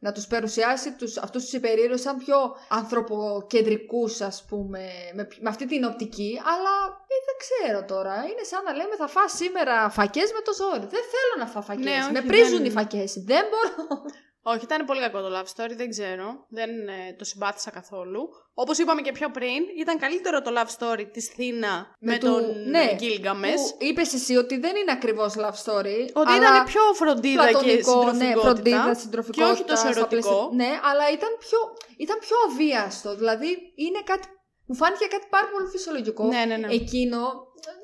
να 0.00 0.12
τους 0.12 0.26
παρουσιάσει 0.26 0.92
τους, 0.92 1.16
αυτούς 1.16 1.42
τους 1.42 1.52
υπερήρωες 1.52 2.00
σαν 2.00 2.16
πιο 2.16 2.36
ανθρωποκεντρικούς 2.68 4.20
ας 4.20 4.44
πούμε, 4.48 4.80
με, 5.14 5.28
με 5.40 5.48
αυτή 5.48 5.66
την 5.66 5.84
οπτική, 5.84 6.40
αλλά 6.44 6.74
ε, 7.14 7.16
δεν 7.28 7.36
ξέρω 7.44 7.84
τώρα. 7.84 8.14
Είναι 8.14 8.42
σαν 8.42 8.62
να 8.64 8.72
λέμε 8.72 8.96
θα 8.96 9.06
φας 9.06 9.32
σήμερα 9.32 9.90
φακές 9.90 10.32
με 10.32 10.40
το 10.44 10.52
ζόρι. 10.54 10.78
Δεν 10.78 11.04
θέλω 11.14 11.34
να 11.38 11.46
φάω 11.46 11.62
φακές. 11.62 11.84
Ναι, 11.84 11.98
όχι, 12.02 12.12
με 12.12 12.20
πρίζουν 12.20 12.56
δεν- 12.56 12.64
οι 12.64 12.70
φακές. 12.70 13.23
Δεν 13.26 13.44
μπορώ. 13.50 14.02
Όχι, 14.46 14.64
ήταν 14.64 14.84
πολύ 14.84 15.00
κακό 15.00 15.20
το 15.20 15.28
love 15.36 15.48
story, 15.54 15.72
δεν 15.76 15.88
ξέρω. 15.90 16.46
Δεν 16.48 16.70
ε, 16.88 17.14
το 17.18 17.24
συμπάθησα 17.24 17.70
καθόλου. 17.70 18.28
Όπως 18.54 18.78
είπαμε 18.78 19.00
και 19.02 19.12
πιο 19.12 19.30
πριν, 19.30 19.60
ήταν 19.78 19.98
καλύτερο 19.98 20.42
το 20.42 20.50
love 20.58 20.72
story 20.78 21.04
της 21.12 21.26
Θήνα 21.34 21.94
με, 21.98 22.18
του- 22.18 22.26
τον 22.26 22.42
ναι, 22.70 22.84
ναι, 22.84 22.94
Γκίλγκαμες. 22.94 23.54
Που 23.78 23.84
είπες 23.84 24.12
εσύ 24.14 24.36
ότι 24.36 24.58
δεν 24.58 24.76
είναι 24.76 24.92
ακριβώς 24.92 25.34
love 25.36 25.58
story. 25.64 26.00
Ότι 26.12 26.30
αλλά 26.32 26.36
ήταν 26.36 26.64
πιο 26.64 26.80
φροντίδα 26.94 27.44
και 27.46 27.50
πλατωνικό, 27.50 28.02
ναι, 28.04 28.10
συντροφικότητα. 28.12 28.40
φροντίδα, 28.40 28.94
συντροφικότητα. 28.94 29.44
Και 29.46 29.52
όχι 29.52 29.64
τόσο 29.64 29.92
στα 29.92 30.06
πλαίσια- 30.06 30.30
ερωτικό. 30.32 30.54
Ναι, 30.54 30.70
αλλά 30.88 31.04
ήταν 31.12 31.30
πιο, 31.38 31.58
ήταν 31.96 32.18
πιο 32.18 32.36
αβίαστο. 32.48 33.16
Δηλαδή 33.16 33.48
είναι 33.74 34.00
κάτι. 34.04 34.26
Μου 34.66 34.74
φάνηκε 34.74 35.06
κάτι 35.06 35.26
πάρα 35.30 35.48
πολύ 35.52 35.66
φυσιολογικό. 35.74 36.24
Ναι, 36.26 36.44
ναι, 36.44 36.56
ναι. 36.56 36.74
Εκείνο. 36.74 37.20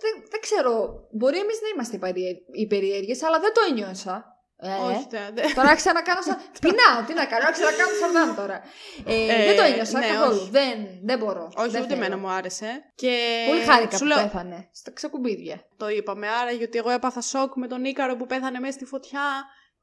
Δεν, 0.03 0.13
δεν 0.31 0.41
ξέρω. 0.41 0.73
Μπορεί 1.19 1.39
εμείς 1.39 1.59
να 1.65 1.69
είμαστε 1.75 1.97
υπερίε- 1.97 2.37
υπερήεργες, 2.53 3.23
αλλά 3.23 3.39
δεν 3.41 3.53
το 3.53 3.61
ένιωσα. 3.71 4.30
Ε, 4.63 4.69
Όχι, 4.95 5.07
τε- 5.07 5.31
δε- 5.35 5.53
Τώρα 5.55 5.69
άρχισα 5.69 5.93
να 5.99 6.03
κάνω 6.03 6.21
σαν. 6.23 6.37
Πεινάω, 6.61 6.99
τι 7.07 7.15
να 7.15 7.25
κάνω, 7.25 7.45
άρχισα 7.47 7.65
να 7.71 7.77
κάνω 7.77 7.91
σαρδάμ 8.01 8.37
τώρα. 8.37 8.63
Ε, 9.07 9.15
Ε, 9.33 9.45
δεν 9.47 9.57
το 9.57 9.63
ένιωσα 9.63 9.99
ναι, 9.99 10.07
καθόλου. 10.07 10.37
όχι. 10.41 10.51
Δεν, 10.51 10.77
δεν 11.03 11.19
μπορώ. 11.19 11.53
Όχι, 11.57 11.69
δεν 11.71 11.81
ούτε 11.83 11.91
θέλω. 11.95 12.05
εμένα 12.05 12.17
μου 12.21 12.29
άρεσε. 12.31 12.71
Και 12.95 13.45
Πολύ 13.49 13.61
χάρηκα 13.65 13.97
σου 13.97 13.99
που 13.99 14.05
λέω, 14.05 14.23
πέθανε. 14.23 14.69
Στα 14.73 14.91
ξεκουμπίδια. 14.91 15.57
Το 15.77 15.89
είπαμε, 15.89 16.29
άρα 16.29 16.51
γιατί 16.51 16.79
εγώ 16.79 16.91
έπαθα 16.91 17.21
σοκ 17.21 17.55
με 17.57 17.67
τον 17.67 17.85
Ίκαρο 17.85 18.17
που 18.17 18.27
πέθανε 18.27 18.59
μέσα 18.59 18.73
στη 18.73 18.85
φωτιά. 18.85 19.21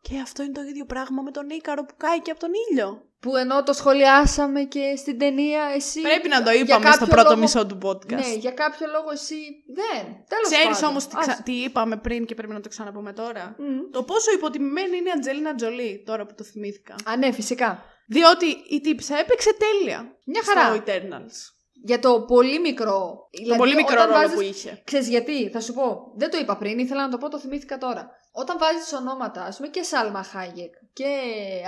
Και 0.01 0.19
αυτό 0.19 0.43
είναι 0.43 0.51
το 0.51 0.61
ίδιο 0.61 0.85
πράγμα 0.85 1.21
με 1.21 1.31
τον 1.31 1.49
Ίκαρο 1.49 1.83
που 1.85 1.93
κάει 1.97 2.21
και 2.21 2.31
από 2.31 2.39
τον 2.39 2.49
ήλιο. 2.69 3.01
Που 3.19 3.35
ενώ 3.35 3.63
το 3.63 3.73
σχολιάσαμε 3.73 4.63
και 4.63 4.93
στην 4.97 5.17
ταινία, 5.19 5.61
εσύ. 5.75 6.01
Πρέπει 6.01 6.27
να 6.27 6.43
το 6.43 6.51
για 6.51 6.59
είπαμε 6.59 6.85
στο 6.85 6.99
κάποιο 6.99 7.07
πρώτο 7.07 7.29
λόγο- 7.29 7.41
μισό 7.41 7.65
του 7.65 7.77
podcast. 7.85 8.09
Ναι, 8.25 8.33
για 8.39 8.51
κάποιο 8.51 8.87
λόγο 8.95 9.09
εσύ 9.11 9.35
δεν. 9.79 10.03
Τέλος 10.31 10.47
Ξέρεις 10.51 10.65
πάντων. 10.65 10.89
όμως 10.89 11.07
τι, 11.07 11.15
Ας- 11.17 11.25
ξα- 11.27 11.41
τι 11.43 11.51
είπαμε 11.63 11.97
πριν 11.97 12.25
και 12.25 12.35
πρέπει 12.35 12.53
να 12.53 12.59
το 12.59 12.69
ξαναπούμε 12.69 13.13
τώρα; 13.13 13.55
Μμ. 13.57 13.91
Το 13.91 14.03
πόσο 14.03 14.31
υποτιμημένη 14.31 14.97
είναι 14.97 15.09
η 15.09 15.11
Αντζέλινα 15.15 15.55
Τζολί, 15.55 16.03
τώρα 16.05 16.25
που 16.25 16.33
το 16.37 16.43
θυμήθηκα. 16.43 16.95
Α, 17.05 17.17
ναι, 17.17 17.31
φυσικά. 17.31 17.83
Διότι 18.07 18.45
η 18.69 18.81
τύψα 18.81 19.17
έπαιξε 19.19 19.51
τέλεια. 19.53 20.15
Μια 20.25 20.41
χαρά. 20.43 20.75
Στο 20.75 20.83
Eternals. 20.85 21.37
Για 21.83 21.99
το 21.99 22.21
πολύ 22.21 22.59
μικρό. 22.59 22.99
Το 23.31 23.37
δηλαδή, 23.41 23.59
πολύ 23.59 23.75
μικρό 23.75 23.93
όταν 23.95 24.05
ρόλο 24.07 24.19
βάζεις- 24.19 24.35
που 24.35 24.41
είχε. 24.41 24.81
Ξέρεις 24.83 25.07
γιατί, 25.09 25.49
θα 25.49 25.59
σου 25.59 25.73
πω. 25.73 26.13
Δεν 26.17 26.29
το 26.31 26.37
είπα 26.37 26.57
πριν, 26.57 26.79
ήθελα 26.79 27.01
να 27.01 27.09
το 27.09 27.17
πω, 27.17 27.29
το 27.29 27.39
θυμήθηκα 27.39 27.77
τώρα. 27.77 28.09
Όταν 28.41 28.57
βάζεις 28.59 28.93
ονόματα, 28.93 29.41
ας 29.43 29.55
πούμε 29.55 29.67
και 29.67 29.83
Σάλμα 29.83 30.23
Χάγεκ 30.23 30.73
και 30.93 31.11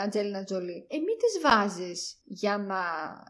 Αντζέλινα 0.04 0.44
Τζολί, 0.44 0.88
ε, 0.90 0.98
μην 0.98 1.18
τις 1.18 1.42
βάζεις 1.44 2.22
για 2.24 2.58
να 2.58 2.82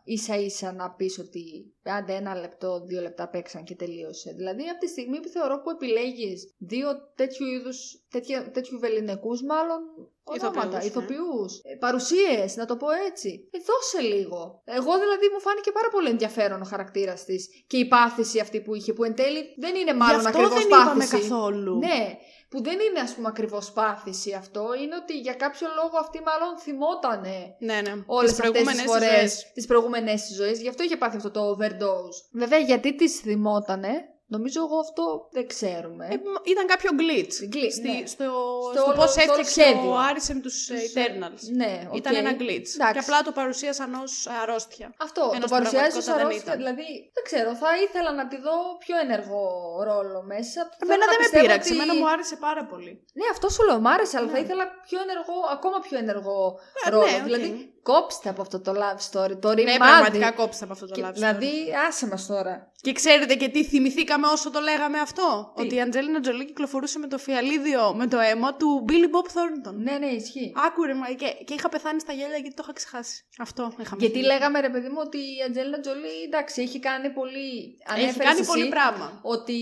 ίσα 0.04 0.36
ίσα 0.36 0.73
να 0.73 0.91
πεις 0.91 1.19
ότι 1.19 1.73
άντε 1.84 2.13
ένα 2.13 2.36
λεπτό, 2.36 2.84
δύο 2.86 3.02
λεπτά 3.02 3.30
παίξαν 3.30 3.63
και 3.63 3.75
τελείωσε. 3.75 4.34
Δηλαδή 4.38 4.63
από 4.69 4.80
τη 4.80 4.88
στιγμή 4.88 5.19
που 5.19 5.28
θεωρώ 5.28 5.62
που 5.62 5.69
επιλέγεις 5.69 6.56
δύο 6.58 6.88
τέτοιου 7.15 7.45
είδους, 7.45 8.06
τέτοια, 8.10 8.52
τέτοιου 8.52 8.80
βεληνικούς 8.80 9.43
μάλλον 9.43 9.80
ονόματα, 10.23 10.82
Ηθοποιούς, 10.82 10.86
ηθοποιούς, 10.86 11.62
ναι. 11.63 11.71
ε, 11.71 11.75
παρουσίες, 11.75 12.56
να 12.56 12.65
το 12.65 12.75
πω 12.75 12.88
έτσι. 13.10 13.49
Ε, 13.52 13.58
δώσε 13.67 14.15
λίγο. 14.15 14.62
Εγώ 14.65 14.91
δηλαδή 15.04 15.25
μου 15.34 15.39
φάνηκε 15.39 15.71
πάρα 15.71 15.89
πολύ 15.89 16.10
ενδιαφέρον 16.10 16.62
ο 16.62 16.65
χαρακτήρας 16.65 17.25
της 17.25 17.47
και 17.67 17.78
η 17.78 17.88
πάθηση 17.88 18.39
αυτή 18.39 18.62
που 18.62 18.75
είχε, 18.75 18.93
που 18.93 19.04
εν 19.04 19.15
τέλει 19.15 19.56
δεν 19.58 19.75
είναι 19.75 19.93
μάλλον 19.93 20.19
Γι' 20.21 20.28
αυτό 20.28 20.39
ακριβώς 20.39 20.60
δεν 20.60 20.67
πάθηση. 20.67 20.86
είπαμε 20.86 21.06
καθόλου. 21.06 21.78
Ναι, 21.78 22.17
που 22.49 22.62
δεν 22.63 22.77
είναι 22.79 22.99
ας 22.99 23.13
πούμε 23.13 23.27
ακριβώς 23.27 23.71
πάθηση 23.71 24.33
αυτό, 24.33 24.63
είναι 24.81 24.95
ότι 24.95 25.19
για 25.19 25.33
κάποιο 25.33 25.67
λόγο 25.81 25.97
αυτή 25.99 26.19
μάλλον 26.21 26.57
θυμότανε 26.59 27.55
Ναι, 27.59 27.81
ναι. 27.81 27.93
όλες 28.05 28.31
Τις 28.31 28.39
αυτές 28.39 28.62
τις 28.62 28.63
προηγούμενες 28.63 28.81
της 28.81 28.91
φορές 28.91 29.19
ζωής. 29.19 29.51
τις 29.53 29.65
προηγούμενες 29.65 30.21
της 30.21 30.35
ζωής, 30.35 30.62
γι' 30.62 30.69
αυτό 30.69 30.84
είχε 30.84 30.97
πάθει 30.97 31.15
αυτό 31.17 31.32
το 31.32 31.41
overdose. 31.57 32.17
Βέβαια 32.32 32.59
γιατί 32.59 32.95
τις 32.95 33.19
θυμότανε, 33.19 33.91
Νομίζω 34.36 34.59
εγώ 34.65 34.77
αυτό 34.86 35.03
δεν 35.32 35.45
ξέρουμε. 35.53 36.05
Ε, 36.11 36.15
μ- 36.32 36.43
ήταν 36.53 36.65
κάποιο 36.73 36.89
glitch. 37.01 37.36
Glitch, 37.53 37.71
Στη- 37.77 37.88
ναι. 37.89 37.97
Στο, 38.13 38.27
Στο 38.63 38.80
στο, 38.80 38.84
όλο- 38.89 38.97
πώς 38.99 39.09
στο 39.11 39.21
όλο 39.21 39.32
έφτιαξε 39.32 39.51
σχέδιο. 39.61 39.89
ο 39.91 39.97
Arishem 40.07 40.38
τους 40.45 40.57
ε, 40.69 40.73
Τους, 40.73 40.84
ε, 40.84 40.88
Eternals. 41.05 41.41
Ναι, 41.61 41.73
Ήταν 42.01 42.13
ΟΚ. 42.15 42.20
ένα 42.23 42.32
glitch. 42.41 42.69
Εντάξει. 42.77 42.93
Και 42.95 43.03
απλά 43.05 43.19
το 43.27 43.32
παρουσίασαν 43.39 43.89
ως 44.03 44.13
αρρώστια. 44.41 44.88
Αυτό, 45.07 45.21
Ενώ 45.36 45.43
το 45.43 45.47
στην 45.47 45.49
παρουσιάζεις 45.55 45.95
ως 46.01 46.05
πραγματικότητα 46.05 46.15
δεν 46.17 46.25
αρρώστια. 46.25 46.53
ήταν. 46.53 46.57
Δηλαδή, 46.61 46.88
δεν 47.15 47.23
ξέρω, 47.30 47.49
θα 47.63 47.69
ήθελα 47.86 48.11
να 48.19 48.25
τη 48.32 48.38
δω 48.45 48.55
πιο 48.84 48.95
ενεργό 49.05 49.45
ρόλο 49.89 50.19
μέσα. 50.34 50.59
Θέλω 50.80 50.84
Εμένα 50.88 51.03
να 51.05 51.09
δεν 51.11 51.17
με 51.19 51.23
πιστεύω 51.25 51.43
πείραξε. 51.45 51.69
ότι- 51.69 51.77
Εμένα 51.77 51.93
μου 51.99 52.07
άρεσε 52.13 52.36
πάρα 52.47 52.63
πολύ. 52.71 52.91
Ναι, 53.19 53.25
αυτό 53.36 53.45
σου 53.53 53.61
λέω, 53.67 53.77
μ' 53.86 53.89
άρεσε, 53.95 54.15
αλλά 54.17 54.27
Ναι. 54.30 54.36
θα 54.36 54.39
ήθελα 54.45 54.63
πιο 54.88 54.97
ενεργό, 55.05 55.38
ακόμα 55.55 55.77
πιο 55.88 55.95
ενεργό 56.03 56.39
Ε, 56.86 56.89
ρόλο. 56.93 57.05
ναι, 57.09 57.15
ΟΚ. 57.20 57.24
Δηλαδή, 57.30 57.47
κόψτε 57.84 58.30
από 58.30 58.41
αυτό 58.41 58.59
το 58.59 58.71
love 58.71 58.97
story, 59.11 59.38
το 59.41 59.51
ρημάδι. 59.51 59.63
Ναι, 59.63 59.77
πραγματικά 59.77 60.32
κόψτε 60.32 60.63
από 60.63 60.73
αυτό 60.73 60.86
το 60.86 60.93
Και- 60.93 61.01
love 61.01 61.09
story. 61.09 61.13
Δηλαδή, 61.13 61.51
άσε 61.88 62.07
μας 62.07 62.25
τώρα. 62.25 62.71
Και 62.82 62.91
ξέρετε 62.91 63.36
και 63.36 63.47
τι 63.49 63.63
θυμηθήκαμε 63.63 64.27
όσο 64.27 64.51
το 64.51 64.59
λέγαμε 64.59 64.99
αυτό; 64.99 65.53
Τι; 65.55 65.61
Ότι 65.61 65.75
η 65.75 65.82
Αντζέλινα 65.82 66.19
Τζολί 66.19 66.45
κυκλοφορούσε 66.45 66.99
με 66.99 67.07
το 67.07 67.17
φιαλίδιο, 67.17 67.93
με 67.95 68.07
το 68.07 68.19
αίμα 68.19 68.55
του 68.55 68.86
Billy 68.89 68.93
Bob 69.15 69.27
Thornton. 69.36 69.73
Ναι, 69.73 69.97
ναι, 69.97 70.05
ισχύει. 70.05 70.53
Άκουρε, 70.67 70.93
μα, 70.93 71.07
και, 71.11 71.25
και 71.45 71.53
είχα 71.53 71.69
πεθάνει 71.69 71.99
στα 71.99 72.13
γέλια 72.13 72.38
γιατί 72.38 72.53
το 72.53 72.61
είχα 72.63 72.73
ξεχάσει. 72.73 73.25
Αυτό 73.39 73.63
είχαμε. 73.80 73.95
Γιατί 73.99 74.13
φύγει. 74.15 74.25
λέγαμε, 74.25 74.59
ρε 74.59 74.69
παιδί 74.69 74.88
μου, 74.88 74.97
ότι 75.05 75.17
η 75.17 75.38
Αντζέλινα 75.47 75.80
Τζολί, 75.80 76.15
εντάξει, 76.25 76.61
έχει 76.61 76.80
κάνει 76.80 77.09
πολύ. 77.09 77.77
Έχει 77.95 78.01
ανέφερες 78.01 78.27
κάνει 78.27 78.39
εσύ 78.39 78.49
πολύ 78.49 78.67
πράγμα. 78.69 79.19
Ότι. 79.21 79.57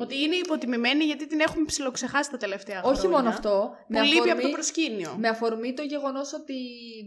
Ότι 0.00 0.22
είναι 0.22 0.34
υποτιμημένη 0.36 1.04
γιατί 1.04 1.26
την 1.26 1.40
έχουμε 1.40 1.64
ψιλοξεχάσει 1.64 2.30
τα 2.30 2.36
τελευταία 2.36 2.78
χρόνια. 2.80 2.98
Όχι 2.98 3.08
μόνο 3.08 3.28
αυτό. 3.28 3.70
Που 3.86 3.92
λείπει 4.02 4.16
από 4.18 4.24
το 4.24 4.30
αφορμή- 4.30 4.52
προσκήνιο. 4.52 5.14
Με 5.18 5.28
αφορμή 5.28 5.74
το 5.74 5.82
γεγονός 5.82 6.32
ότι 6.32 6.54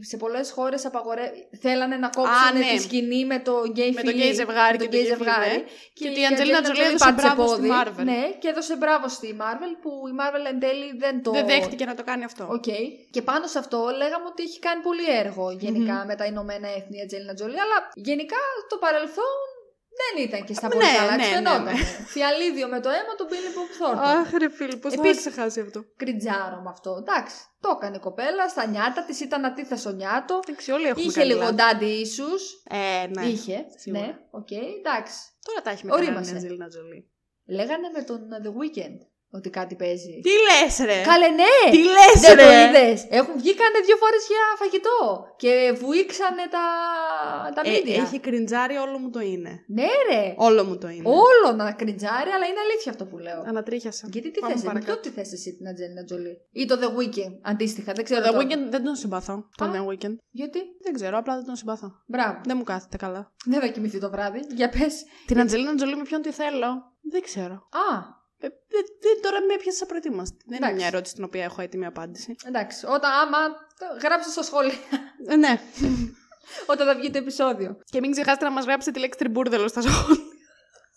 σε 0.02 0.18
πολλές 0.24 0.52
χώρες 0.52 0.86
απαγορε... 0.86 1.26
θέλανε 1.64 1.96
να 2.04 2.10
κόψουν 2.18 2.56
Α, 2.56 2.58
ναι. 2.58 2.66
τη 2.72 2.82
σκηνή 2.82 3.26
με 3.26 3.40
το 3.48 3.54
γκέι 3.72 3.92
Με 3.92 4.04
το 4.04 4.12
γκέι 4.12 4.34
ζευγάρι 4.34 4.78
με 4.78 4.84
και 4.84 4.90
το 4.90 4.96
γκέι 4.96 5.00
το 5.00 5.06
γκέι 5.06 5.06
ζευγάρι. 5.14 5.50
φιλί. 5.50 5.64
Και 5.98 6.10
ότι 6.10 6.20
η 6.22 6.26
Αντζέλινα 6.26 6.62
Τζολί 6.62 6.82
έδωσε 6.88 7.06
πάτησε 7.06 7.28
μπράβο 7.28 7.48
στη 7.48 7.56
πόδι. 7.56 7.70
Marvel. 7.78 8.04
Ναι, 8.12 8.22
και 8.42 8.48
έδωσε 8.54 8.76
μπράβο 8.82 9.06
στη 9.18 9.30
Marvel 9.44 9.72
που 9.82 9.92
η 10.12 10.14
Marvel 10.22 10.44
εν 10.52 10.60
τέλει 10.64 10.88
δεν 11.04 11.16
το. 11.24 11.32
Δεν 11.32 11.46
δέχτηκε 11.46 11.86
να 11.92 11.96
το 12.00 12.04
κάνει 12.10 12.24
αυτό. 12.30 12.44
ΟΚ. 12.58 12.70
Και 13.16 13.22
πάνω 13.30 13.46
σε 13.54 13.58
αυτό 13.64 13.80
λέγαμε 14.02 14.26
ότι 14.32 14.42
έχει 14.48 14.60
κάνει 14.68 14.82
πολύ 14.82 15.06
έργο 15.24 15.46
γενικά 15.64 15.98
με 16.10 16.16
τα 16.20 16.26
Ηνωμένα 16.32 16.68
Έθνη 16.78 16.98
η 16.98 17.02
Αντζελίνα 17.06 17.34
Τζολί, 17.34 17.60
αλλά 17.66 17.78
γενικά 18.10 18.42
το 18.72 18.78
παρελθόν 18.86 19.38
δεν 20.00 20.24
ήταν 20.26 20.46
και 20.46 20.54
στα 20.54 20.68
Ναι, 20.68 20.74
πολύ 20.74 20.86
καλά. 20.98 21.12
ναι, 21.16 21.18
της 21.22 21.28
ναι, 21.30 21.34
φαινόταν. 21.36 21.64
ναι. 21.64 21.74
Φιαλίδιο 22.14 22.68
με 22.68 22.80
το 22.80 22.90
αίμα 22.90 23.14
του 23.18 23.26
Billy 23.30 23.50
Bob 23.58 23.70
Thornton. 23.80 24.04
Αχ, 24.20 24.32
ρε 24.34 24.50
φίλοι, 24.50 24.78
πώς 24.78 24.94
θα 24.94 25.02
Επίσης- 25.02 25.20
ξεχάσει 25.26 25.60
αυτό. 25.60 25.84
Κριντζάρω 25.98 26.62
με 26.64 26.70
αυτό. 26.70 26.92
Εντάξει, 27.00 27.36
το 27.60 27.70
έκανε 27.78 27.96
η 27.96 28.00
κοπέλα, 28.00 28.48
στα 28.50 28.66
νιάτα 28.68 29.04
της 29.06 29.20
ήταν 29.20 29.46
αντίθεσο 29.46 29.92
νιάτο. 29.92 30.40
Εντάξει, 30.48 30.72
όλοι 30.72 30.88
έχουμε 30.88 31.04
Είχε 31.06 31.20
κάνει 31.20 31.28
λίγο 31.34 31.42
λάθη. 31.42 31.58
daddy 31.60 31.92
issues. 32.06 32.44
Ε, 32.78 33.08
ναι. 33.08 33.26
Είχε. 33.26 33.66
σίγουρα. 33.78 34.06
Ναι, 34.06 34.18
ΟΚ, 34.32 34.52
εντάξει. 34.52 35.18
Τώρα 35.48 35.62
τα 35.62 35.70
έχει 35.70 35.86
με 35.86 35.92
Ορίμασε. 35.94 36.14
κανέναν 36.16 36.34
η 36.34 36.38
Αντζέλινα 36.38 36.68
Τζολί. 36.68 37.12
Λέγανε 37.48 37.90
με 37.96 38.02
τον 38.04 38.20
The 38.44 38.50
Weeknd 38.60 38.98
ότι 39.38 39.50
κάτι 39.50 39.76
παίζει. 39.76 40.14
Τι 40.28 40.34
λες, 40.48 40.74
ρε! 40.90 41.00
Καλέ, 41.12 41.30
ναι! 41.42 41.56
Τι 41.76 41.82
λες, 41.96 42.20
Δεν 42.26 42.38
το 42.38 42.44
ρε! 42.44 42.62
είδες. 42.64 43.00
Έχουν 43.20 43.34
βγει 43.42 43.54
κάνα 43.62 43.80
δύο 43.88 43.98
φορές 44.04 44.24
για 44.32 44.42
φαγητό. 44.62 45.00
Και 45.42 45.54
βουίξανε 45.82 46.44
τα, 46.56 46.66
τα 47.56 47.62
Ε, 47.66 47.70
μίντια. 47.72 48.02
έχει 48.04 48.20
κριντζάρει, 48.20 48.76
όλο 48.86 48.98
μου 49.00 49.10
το 49.10 49.20
είναι. 49.20 49.54
Ναι, 49.78 49.88
ρε. 50.10 50.34
Όλο 50.48 50.64
μου 50.64 50.78
το 50.78 50.88
είναι. 50.90 51.08
Όλο 51.30 51.56
να 51.56 51.72
κριντζάρει, 51.72 52.30
αλλά 52.36 52.46
είναι 52.50 52.62
αλήθεια 52.68 52.92
αυτό 52.92 53.06
που 53.06 53.18
λέω. 53.18 53.40
Ανατρίχιασα. 53.46 54.08
Γιατί 54.12 54.32
τι 54.32 54.40
Πάμε 54.40 54.54
θες, 54.54 54.62
με 54.64 54.68
παρακάτω. 54.68 54.92
ποιο 55.00 55.02
τι 55.02 55.10
θες 55.18 55.32
εσύ 55.34 55.50
την 55.58 55.68
Αντζελίνα 55.68 56.04
Τζολί; 56.04 56.34
Ή 56.52 56.66
το 56.66 56.76
The 56.82 56.90
Weeknd, 57.00 57.34
αντίστοιχα, 57.42 57.94
δεν 57.94 58.04
ξέρω. 58.04 58.22
Το 58.22 58.28
The 58.30 58.34
τώρα. 58.34 58.46
Weeknd 58.48 58.70
δεν 58.70 58.84
τον 58.84 58.96
συμπαθώ. 58.96 59.36
Το 59.58 59.66
Α. 59.66 59.72
The 59.74 59.82
Weeknd. 59.90 60.16
Γιατί, 60.32 60.60
Δεν 60.84 60.94
ξέρω, 60.94 61.18
απλά 61.18 61.36
δεν 61.36 61.46
τον 61.46 61.56
συμπαθώ. 61.56 61.92
μπράβο. 62.08 62.42
Δεν 62.46 62.56
μου 62.58 62.64
κάθεται 62.64 62.98
καλά. 62.98 63.32
Δεν 63.46 63.60
θα 63.60 63.68
κοιμηθεί 63.68 64.00
το 64.00 64.10
βράδυ. 64.10 64.40
Για 64.56 64.70
πες. 64.70 65.04
Την 65.26 65.40
Αντζελίνα 65.40 65.76
Τζολί 65.76 65.96
με 65.96 66.04
ποιον 66.04 66.22
τη 66.22 66.32
θέλω. 66.32 66.92
Δεν 67.12 67.22
ξέρω. 67.22 67.54
Α, 67.54 68.22
Ε, 68.46 68.48
δεν- 68.74 68.86
δεν- 69.04 69.22
τώρα 69.22 69.38
με 69.48 69.54
έπιασες 69.54 69.82
απροετοίμαστη. 69.82 70.36
Δεν 70.46 70.46
είναι 70.48 70.56
Εντάξει. 70.58 70.76
μια 70.76 70.88
ερώτηση 70.88 71.14
την 71.16 71.24
οποία 71.24 71.44
έχω 71.44 71.62
έτοιμη 71.62 71.86
απάντηση. 71.86 72.36
εντάξει. 72.46 72.86
Όταν 72.86 73.12
άμα 73.12 73.38
το 73.80 73.86
γράψτε 74.04 74.32
στο 74.32 74.44
σχόλιο. 74.44 74.74
Ε, 75.28 75.36
ναι. 75.36 75.60
Όταν 76.66 76.88
θα 76.88 76.96
βγει 76.96 77.10
το 77.12 77.18
επεισόδιο. 77.18 77.78
Και 77.92 78.00
μην 78.00 78.12
ξεχάσετε 78.12 78.46
να 78.46 78.52
μας 78.52 78.66
γράψετε 78.66 78.92
τη 78.92 79.00
λέξη 79.00 79.20
τριμπούρδελο 79.20 79.68
στα 79.68 79.82
σχόλια. 79.82 80.22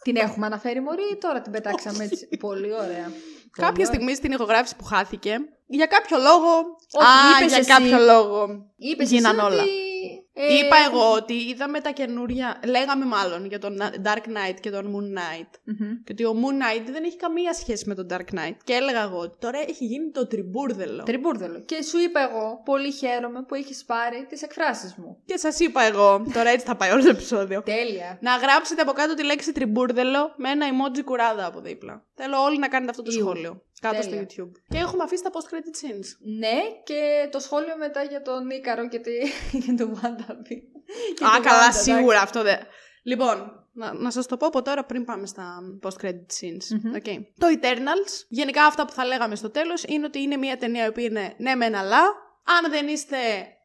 Την 0.02 0.16
έχουμε 0.16 0.46
αναφέρει 0.46 0.80
μωρή 0.80 1.02
ή 1.12 1.16
τώρα 1.16 1.40
την 1.40 1.52
πετάξαμε 1.52 2.04
έτσι; 2.04 2.28
Πολύ 2.40 2.72
ωραία. 2.72 3.12
Κάποια 3.50 3.72
Πολύ 3.72 3.86
στιγμή 3.86 4.14
στην 4.14 4.32
ηχογράφηση 4.32 4.76
που 4.76 4.84
χάθηκε, 4.84 5.36
για 5.66 5.86
κάποιο 5.86 6.18
λόγο. 6.18 6.48
Όχι, 6.92 7.06
Α, 7.06 7.38
είπες 7.38 7.48
για 7.48 7.58
εσύ. 7.58 7.68
κάποιο 7.68 8.04
λόγο. 8.12 8.46
Είπες 8.76 9.10
Γίναν 9.10 9.36
εσύ 9.38 9.46
όλα. 9.46 9.62
Ότι, 9.62 9.70
ε, 10.38 10.54
Είπα 10.56 10.76
εγώ 10.88 11.12
ότι 11.12 11.32
είδαμε 11.34 11.80
τα 11.80 11.90
καινούρια. 11.90 12.60
Λέγαμε 12.66 13.04
μάλλον 13.04 13.46
για 13.46 13.58
τον 13.58 13.78
Dark 14.02 14.26
Knight 14.28 14.56
και 14.60 14.70
τον 14.70 14.84
Moon 14.94 15.18
Knight. 15.18 15.50
μμμ. 15.64 15.88
Και 16.04 16.12
ότι 16.12 16.24
ο 16.24 16.34
Moon 16.34 16.62
Knight 16.62 16.86
δεν 16.92 17.04
έχει 17.04 17.16
καμία 17.16 17.52
σχέση 17.52 17.88
με 17.88 17.94
τον 17.94 18.06
Dark 18.10 18.34
Knight. 18.34 18.56
Και 18.64 18.72
έλεγα 18.72 19.02
εγώ 19.02 19.18
ότι 19.18 19.36
τώρα 19.38 19.58
έχει 19.58 19.84
γίνει 19.84 20.10
το 20.10 20.26
τριμπούρδελο. 20.26 21.02
Τριμπούρδελο. 21.02 21.60
Και 21.60 21.82
σου 21.82 21.98
είπα 21.98 22.20
εγώ, 22.30 22.62
πολύ 22.64 22.92
χαίρομαι 22.92 23.42
που 23.42 23.54
έχεις 23.54 23.84
πάρει 23.84 24.26
τις 24.28 24.42
εκφράσεις 24.42 24.94
μου. 24.94 25.16
Και 25.24 25.36
σας 25.36 25.58
είπα 25.60 25.82
εγώ, 25.82 26.26
τώρα 26.32 26.48
έτσι 26.50 26.66
θα 26.66 26.76
πάει 26.76 26.90
όλο 26.90 27.02
το 27.02 27.08
επεισόδιο. 27.08 27.62
Τέλεια. 27.62 28.18
να 28.20 28.36
γράψετε 28.36 28.82
από 28.82 28.92
κάτω 28.92 29.14
τη 29.14 29.24
λέξη 29.24 29.52
τριμπούρδελο 29.52 30.32
με 30.36 30.50
ένα 30.50 30.66
emoji 30.70 31.02
κουράδα 31.04 31.46
από 31.46 31.60
δίπλα. 31.60 32.04
Θέλω 32.14 32.42
όλοι 32.42 32.58
να 32.58 32.68
κάνετε 32.68 32.90
αυτό 32.90 33.02
το 33.02 33.10
Ιου. 33.12 33.18
σχόλιο. 33.18 33.62
Κάτω 33.90 34.08
Τέλεια. 34.08 34.26
στο 34.28 34.44
YouTube. 34.44 34.52
Και 34.68 34.78
έχουμε 34.78 35.02
αφήσει 35.02 35.22
τα 35.22 35.30
post 35.32 35.54
credit 35.54 35.76
scenes. 35.80 36.08
Ναι, 36.38 36.56
και 36.84 37.28
το 37.30 37.38
σχόλιο 37.38 37.76
μετά 37.78 38.02
για 38.02 38.22
τον 38.22 38.50
Ίκαρο 38.50 38.88
και, 38.88 38.98
τη... 38.98 39.10
για 39.64 39.74
τον 39.74 39.94
WandaVision. 39.94 40.62
Για 41.18 41.28
Α, 41.28 41.32
τον 41.34 41.42
καλά, 41.42 41.70
Wanda, 41.70 41.82
σίγουρα 41.82 42.20
αυτό 42.20 42.42
δεν. 42.42 42.58
Λοιπόν, 43.02 43.66
να, 43.72 43.92
να 43.92 44.10
σας 44.10 44.26
το 44.26 44.36
πω 44.36 44.46
από 44.46 44.62
τώρα 44.62 44.84
πριν 44.84 45.04
πάμε 45.04 45.26
στα 45.26 45.58
post-credit 45.82 46.26
scenes. 46.40 46.80
Μμμ. 46.82 46.92
Okay. 46.94 47.18
Το 47.38 47.46
Eternals, 47.60 48.24
γενικά 48.28 48.64
αυτά 48.64 48.86
που 48.86 48.92
θα 48.92 49.04
λέγαμε 49.04 49.34
στο 49.34 49.50
τέλος, 49.50 49.84
είναι 49.86 50.06
ότι 50.06 50.20
είναι 50.20 50.36
μια 50.36 50.56
ταινία 50.56 50.84
η 50.84 50.88
οποία 50.88 51.04
είναι 51.04 51.34
ναι 51.38 51.54
μεν 51.54 51.74
αλλά. 51.74 52.24
Αν 52.46 52.70
δεν 52.70 52.88
είστε 52.88 53.16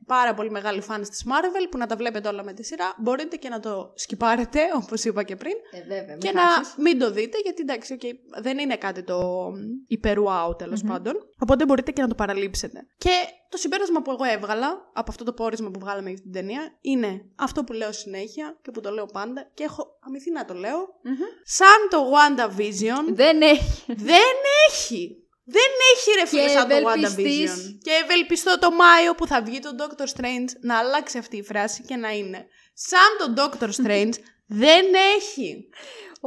πάρα 0.05 0.34
πολύ 0.34 0.49
μεγάλοι 0.51 0.84
fans 0.89 1.05
της 1.09 1.23
Marvel, 1.27 1.67
που 1.71 1.77
να 1.77 1.86
τα 1.88 1.95
βλέπετε 1.95 2.27
όλα 2.27 2.43
με 2.43 2.53
τη 2.53 2.63
σειρά, 2.63 2.95
μπορείτε 2.97 3.36
και 3.36 3.49
να 3.49 3.59
το 3.59 3.91
σκυπάρετε, 3.95 4.59
όπως 4.84 5.03
είπα 5.03 5.23
και 5.23 5.36
πριν, 5.36 5.53
Ε, 5.71 5.82
βέβαια, 5.82 6.05
μην 6.07 6.17
και 6.19 6.32
να 6.32 6.41
χάσεις. 6.41 6.75
μην 6.77 6.99
το 6.99 7.11
δείτε, 7.11 7.38
γιατί 7.43 7.61
εντάξει, 7.61 7.97
okay, 8.01 8.41
δεν 8.41 8.57
είναι 8.57 8.75
κάτι 8.77 9.03
το 9.03 9.47
υπερουάου 9.88 10.55
τέλος 10.55 10.82
Μμμ. 10.82 10.89
πάντων. 10.91 11.13
Οπότε 11.39 11.65
μπορείτε 11.65 11.91
και 11.91 12.01
να 12.01 12.07
το 12.07 12.15
παραλείψετε. 12.15 12.88
Και 12.97 13.09
το 13.49 13.57
συμπέρασμα 13.57 14.01
που 14.01 14.11
εγώ 14.11 14.23
έβγαλα 14.23 14.67
από 14.93 15.11
αυτό 15.11 15.23
το 15.23 15.34
πόρισμα 15.34 15.71
που 15.71 15.79
βγάλαμε 15.79 16.09
για 16.09 16.21
την 16.21 16.32
ταινία 16.32 16.77
είναι 16.82 17.25
αυτό 17.36 17.63
που 17.63 17.73
λέω 17.73 17.91
συνέχεια 17.91 18.57
και 18.61 18.71
που 18.71 18.82
το 18.82 18.89
λέω 18.91 19.05
πάντα 19.05 19.49
και 19.53 19.63
έχω 19.63 19.97
αμυθεί 19.99 20.32
να 20.32 20.45
το 20.45 20.53
λέω. 20.53 20.77
Μμμ. 21.03 21.13
Σαν 21.43 21.67
το 21.89 21.97
WandaVision 22.13 23.13
Δεν 23.13 23.41
έχει. 23.41 23.84
δεν 23.88 24.36
έχει. 24.69 25.20
Δεν 25.52 25.72
έχει 25.95 26.20
ρε 26.20 26.26
φίλε 26.28 26.41
Και 26.41 26.49
σαν 26.49 26.68
το 26.68 26.76
ευελπιστείς. 26.76 27.52
WandaVision. 27.52 27.78
Και 27.82 27.91
ευελπιστώ 28.04 28.60
το 28.60 28.72
Μάιο 28.72 29.16
που 29.16 29.28
θα 29.28 29.41
βγει 29.41 29.60
το 29.60 29.70
Doctor 29.80 30.04
Strange 30.20 30.49
να 30.62 30.78
αλλάξει 30.78 31.18
αυτή 31.18 31.38
η 31.38 31.43
φράση 31.43 31.84
και 31.88 31.95
να 31.95 32.10
είναι 32.10 32.45
σαν 32.74 33.10
το 33.20 33.41
Doctor 33.41 33.68
Strange 33.68 34.14
δεν 34.64 34.86
έχει. 35.18 35.70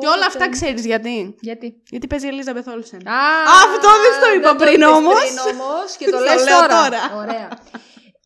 Και 0.01 0.07
όλα 0.07 0.27
αυτά 0.27 0.49
ξέρεις 0.49 0.85
γιατί. 0.87 1.35
Γιατί; 1.41 1.83
Γιατί 1.91 2.07
παίζει 2.07 2.27
η 2.27 2.29
Ελίζα 2.29 2.53
Μπεθόλσεν. 2.53 3.09
Α, 3.09 3.18
Αυτό 3.64 3.89
δεν 4.03 4.12
στο 4.22 4.35
είπα 4.35 4.49
δεν 4.55 4.57
πριν 4.57 4.81
είπες 4.81 4.89
όμως. 4.89 5.14
Πριν 5.20 5.39
όμως 5.39 5.97
και 5.99 6.05
το 6.05 6.11
Το 6.18 6.22
λες 6.25 6.45
λέω 6.45 6.59
τώρα. 6.59 6.68
τώρα. 6.68 7.01
Ωραία. 7.16 7.49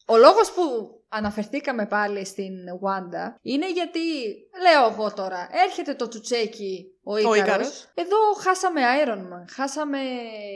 Ο 0.06 0.16
λόγος 0.16 0.50
που 0.52 0.62
αναφερθήκαμε 1.08 1.86
πάλι 1.86 2.24
στην 2.24 2.54
Wanda 2.82 3.34
είναι 3.42 3.72
γιατί, 3.72 4.00
λέω 4.62 4.90
εγώ 4.90 5.12
τώρα, 5.12 5.48
έρχεται 5.66 5.94
το 5.94 6.08
τσουτσέκι 6.08 6.86
ο 7.02 7.16
Ίκαρος. 7.16 7.38
Ίκαρος. 7.38 7.90
Εδώ 7.94 8.16
χάσαμε 8.40 8.80
Iron 9.04 9.18
Man, 9.18 9.44
χάσαμε 9.50 9.98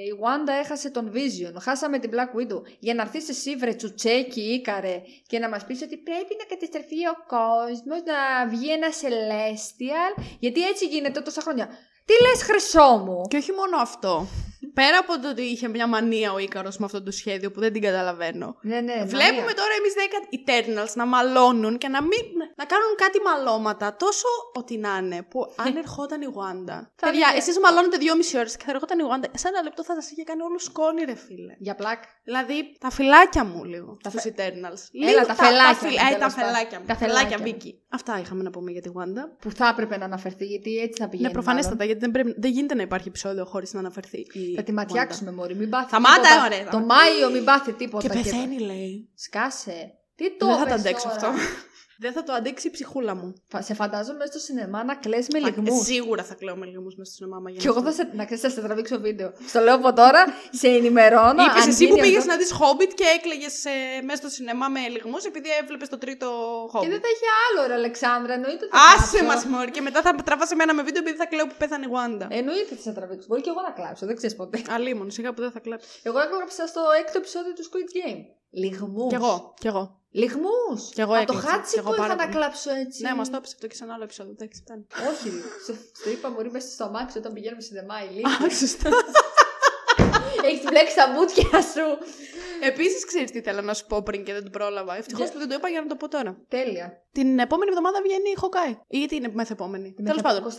η 0.06 0.12
Wanda 0.22 0.52
έχασε 0.62 0.90
τον 0.90 1.12
Vision, 1.14 1.54
χάσαμε 1.60 1.98
την 1.98 2.10
Black 2.14 2.38
Widow. 2.40 2.60
Για 2.78 2.94
να 2.94 3.02
έρθεις 3.02 3.28
εσύ 3.28 3.56
βρε 3.56 3.74
τσουτσέκι 3.74 4.40
Ίκαρε 4.40 5.02
και 5.26 5.38
να 5.38 5.48
μας 5.48 5.64
πεις 5.64 5.82
ότι 5.82 5.96
πρέπει 5.96 6.36
να 6.38 6.44
καταστραφεί 6.44 7.06
ο 7.06 7.16
κόσμος, 7.26 8.00
να 8.04 8.48
βγει 8.48 8.72
ένα 8.72 8.88
Celestial, 8.88 10.22
γιατί 10.38 10.66
έτσι 10.66 10.86
γίνεται 10.86 11.20
τόσα 11.20 11.40
χρόνια. 11.40 11.66
Τι 12.04 12.12
λες 12.22 12.42
χρυσό 12.42 13.02
μου; 13.04 13.22
Και 13.28 13.36
όχι 13.36 13.52
μόνο 13.52 13.76
αυτό. 13.76 14.26
Πέρα 14.74 14.98
από 14.98 15.18
το 15.22 15.28
ότι 15.28 15.42
είχε 15.42 15.68
μια 15.68 15.86
μανία 15.86 16.32
ο 16.32 16.38
Ίκαρος 16.38 16.76
με 16.78 16.84
αυτό 16.84 17.02
το 17.02 17.10
σχέδιο 17.10 17.50
που 17.50 17.60
δεν 17.60 17.72
την 17.72 17.82
καταλαβαίνω. 17.82 18.56
Ναι, 18.62 18.80
ναι, 18.80 18.92
Βλέπουμε 19.04 19.40
μανία. 19.40 19.54
τώρα 19.60 19.72
εμείς 19.80 19.92
10 19.96 20.36
Eternals 20.38 20.92
να 20.94 21.06
μαλώνουν 21.06 21.78
και 21.78 21.88
να, 21.88 22.02
μην, 22.02 22.26
να 22.56 22.64
κάνουν 22.64 22.92
κάτι 22.96 23.18
μαλώματα 23.20 23.96
τόσο 23.96 24.26
ότι 24.54 24.76
να 24.78 24.96
είναι 25.02 25.22
που 25.30 25.40
αν 25.56 25.76
ερχόταν 25.76 26.20
η 26.22 26.26
Wanda. 26.26 26.78
Θα 26.94 27.06
Παιδιά, 27.06 27.26
δείτε. 27.26 27.38
εσείς 27.38 27.58
μαλώνετε 27.58 27.96
δυόμιση 27.96 28.38
ώρες 28.38 28.56
και 28.56 28.64
θα 28.66 28.70
ερχόταν 28.70 28.98
η 28.98 29.02
Wanda. 29.10 29.26
Σε 29.36 29.48
ένα 29.48 29.62
λεπτό 29.62 29.84
θα 29.84 29.94
σας 29.94 30.10
είχε 30.10 30.22
κάνει 30.22 30.42
όλο 30.42 30.58
σκόνη 30.58 31.02
ρε 31.04 31.14
φίλε. 31.14 31.54
Για 31.58 31.74
πλάκ. 31.74 32.02
Δηλαδή 32.24 32.76
τα 32.80 32.90
φυλάκια 32.90 33.44
μου 33.44 33.64
λίγο. 33.64 33.96
Τα 34.02 34.10
Τα 34.10 34.20
φε- 34.20 34.34
Eternals. 34.38 34.82
Έλα, 35.02 35.10
Λίγο 35.10 35.26
τα 35.26 35.34
φελάκια 35.34 35.74
φυλ- 35.74 36.00
μου, 36.00 36.06
ε, 36.08 36.10
τα 36.12 36.18
τέλος 36.18 36.34
πάντων. 36.34 36.50
φελάκια 36.50 36.78
μου. 36.80 36.84
Τα 36.86 36.92
Τα 36.92 36.98
φελάκια, 36.98 37.28
φελάκια. 37.38 37.52
Βίκυ. 37.52 37.80
Αυτά 37.88 38.18
είχαμε 38.22 38.42
να 38.42 38.50
πούμε 38.50 38.70
για 38.70 38.80
τη 38.80 38.90
Wanda. 38.98 39.22
Που 39.42 39.50
θα 39.50 39.68
έπρεπε 39.72 39.96
να 39.96 40.04
αναφερθεί, 40.04 40.44
γιατί 40.44 40.76
έτσι 40.78 41.02
θα 41.02 41.08
πηγαίνει. 41.08 41.28
Ναι, 41.28 41.34
προφανέστατα, 41.34 41.84
γιατί 41.84 42.00
δεν, 42.00 42.10
πρέπει, 42.10 42.34
δεν 42.38 42.50
γίνεται 42.50 42.74
να 42.74 42.82
υπάρχει 42.82 43.08
επεισόδιο 43.08 43.44
χωρίς 43.44 43.72
να 43.72 43.78
αναφερθεί. 43.78 44.18
Η 44.18 44.26
μάλλον. 44.42 44.51
Θα 44.56 44.62
τη 44.62 44.70
Wanda. 44.72 44.74
ματιάξουμε, 44.74 45.32
Μωρή. 45.32 45.54
Μην 45.54 45.70
πάθει. 45.70 45.88
Σταμάτα, 45.88 46.20
τίποτα. 46.20 46.44
ωραία, 46.44 46.62
Το 46.62 46.66
σταμάτα. 46.66 46.94
Μάιο 46.94 47.30
μην 47.30 47.44
πάθει 47.44 47.72
τίποτα. 47.72 48.08
Και 48.08 48.14
πεθαίνει, 48.14 48.58
λέει. 48.58 49.10
Σκάσε. 49.14 49.92
Τι 50.14 50.36
το 50.36 50.46
Δεν 50.46 50.56
θα 50.56 50.62
πες 50.64 50.72
τα 50.72 50.78
αντέξω 50.78 51.08
τώρα; 51.08 51.16
αυτό. 51.16 51.32
Δεν 52.02 52.12
θα 52.12 52.22
το 52.22 52.32
αντέξει 52.32 52.66
η 52.66 52.70
ψυχούλα 52.70 53.14
μου. 53.14 53.28
Φα- 53.52 53.62
Σε 53.62 53.74
φαντάζομαι 53.74 54.16
μέσα 54.18 54.30
στο 54.32 54.40
σινεμά 54.40 54.84
να 54.84 54.94
κλαις 54.94 55.26
με 55.32 55.38
Θα- 55.40 55.46
λιγμούς. 55.48 55.84
Σίγουρα 55.86 56.22
θα 56.24 56.34
κλαίω 56.34 56.56
με 56.56 56.66
λιγμούς 56.66 56.94
μέσα 56.96 57.12
στο 57.12 57.24
σινεμά. 57.24 57.50
Και 57.50 57.68
εγώ 57.72 57.82
θα 57.82 57.92
σε, 57.92 58.02
να 58.12 58.24
ξέρεις, 58.24 58.40
θα 58.42 58.50
σε 58.50 58.60
τραβήξω 58.60 59.00
βίντεο. 59.00 59.32
Στο 59.46 59.60
λέω 59.60 59.74
από 59.74 59.92
τώρα, 59.92 60.20
σε 60.60 60.68
ενημερώνω. 60.68 61.42
Είπες 61.42 61.62
αν 61.62 61.68
εσύ 61.68 61.84
που 61.88 61.94
γίνει 61.94 62.00
πήγες 62.06 62.18
αυτό. 62.18 62.30
να 62.30 62.36
δεις 62.40 62.50
Hobbit 62.60 62.92
και 62.98 63.04
έκλαιγες 63.16 63.54
μέσα 64.04 64.16
στο 64.22 64.28
σινεμά 64.28 64.68
με 64.68 64.80
λιγμούς 64.94 65.24
επειδή 65.24 65.48
έβλεπες 65.62 65.88
το 65.88 65.98
τρίτο 65.98 66.28
Και 66.72 66.78
Hobbit. 66.78 66.90
δεν 66.92 67.00
θα 67.04 67.08
έχει 67.14 67.26
άλλο, 67.46 67.60
ρε 67.68 67.74
Αλεξάνδρα. 67.74 68.32
Εννοείται 68.38 68.64
ότι 68.64 68.74
θα 68.76 68.82
Άσε 68.94 69.18
κλάψω. 69.18 69.24
μας, 69.30 69.44
Μόρι, 69.52 69.70
και 69.70 69.80
μετά 69.80 70.00
θα 70.02 70.14
τραβάς 70.14 70.50
εμένα 70.50 70.74
με 70.74 70.82
βίντεο 70.82 71.02
επειδή 71.04 71.16
θα 71.16 71.26
κλαίω 71.26 71.46
που 71.46 71.54
πέθανε 71.58 71.84
η 71.88 71.90
Wanda. 71.96 72.26
Εννοείται 72.40 72.70
ότι 72.74 72.82
θα 72.82 72.86
σε 72.88 72.92
τραβήξω. 72.98 73.26
Μπορεί 73.28 73.40
και 73.46 73.50
εγώ 73.54 73.60
να 73.68 73.70
κλάψω, 73.78 74.06
δεν 74.06 74.16
ξέρεις 74.16 74.36
ποτέ. 74.36 74.56
Αλίμον, 74.74 75.10
σιγά 75.10 75.32
που 75.34 75.40
δεν 75.44 75.50
θα 75.50 75.60
κλάψει. 75.60 75.86
Εγώ 76.02 76.18
έκλαψα 76.26 76.66
στο 76.66 76.80
έκτο 77.00 77.16
επεισόδιο 77.22 77.52
του 77.56 77.64
Squid 77.68 77.88
Game. 77.98 78.20
Λιγμούς. 78.50 79.08
Κι 79.08 79.14
εγώ, 79.14 79.54
κι 79.60 79.66
εγώ. 79.66 80.00
Λιγμούς. 80.12 80.90
Κι 80.94 81.00
εγώ 81.00 81.14
Από 81.16 81.26
το 81.26 81.32
έκλαψα, 81.32 81.50
κι 81.50 81.56
χάτσικο 81.56 81.80
εγώ 81.80 81.90
πάρα 81.96 82.04
είχα 82.06 82.14
να 82.16 82.22
πολύ. 82.28 82.36
κλάψω 82.36 82.70
έτσι. 82.84 83.02
Ναι, 83.02 83.14
μας 83.14 83.30
το 83.30 83.36
έπεσε 83.36 83.52
αυτό 83.54 83.66
και 83.66 83.74
σε 83.74 83.84
ένα 83.84 83.94
άλλο 83.94 84.02
επεισόδιο. 84.08 84.32
Εντάξει, 84.38 84.60
φτάνει. 84.64 84.86
Όχι, 85.10 85.28
στο, 85.62 85.72
στο 85.98 86.10
είπα 86.10 86.30
μπορεί 86.30 86.50
μέσα 86.50 86.68
στο 86.68 86.84
αμάξι 86.84 87.18
όταν 87.18 87.32
πηγαίνουμε 87.32 87.62
σινεμά 87.62 87.94
η 88.04 88.20
Α, 88.46 88.50
σωστά. 88.60 88.90
Έχεις 90.44 90.64
μπλέξει 90.68 90.94
τα 90.96 91.08
μούτια 91.08 91.62
σου. 91.72 91.86
Επίσης, 92.70 93.04
ξέρεις 93.06 93.30
τι 93.30 93.40
θέλω 93.42 93.60
να 93.62 93.74
σου 93.74 93.86
πω 93.86 94.02
πριν 94.02 94.24
και 94.24 94.32
δεν 94.32 94.44
το 94.44 94.50
πρόλαβα. 94.50 94.96
Ευτυχώς 94.96 95.22
Για- 95.22 95.32
που 95.32 95.38
δεν 95.38 95.48
το 95.48 95.54
είπα 95.54 95.68
για 95.68 95.80
να 95.80 95.86
το 95.86 95.96
πω 95.96 96.08
τώρα. 96.08 96.32
Τέλεια. 96.48 96.86
Την 97.12 97.38
επόμενη 97.38 97.70
εβδομάδα 97.70 97.98
βγαίνει 98.02 98.30
η 98.30 98.38
Χοκάι. 98.38 98.78
Ή 98.88 99.06
την 99.06 99.30
μεθεπόμενη. 99.32 99.94
Τέλος 100.04 100.22
πάντων. 100.22 100.42
24. 100.44 100.52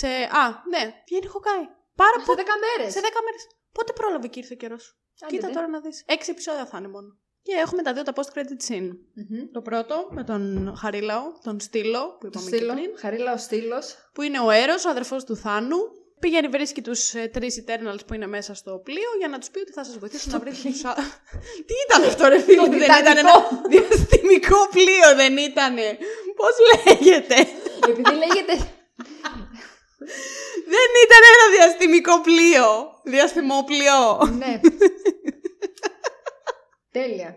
Σε... 0.00 0.06
Α, 0.08 0.42
ναι, 0.72 0.82
βγαίνει 1.06 1.24
η 1.24 1.32
Χοκάι. 1.34 1.64
Πάρα 2.02 2.16
Σε 2.18 2.24
πολύ. 2.26 2.38
10 2.40 2.44
μέρες. 2.64 2.92
Σε 2.92 3.00
10 3.00 3.02
μέρες. 3.26 3.42
Πότε 3.72 3.92
πρόλαβε 3.92 4.26
και 4.28 4.38
ήρθε 4.38 4.54
ο 4.54 4.56
καιρός. 4.56 4.96
Κοίτα 5.26 5.50
τώρα 5.50 5.68
να 5.68 5.80
δεις. 5.80 6.02
Έξι 6.06 6.30
επεισόδια 6.30 6.66
θα 6.66 6.78
είναι 6.78 6.88
μόνο. 6.88 7.08
Και 7.42 7.52
έχουμε 7.62 7.82
τα 7.82 7.92
δύο 7.92 8.02
τα 8.02 8.12
post-credit 8.16 8.70
scene. 8.72 8.90
Το 9.52 9.60
πρώτο 9.60 10.06
με 10.10 10.24
τον 10.24 10.74
Χαρίλαο, 10.80 11.22
τον 11.42 11.60
Στήλο, 11.60 12.16
που 12.20 12.30
Το 12.30 12.38
είπαμε 12.40 12.50
και 12.50 12.56
στήλο. 12.56 12.72
πριν. 12.74 12.90
Χαρίλα 12.98 13.32
ο 13.32 13.36
στήλος. 13.36 13.96
Που 14.14 14.22
είναι 14.22 14.40
ο 14.40 14.50
Έρος, 14.50 14.84
ο 14.84 14.90
αδερφός 14.90 15.24
του 15.24 15.36
Θάνου. 15.36 15.76
Πηγαίνει, 16.18 16.48
βρίσκει 16.48 16.82
τους 16.82 17.14
ε, 17.14 17.28
τρεις 17.32 17.64
Eternals 17.66 17.98
που 18.06 18.14
είναι 18.14 18.26
μέσα 18.26 18.54
στο 18.54 18.80
πλοίο 18.84 19.10
για 19.18 19.28
να 19.28 19.38
τους 19.38 19.50
πει 19.50 19.58
ότι 19.60 19.72
θα 19.72 19.84
σας 19.84 19.98
βοηθήσουν 19.98 20.32
να 20.32 20.38
βρείτε 20.38 20.56
τους 20.70 20.84
άλλου. 20.84 21.02
Τι 21.66 21.74
ήταν 21.86 22.02
αυτό, 22.08 22.28
ρε 22.28 22.38
φίλε, 22.40 22.56
Το 22.56 22.66
δεν 22.70 22.80
ήταν 22.82 23.06
ένα 23.06 23.14
Τιτανικό. 23.32 23.68
διαστημικό 23.68 24.58
πλοίο, 24.70 25.08
δεν 25.16 25.36
ήτανε. 25.36 25.98
Πώς 26.40 26.54
λέγεται; 26.70 27.34
Επειδή 27.88 28.10
λέγεται. 28.22 28.54
δεν 30.74 30.88
ήταν 31.04 31.22
ένα 31.32 31.44
διαστημικό 31.56 32.20
πλοίο. 32.20 32.66
Διαστημόπλοιο. 33.04 33.98
ναι. 34.38 34.60
Τέλεια. 36.92 37.36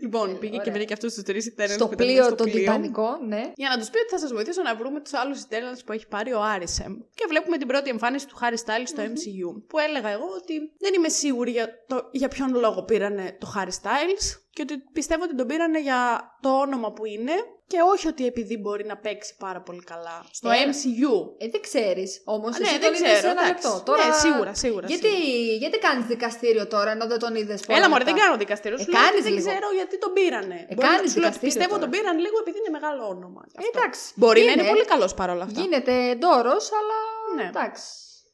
Λοιπόν, 0.00 0.38
πήγε 0.38 0.52
και 0.52 0.60
ωραία. 0.60 0.72
βρήκε 0.72 0.92
αυτούς 0.92 1.14
τους 1.14 1.22
τρεις 1.22 1.54
Eternals 1.56 1.68
Στο 1.68 1.86
που 1.86 1.92
ήταν 1.92 2.06
πλοίο 2.06 2.24
στο 2.24 2.34
το 2.34 2.44
πλοίο. 2.44 2.58
Τιτανικό, 2.58 3.18
ναι. 3.26 3.52
Για 3.54 3.68
να 3.68 3.78
τους 3.78 3.90
πει 3.90 3.98
ότι 3.98 4.08
θα 4.08 4.18
σας 4.18 4.32
βοηθήσω 4.32 4.62
να 4.62 4.74
βρούμε 4.74 5.00
τους 5.00 5.12
άλλους 5.12 5.42
Eternals 5.42 5.80
που 5.84 5.92
έχει 5.92 6.06
πάρει 6.08 6.32
ο 6.32 6.42
Άρισεμ. 6.42 6.92
Και 7.14 7.24
βλέπουμε 7.28 7.56
την 7.58 7.66
πρώτη 7.66 7.90
εμφάνιση 7.90 8.26
του 8.26 8.38
Harry 8.40 8.58
Styles 8.64 8.86
στο 8.86 9.02
MCU. 9.02 9.62
Που 9.66 9.78
έλεγα 9.78 10.08
εγώ 10.08 10.28
ότι 10.40 10.54
δεν 10.78 10.94
είμαι 10.94 11.08
σίγουρη 11.08 11.50
για, 11.50 11.68
το, 11.86 12.08
για 12.12 12.28
ποιον 12.28 12.54
λόγο 12.54 12.84
πήρανε 12.84 13.36
το 13.40 13.52
Harry 13.56 13.74
Styles. 13.82 14.24
Και 14.50 14.62
ότι 14.62 14.74
πιστεύω 14.92 15.22
ότι 15.24 15.34
τον 15.34 15.46
πήρανε 15.46 15.80
για 15.80 16.20
το 16.40 16.48
όνομα 16.48 16.92
που 16.92 17.04
είναι. 17.04 17.32
Και 17.72 17.78
όχι 17.92 18.06
ότι 18.12 18.26
επειδή 18.26 18.56
μπορεί 18.62 18.84
να 18.92 18.96
παίξει 19.04 19.32
πάρα 19.44 19.60
πολύ 19.66 19.82
καλά 19.92 20.16
στο 20.30 20.48
Ε, 20.50 20.54
MCU. 20.70 21.14
Ε, 21.38 21.46
δεν 21.54 21.60
ξέρεις. 21.68 22.10
Όμως, 22.24 22.50
Α, 22.54 22.58
εσύ 22.60 22.72
ναι, 22.72 22.78
τον 22.78 22.80
δεν 22.80 22.92
είδες 22.94 23.08
ξέρω. 23.08 23.20
σε 23.20 23.26
ένα 23.34 23.42
εντάξει. 23.46 23.66
λεπτό. 23.66 23.82
Τώρα... 23.88 24.06
Ναι, 24.06 24.12
σίγουρα, 24.24 24.52
σίγουρα. 24.64 24.86
Γιατί, 24.92 25.08
σίγουρα. 25.08 25.56
γιατί 25.62 25.76
κάνεις 25.86 26.04
δικαστήριο 26.14 26.64
τώρα 26.74 26.90
ενώ 26.96 27.06
δεν 27.12 27.18
τον 27.24 27.32
είδες 27.40 27.60
πολύ. 27.66 27.78
Έλα, 27.78 27.88
μωρέ, 27.90 28.04
δεν 28.10 28.16
κάνω 28.22 28.36
δικαστήριο. 28.44 28.76
Ε, 28.80 28.82
Σου 28.82 28.90
λέω 28.90 29.00
ότι 29.00 29.06
κάνεις 29.08 29.22
δεν 29.26 29.32
λίγο. 29.36 29.46
ξέρω 29.48 29.66
γιατί 29.80 29.94
τον 30.04 30.12
πήρανε. 30.18 30.58
Ε, 30.70 30.74
Μπορεί 30.74 30.86
να- 30.88 30.94
κάνεις 30.94 31.10
σου 31.12 31.18
λέω 31.20 31.28
ότι 31.32 31.38
δικαστήριο 31.38 31.48
πιστεύω 31.50 31.74
τώρα. 31.74 31.82
τον 31.84 31.90
πήραν 31.94 32.16
λίγο 32.24 32.36
επειδή 32.44 32.56
είναι 32.62 32.72
μεγάλο 32.78 33.02
όνομα. 33.14 33.40
Ε, 33.46 33.50
Αυτό. 33.58 33.70
εντάξει. 33.74 34.02
Μπορεί 34.20 34.40
να 34.40 34.52
είναι. 34.52 34.62
είναι 34.62 34.70
πολύ 34.74 34.84
καλός 34.92 35.12
παρόλα 35.20 35.44
αυτά. 35.48 35.58
Γίνεται 35.62 35.92
ντόρος, 36.20 36.64
αλλά. 36.78 36.98
Ναι. 37.38 37.46
Εντάξει. 37.54 37.84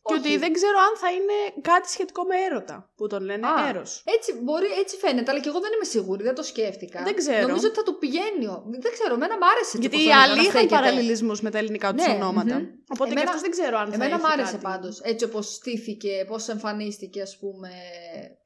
Και 0.07 0.15
Όχι. 0.15 0.23
ότι 0.27 0.37
δεν 0.45 0.53
ξέρω 0.59 0.79
αν 0.89 0.93
θα 1.03 1.09
είναι 1.17 1.37
κάτι 1.71 1.89
σχετικό 1.95 2.23
με 2.31 2.37
έρωτα 2.47 2.77
που 2.97 3.07
τον 3.13 3.23
λένε 3.29 3.47
Α, 3.47 3.69
έρος. 3.69 4.03
Έτσι, 4.17 4.31
μπορεί, 4.45 4.67
έτσι 4.83 4.95
φαίνεται, 4.97 5.31
αλλά 5.31 5.41
και 5.41 5.49
εγώ 5.53 5.61
δεν 5.65 5.73
είμαι 5.75 5.85
σίγουρη, 5.85 6.23
δεν 6.29 6.35
το 6.35 6.43
σκέφτηκα. 6.43 7.03
Δεν 7.03 7.15
ξέρω. 7.21 7.47
Νομίζω 7.47 7.67
ότι 7.67 7.77
θα 7.77 7.83
του 7.83 7.99
πηγαίνει. 7.99 8.47
ο- 8.47 8.63
Δεν 8.85 8.93
ξέρω, 8.97 9.15
εμένα 9.15 9.35
μ' 9.39 9.47
άρεσε. 9.53 9.73
έτσι 9.77 9.79
Γιατί 9.81 9.97
όπως 9.97 10.07
οι 10.07 10.09
τον 10.09 10.17
είδα 10.17 10.23
άλλοι 10.25 10.35
να 10.37 10.41
είχαν 10.43 10.51
στέκεται. 10.61 10.75
παραλληλισμούς 10.75 11.41
με 11.41 11.51
τα 11.51 11.59
ελληνικά 11.59 11.95
τους 11.95 12.07
Ναι, 12.07 12.13
ονόματα. 12.13 12.55
μμμ. 12.59 12.67
Οπότε 12.95 13.09
και 13.11 13.15
Εμένα- 13.17 13.29
αυτός 13.29 13.41
δεν 13.41 13.51
ξέρω 13.51 13.79
αν 13.79 13.87
θα 13.89 13.95
Εμένα 13.95 14.15
έχει 14.15 14.23
μ' 14.25 14.27
άρεσε 14.33 14.51
κάτι. 14.53 14.63
πάντως. 14.71 15.01
Έτσι 15.13 15.25
όπως 15.25 15.47
στήθηκε, 15.55 16.25
πώς 16.29 16.49
εμφανίστηκε, 16.49 17.21
ας 17.23 17.37
πούμε. 17.41 17.69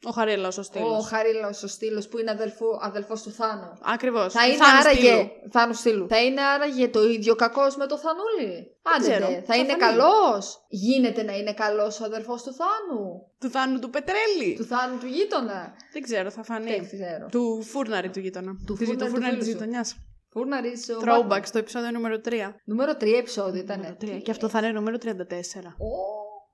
Ο 0.04 0.10
Χαρίλα, 0.10 0.48
ο 0.48 0.58
Ο 0.58 0.62
Στήλο. 0.62 1.00
Χαρίλαο 1.00 1.50
ο 1.64 1.66
Στήλος 1.66 2.08
που 2.08 2.18
είναι 2.18 2.30
αδελφός 2.80 3.22
του 3.22 3.30
Θάνου. 3.32 3.72
Ακριβώς. 3.82 4.32
Θα 4.32 4.46
είναι 4.48 4.64
άραγε. 4.80 5.30
Θάνου 5.50 5.74
Στήλου. 5.74 6.06
Θα 6.08 6.22
είναι 6.22 6.40
άραγε 6.42 6.88
το 6.88 7.02
ίδιο 7.08 7.34
κακός 7.34 7.76
με 7.76 7.86
το 7.86 7.98
Θανούλη; 7.98 8.76
Άντε, 8.96 9.08
ξέρω. 9.10 9.26
ντε. 9.26 9.34
Θα, 9.34 9.42
Θα 9.46 9.56
είναι 9.56 9.68
φανεί. 9.68 9.80
καλός. 9.80 10.64
Γίνεται 10.68 11.22
να 11.22 11.36
είναι 11.36 11.52
καλός 11.52 12.00
ο 12.00 12.04
αδερφός 12.04 12.42
του 12.42 12.52
Θάνου. 12.54 13.26
Του 13.40 13.50
Θάνου 13.50 13.78
του 13.78 13.90
Πετρέλη. 13.90 14.54
Του 14.56 14.64
Θάνου 14.64 14.98
του 14.98 15.06
γείτονα. 15.06 15.74
Δεν 15.92 16.02
ξέρω, 16.02 16.30
θα 16.30 16.42
φανεί. 16.42 16.70
Δεν 16.70 16.86
ξέρω. 16.86 17.26
Του 17.30 17.62
φούρναρη 17.62 18.10
του 18.10 18.18
γείτονα. 18.20 18.52
Του 18.66 18.74
Της- 18.74 18.86
φούρναρη 18.86 19.04
του 19.10 19.14
φούρναρη 19.14 19.30
φίλου 19.32 19.44
τη 19.44 19.50
σου. 19.50 19.56
γειτονιάς. 19.56 19.96
Φούρναρη 20.32 20.68
ο 20.68 21.02
Throwback 21.04 21.32
Batman. 21.38 21.40
στο 21.44 21.58
επεισόδιο 21.58 21.90
νούμερο 21.90 22.20
3. 22.20 22.54
Νούμερο 22.64 22.96
3 22.96 23.18
επεισόδιο 23.18 23.60
ήταν. 23.60 23.96
Και 24.22 24.30
αυτό 24.30 24.48
θα 24.48 24.58
είναι 24.58 24.70
νούμερο 24.70 24.96
34. 24.98 25.74
Ω, 25.78 25.88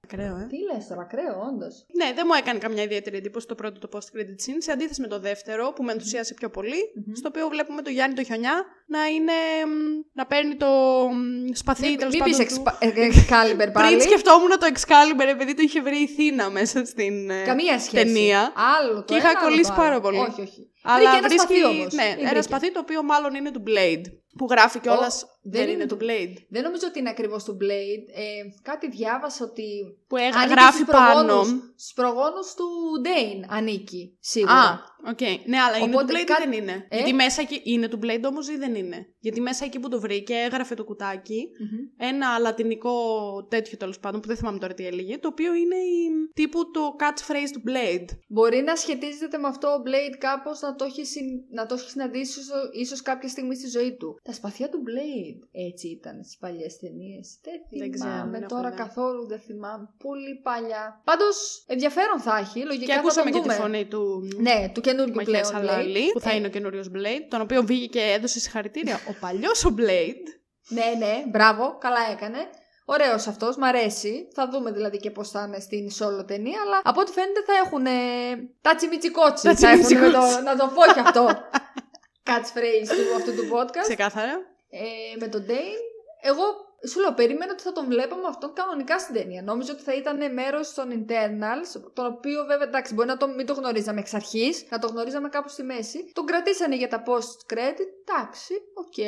Ακραίο, 0.04 0.36
ε. 0.36 0.46
τι 0.50 0.56
λες 0.68 0.86
τώρα, 0.88 1.00
ακραίο, 1.00 1.34
όντως. 1.50 1.74
Ναι, 2.00 2.08
δεν 2.16 2.24
μου 2.28 2.34
έκανε 2.40 2.58
καμιά 2.58 2.82
ιδιαίτερη 2.82 3.16
εντύπωση 3.16 3.46
το 3.46 3.54
πρώτο 3.54 3.76
το 3.84 3.88
post-credit 3.94 4.36
scene, 4.42 4.58
σε 4.58 4.72
αντίθεση 4.72 5.00
με 5.00 5.06
το 5.06 5.18
δεύτερο 5.20 5.72
που 5.74 5.82
με 5.82 5.92
ενθουσίασε 5.92 6.34
πιο 6.34 6.48
πολύ, 6.50 6.80
Μμμ. 6.94 7.14
στο 7.14 7.28
οποίο 7.32 7.48
βλέπουμε 7.48 7.82
το 7.82 7.90
Γιάννη 7.90 8.14
το 8.16 8.22
Χιονιά 8.22 8.64
να 8.86 9.06
είναι. 9.06 9.32
μ, 9.66 9.72
να 10.12 10.26
παίρνει 10.26 10.54
το 10.56 10.66
μ, 11.12 11.52
σπαθί 11.54 11.86
Μην 11.88 11.98
τέλος 11.98 12.12
μην 12.14 12.22
πάντων. 12.22 12.38
πεις 12.38 12.54
του- 12.54 12.62
Excalibur 12.80 13.68
πάλι. 13.76 13.86
Πριν 13.88 14.00
σκεφτόμουν 14.00 14.50
το 14.50 14.66
Excalibur 14.74 15.26
επειδή 15.28 15.54
το 15.54 15.62
είχε 15.62 15.80
βρει 15.82 15.96
η 15.96 16.06
Θήνα 16.06 16.50
μέσα 16.50 16.84
στην 16.84 17.30
ε, 17.30 17.42
Καμία 17.44 17.78
σχέση. 17.78 18.04
ταινία. 18.04 18.52
Άλλο 18.78 18.94
το 18.94 19.02
Και 19.04 19.14
είχα 19.14 19.28
ένα, 19.30 19.38
άλλο 19.38 19.48
κολλήσει 19.48 19.70
το 19.70 19.72
άλλο. 19.72 19.82
πάρα 19.82 20.00
πολύ. 20.00 20.18
Όχι, 20.18 20.40
όχι. 20.40 20.70
Αλλά 20.82 20.96
Βρήκε 21.10 21.16
ένα 21.16 21.28
βρίσκει. 21.28 21.54
σπαθί 21.56 21.64
όμως. 21.64 21.92
Ναι, 21.94 22.02
Ή 22.02 22.06
ένα 22.18 22.28
βρήκε. 22.28 22.42
σπαθί 22.42 22.72
το 22.72 22.80
οποίο 22.80 23.02
μάλλον 23.02 23.34
είναι 23.34 23.50
του 23.50 23.62
Blade. 23.66 24.04
Που 24.36 24.46
γράφει 24.50 24.78
κιόλας. 24.80 25.20
δεν 25.42 25.52
δεν 25.52 25.62
είναι 25.62 25.70
είναι 25.72 25.86
του- 25.86 25.96
του 25.96 26.04
Blade. 26.04 26.36
Δεν 26.48 26.62
νομίζω 26.62 26.86
ότι 26.86 26.98
είναι 26.98 27.08
ακριβώς 27.10 27.44
του 27.44 27.56
Blade. 27.60 28.04
Ε, 28.14 28.22
κάτι 28.62 28.88
διάβασα 28.90 29.44
ότι. 29.44 29.96
Που 30.06 30.16
έγρα- 30.16 30.38
ανήκει 30.38 30.52
γράφει 30.54 30.76
στους 30.82 30.88
πάνω. 30.94 31.24
προγόνους- 31.26 31.48
Στους 31.76 31.92
προγόνους 31.94 32.54
του 32.54 32.64
Dane 33.04 33.44
ανήκει, 33.48 34.16
σίγουρα. 34.20 34.52
Α, 34.54 34.78
ΟΚ. 35.10 35.20
Ναι, 35.46 35.58
αλλά 35.58 35.76
είναι 35.76 35.94
Οπότε 35.94 36.12
του 36.12 36.18
Blade 36.18 36.24
κάτι- 36.26 36.42
ή 36.42 36.48
δεν 36.50 36.58
είναι. 36.62 36.86
Ε; 36.88 36.96
Γιατί 36.96 37.12
μέσα 37.12 37.40
εκεί. 37.40 37.60
Είναι 37.64 37.88
του 37.88 37.98
Blade 38.02 38.22
όμως 38.28 38.48
ή 38.48 38.56
δεν 38.56 38.74
είναι; 38.74 39.06
Γιατί 39.18 39.40
μέσα 39.40 39.64
εκεί 39.64 39.78
που 39.80 39.88
το 39.88 40.00
βρήκε 40.00 40.34
έγραφε 40.34 40.74
το 40.74 40.84
κουτάκι. 40.84 41.48
Μμμ. 41.60 42.08
Ένα 42.10 42.38
λατινικό 42.38 42.92
τέτοιο 43.50 43.76
τέλος 43.76 43.98
πάντων 44.00 44.20
που 44.20 44.26
δεν 44.26 44.36
θυμάμαι 44.36 44.58
τώρα 44.58 44.74
τι 44.74 44.86
έλεγε. 44.86 45.18
Το 45.18 45.28
οποίο 45.28 45.54
είναι 45.54 45.76
η, 45.76 46.10
τύπου 46.34 46.70
το 46.70 46.80
catchphrase 47.00 47.50
του 47.52 47.62
Blade. 47.66 48.04
Μπορεί 48.28 48.62
να 48.62 48.76
σχετίζεται 48.76 49.38
με 49.38 49.48
αυτό 49.48 49.68
ο 49.68 49.82
Blade 49.86 50.16
κάπως 50.18 50.60
να 50.60 50.74
το 50.74 50.84
έχει, 50.84 51.04
συν... 51.04 51.24
να 51.50 51.66
το 51.66 51.74
έχει 51.74 51.88
συναντήσει 51.90 52.40
ίσως- 52.40 52.70
ίσως 52.72 53.02
κάποια 53.02 53.28
στιγμή 53.28 53.54
στη 53.56 53.68
ζωή 53.68 53.96
του. 53.96 54.16
Τα 54.22 54.32
σπαθιά 54.32 54.68
του 54.68 54.82
Blade 54.86 55.48
έτσι 55.52 55.88
ήταν 55.88 56.24
στις 56.24 56.36
παλιές 56.38 56.76
ταινίες. 56.78 57.38
Δεν 57.42 57.80
Δεν 57.80 57.90
ξέρω, 57.90 58.10
θυμάμαι 58.10 58.30
δεν 58.30 58.42
έχω 58.42 58.54
τώρα 58.56 58.70
δει. 58.70 58.76
καθόλου, 58.76 59.26
δεν 59.26 59.38
θυμάμαι. 59.40 59.88
Πολύ 59.98 60.40
παλιά. 60.42 61.00
Πάντως 61.04 61.64
ενδιαφέρον 61.66 62.20
θα 62.20 62.36
έχει. 62.38 62.60
Λογικά 62.64 62.84
Και 62.86 62.92
θα 62.92 62.98
ακούσαμε 62.98 63.30
τον 63.30 63.42
και 63.42 63.48
τη 63.48 63.54
δούμε. 63.54 63.62
φωνή 63.66 63.84
του 63.86 64.02
Ναι, 64.40 64.70
του 64.74 64.80
καινούργιου 64.94 65.14
Μαχία 65.14 65.40
πλέον. 65.50 65.64
Blade. 65.64 65.68
Σαλάλη, 65.68 66.10
που 66.12 66.20
θα 66.20 66.30
Ε, 66.30 66.36
είναι 66.36 66.46
ο 66.46 66.50
καινούριος 66.50 66.88
Blade, 66.94 67.24
τον 67.28 67.40
οποίο 67.40 67.62
βγήκε 67.62 67.86
και 67.98 68.12
έδωσε 68.16 68.40
συγχαρητήρια. 68.40 69.00
Ο 69.08 69.12
παλιός 69.20 69.64
ο 69.64 69.74
Blade. 69.78 70.26
Ναι, 70.68 70.84
ναι, 70.98 71.22
μπράβο, 71.30 71.76
καλά 71.80 72.00
έκανε. 72.12 72.38
Ωραίος 72.86 73.26
αυτός, 73.26 73.56
μ' 73.56 73.64
αρέσει. 73.64 74.28
Θα 74.34 74.48
δούμε 74.48 74.70
δηλαδή 74.70 74.98
και 74.98 75.10
πώς 75.10 75.30
θα 75.30 75.44
είναι 75.46 75.60
στην 75.60 75.88
solo 75.98 76.26
ταινία. 76.26 76.60
Αλλά 76.64 76.80
από 76.84 77.00
ό,τι 77.00 77.12
φαίνεται 77.12 77.42
θα 77.46 77.52
έχουν. 77.64 77.84
Τα 78.60 78.74
τσιμιτσικότσι. 78.74 79.44
Τα 79.44 79.54
θα 79.54 79.68
έχουν 79.68 79.78
με 79.80 79.84
τσιμιτσικότσι. 79.84 80.36
το, 80.36 80.42
να 80.42 80.56
το 80.56 80.70
πω 80.74 80.92
κι 80.92 80.98
αυτό. 81.00 81.28
Catchphrase 82.28 82.88
του 82.88 83.16
αυτού 83.16 83.34
του 83.34 83.48
podcast. 83.54 83.86
Ξεκάθαρα. 83.88 84.32
Ε, 84.70 85.16
με 85.20 85.28
τον 85.28 85.46
Dane. 85.48 85.82
Εγώ 86.22 86.44
σου 86.88 87.00
λέω, 87.00 87.14
περίμενα 87.14 87.52
ότι 87.52 87.62
θα 87.62 87.72
τον 87.72 87.86
βλέπαμε 87.86 88.26
αυτόν 88.28 88.52
κανονικά 88.52 88.98
στην 88.98 89.14
ταινία. 89.14 89.42
Νόμιζα 89.42 89.72
ότι 89.72 89.82
θα 89.82 89.94
ήταν 89.94 90.32
μέρος 90.32 90.74
των 90.74 90.90
Eternals, 90.90 91.90
τον 91.92 92.06
οποίο 92.06 92.44
βέβαια 92.44 92.66
εντάξει, 92.66 92.94
μπορεί 92.94 93.08
να 93.08 93.16
το, 93.16 93.28
μην 93.28 93.46
το 93.46 93.52
γνωρίζαμε 93.52 94.00
εξ 94.00 94.14
αρχής, 94.14 94.66
να 94.70 94.78
το 94.78 94.86
γνωρίζαμε 94.86 95.28
κάπου 95.28 95.48
στη 95.48 95.62
μέση. 95.62 96.10
Τον 96.12 96.26
κρατήσανε 96.26 96.76
για 96.76 96.88
τα 96.88 97.02
post 97.06 97.52
credit. 97.54 97.88
Εντάξει, 98.04 98.54
ΟΚ. 98.74 98.98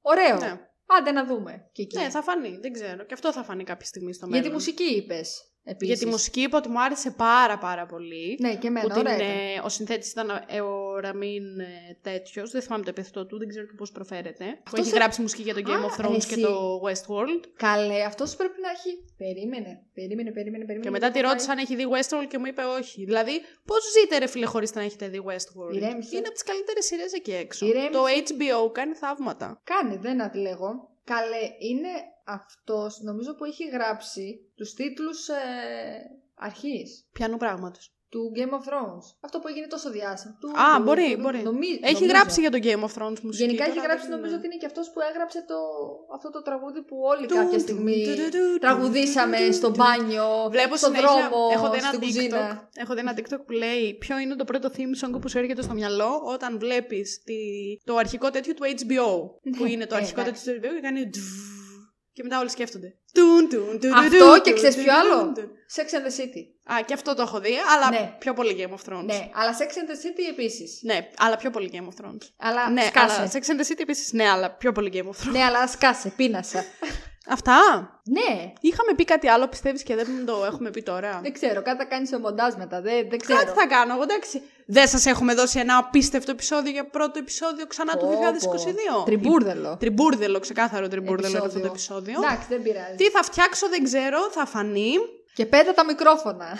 Ωραίο. 0.00 0.36
Ναι. 0.38 0.60
Άντε 0.98 1.10
να 1.10 1.24
δούμε. 1.24 1.68
Και 1.72 1.82
εκεί. 1.82 1.98
ναι, 1.98 2.10
θα 2.10 2.22
φανεί. 2.22 2.58
Δεν 2.60 2.72
ξέρω. 2.72 3.04
Και 3.04 3.14
αυτό 3.14 3.32
θα 3.32 3.42
φανεί 3.42 3.64
κάποια 3.64 3.86
στιγμή 3.86 4.12
στο 4.14 4.26
μέλλον. 4.26 4.40
Για 4.40 4.50
τη 4.50 4.56
μουσική 4.56 4.94
είπες. 4.96 5.49
Επίσης. 5.64 5.94
Για 5.96 6.04
τη 6.06 6.10
μουσική 6.12 6.40
είπα 6.40 6.58
ότι 6.58 6.68
μου 6.68 6.80
άρεσε 6.82 7.10
πάρα 7.10 7.58
πάρα 7.58 7.86
πολύ. 7.86 8.36
Ναι, 8.40 8.54
και 8.56 8.66
εμένα, 8.66 8.86
που 8.86 8.92
την, 8.92 9.00
ωραία. 9.00 9.14
ήταν. 9.14 9.28
ε, 9.28 9.60
ο 9.64 9.68
συνθέτης 9.68 10.10
ήταν 10.10 10.44
ε, 10.46 10.60
ο 10.60 10.98
Ραμίν 11.00 11.60
ε, 11.60 11.66
τέτοιος. 12.02 12.50
Δεν 12.50 12.62
θυμάμαι 12.62 12.82
το 12.84 12.90
επίθετό 12.90 13.26
του, 13.26 13.38
δεν 13.38 13.48
ξέρω 13.48 13.66
και 13.66 13.72
πώς 13.76 13.92
προφέρεται. 13.92 14.44
που 14.44 14.60
Αυτός 14.64 14.80
έχει 14.80 14.88
σε- 14.88 14.96
γράψει 14.96 15.20
μουσική 15.20 15.42
για 15.42 15.54
το 15.54 15.60
Game 15.64 15.70
Α, 15.70 15.88
of 15.88 16.00
Thrones 16.06 16.24
και 16.28 16.34
εσύ. 16.34 16.40
το 16.40 16.80
Westworld. 16.86 17.42
Καλέ, 17.56 18.02
αυτός 18.04 18.36
πρέπει 18.36 18.60
να 18.60 18.70
έχει. 18.70 19.04
Περίμενε, 19.16 19.82
περίμενε, 19.94 20.30
περίμενε. 20.30 20.64
περίμενε 20.64 20.80
Και 20.84 20.90
μετά 20.90 21.06
τη 21.06 21.12
γιατί 21.12 21.26
ρώτησα 21.28 21.52
αν 21.52 21.58
έχει 21.58 21.76
δει 21.76 21.86
Westworld 21.94 22.26
και 22.28 22.38
μου 22.38 22.46
είπε 22.46 22.62
όχι. 22.62 23.04
Δηλαδή, 23.04 23.40
πώς 23.64 23.80
ζείτε 24.00 24.18
ρε 24.18 24.26
φίλε 24.26 24.46
χωρίς 24.46 24.74
να 24.74 24.82
έχετε 24.82 25.08
δει 25.08 25.20
Westworld; 25.28 25.74
Ηρέμησε. 25.74 26.16
Είναι 26.16 26.26
από 26.26 26.32
τις 26.34 26.42
καλύτερες 26.42 26.84
σειρές 26.84 27.12
εκεί 27.12 27.32
έξω. 27.34 27.66
Ηρέμησε. 27.66 27.90
Το 27.90 28.02
HBO 28.04 28.72
κάνει 28.72 28.94
θαύματα. 28.94 29.60
Κάνει, 29.64 29.96
δεν 29.96 30.22
αντιλέγω. 30.22 30.88
Καλέ, 31.04 31.44
είναι 31.58 31.88
αυτός, 32.34 33.00
νομίζω 33.02 33.34
που 33.34 33.44
έχει 33.44 33.64
γράψει 33.68 34.40
τους 34.56 34.74
τίτλους 34.74 35.28
ε, 35.28 35.34
αρχής 36.34 37.06
Πιανού 37.12 37.36
πράγματος. 37.36 37.94
του 38.08 38.32
Game 38.36 38.52
of 38.58 38.64
Thrones. 38.68 39.04
Αυτό 39.20 39.38
που 39.38 39.48
έγινε 39.48 39.66
τόσο 39.66 39.90
διάσημο. 39.90 40.36
Του- 40.40 40.48
Α, 40.60 40.76
του- 40.76 40.82
μπορεί, 40.82 41.10
του- 41.14 41.20
μπορεί. 41.20 41.42
νομι- 41.42 41.80
Έχει 41.82 41.92
νομίζω. 41.92 42.12
γράψει 42.12 42.40
για 42.40 42.50
το 42.50 42.58
Game 42.62 42.82
of 42.88 42.92
Thrones 42.96 43.20
μουσική. 43.26 43.44
Γενικά 43.44 43.64
έχει 43.64 43.74
τώρα 43.74 43.86
γράψει, 43.86 44.06
δεν- 44.08 44.16
νομίζω 44.16 44.34
ότι 44.36 44.46
είναι 44.46 44.56
και 44.56 44.66
αυτός 44.66 44.90
που 44.92 45.00
έγραψε 45.10 45.44
το, 45.50 45.58
αυτό 46.14 46.30
το 46.30 46.42
τραγούδι 46.42 46.82
που 46.82 46.96
όλοι 47.12 47.26
Του- 47.26 47.34
κάποια 47.34 47.58
του- 47.58 47.64
στιγμή 47.66 48.02
του- 48.06 48.14
του- 48.22 48.30
του- 48.52 48.58
τραγουδήσαμε 48.64 49.36
του- 49.46 49.52
στο 49.54 49.66
του- 49.70 49.74
μπάνιο, 49.78 50.26
Βλέπω 50.50 50.76
στον 50.76 50.94
συνέχεια, 50.94 51.28
δρόμο, 51.28 51.48
έχω 51.56 51.70
δει 51.70 51.76
ένα 51.78 51.86
στην 51.88 52.00
TikTok, 52.00 52.04
κουζίνα. 52.14 52.68
έχω 52.74 52.94
δει 52.94 53.00
ένα 53.00 53.14
TikTok 53.18 53.40
που 53.46 53.52
λέει 53.52 53.94
ποιο 53.94 54.18
είναι 54.18 54.34
το 54.36 54.44
πρώτο 54.44 54.68
theme 54.76 54.94
song 55.00 55.20
που 55.20 55.28
σου 55.28 55.38
έρχεται 55.38 55.62
στο 55.62 55.74
μυαλό 55.74 56.22
όταν 56.34 56.58
βλέπεις 56.58 57.22
τη, 57.24 57.38
το 57.84 57.96
αρχικό 57.96 58.30
τέτοιο 58.30 58.54
του 58.54 58.62
HBO. 58.78 59.08
που 59.56 59.64
είναι 59.66 59.86
το 59.86 59.94
ε, 59.94 59.98
αρχικό 59.98 60.20
εντάξει. 60.20 60.44
τέτοιο 60.44 60.60
του 60.60 60.68
HBO 60.68 60.74
και 60.74 60.80
κάνει 60.80 61.02
ντβ, 61.08 61.28
και 62.20 62.26
μετά 62.26 62.40
όλοι 62.40 62.50
σκέφτονται. 62.50 62.99
Τουν, 63.12 63.48
τουν, 63.48 63.80
τουν, 63.80 63.92
Αυτό 63.92 64.18
τουν, 64.18 64.40
και 64.42 64.50
τουν, 64.50 64.54
ξέρεις 64.58 64.74
τουν, 64.74 64.84
ποιο 64.84 64.94
άλλο; 64.98 65.18
τουν, 65.24 65.34
τουν. 65.34 65.50
Sex 65.76 65.80
and 65.96 66.04
the 66.06 66.20
City. 66.20 66.74
Α, 66.74 66.82
και 66.86 66.94
αυτό 66.94 67.14
το 67.14 67.22
έχω 67.22 67.40
δει, 67.40 67.54
αλλά 67.74 67.90
Ναι. 67.90 68.14
πιο 68.18 68.32
πολύ 68.34 68.56
Game 68.58 68.72
of 68.74 68.92
Thrones. 68.92 69.04
Ναι, 69.04 69.30
αλλά 69.34 69.56
Sex 69.58 69.62
and 69.62 69.90
the 69.90 69.96
City 70.06 70.24
επίσης. 70.30 70.80
Ναι, 70.82 71.08
αλλά 71.18 71.36
πιο 71.36 71.50
πολύ 71.50 71.70
Game 71.72 71.84
of 71.88 72.04
Thrones. 72.04 72.22
Αλλά 72.38 72.70
ναι, 72.70 72.82
σκάσε. 72.82 73.20
αλλά 73.20 73.30
Sex 73.32 73.36
and 73.36 73.60
the 73.64 73.70
City 73.72 73.80
επίσης, 73.80 74.12
ναι, 74.12 74.28
αλλά 74.28 74.50
πιο 74.50 74.72
πολύ 74.72 74.90
Game 74.94 75.06
of 75.08 75.26
Thrones. 75.28 75.32
Ναι, 75.32 75.42
αλλά 75.44 75.66
σκάσε, 75.66 76.12
πίνασα. 76.16 76.64
Αυτά; 77.26 77.54
ναι, 78.04 78.52
Είχαμε 78.60 78.92
πει 78.96 79.04
κάτι 79.04 79.28
άλλο, 79.28 79.48
πιστεύεις 79.48 79.82
και 79.82 79.94
δεν 79.94 80.06
το 80.26 80.44
έχουμε 80.44 80.70
πει 80.70 80.82
τώρα; 80.82 81.20
δεν 81.22 81.32
ξέρω, 81.32 81.62
κάτι 81.62 81.78
θα 81.78 81.84
κάνεις 81.84 82.08
σε 82.08 82.18
μοντάζ 82.18 82.54
μετά, 82.54 82.80
δεν, 82.80 83.06
δεν 83.10 83.18
ξέρω. 83.18 83.38
Κάτι 83.38 83.58
θα 83.58 83.66
κάνω 83.66 83.92
εγώ, 83.94 84.02
εντάξει. 84.02 84.42
Δεν 84.66 84.88
σας 84.88 85.06
έχουμε 85.06 85.34
δώσει 85.34 85.58
ένα 85.58 85.76
απίστευτο 85.76 86.30
επεισόδιο 86.30 86.72
για 86.72 86.86
πρώτο 86.86 87.18
επεισόδιο 87.18 87.66
ξανά 87.66 87.96
του 87.96 88.06
Πω, 88.06 88.10
2022. 88.10 88.96
πω. 88.96 89.02
Τριμπούρδελο. 89.04 89.78
Τrimbourδελο, 89.80 90.40
ξεκάθαρο 90.40 90.86
τrimbourδελο 90.86 91.28
είναι 91.28 91.38
αυτό 91.38 91.60
το 91.60 91.66
Επεισόδιο. 91.66 91.66
επεισόδιο. 91.66 92.14
Εντάξει, 92.22 92.46
δεν 92.48 92.62
πειράζει. 92.62 92.94
Τι 93.00 93.10
θα 93.10 93.22
φτιάξω 93.22 93.68
δεν 93.68 93.84
ξέρω, 93.84 94.30
θα 94.30 94.46
φανεί. 94.46 94.92
Και 95.34 95.46
πέτα 95.46 95.74
τα 95.74 95.84
μικρόφωνα. 95.84 96.58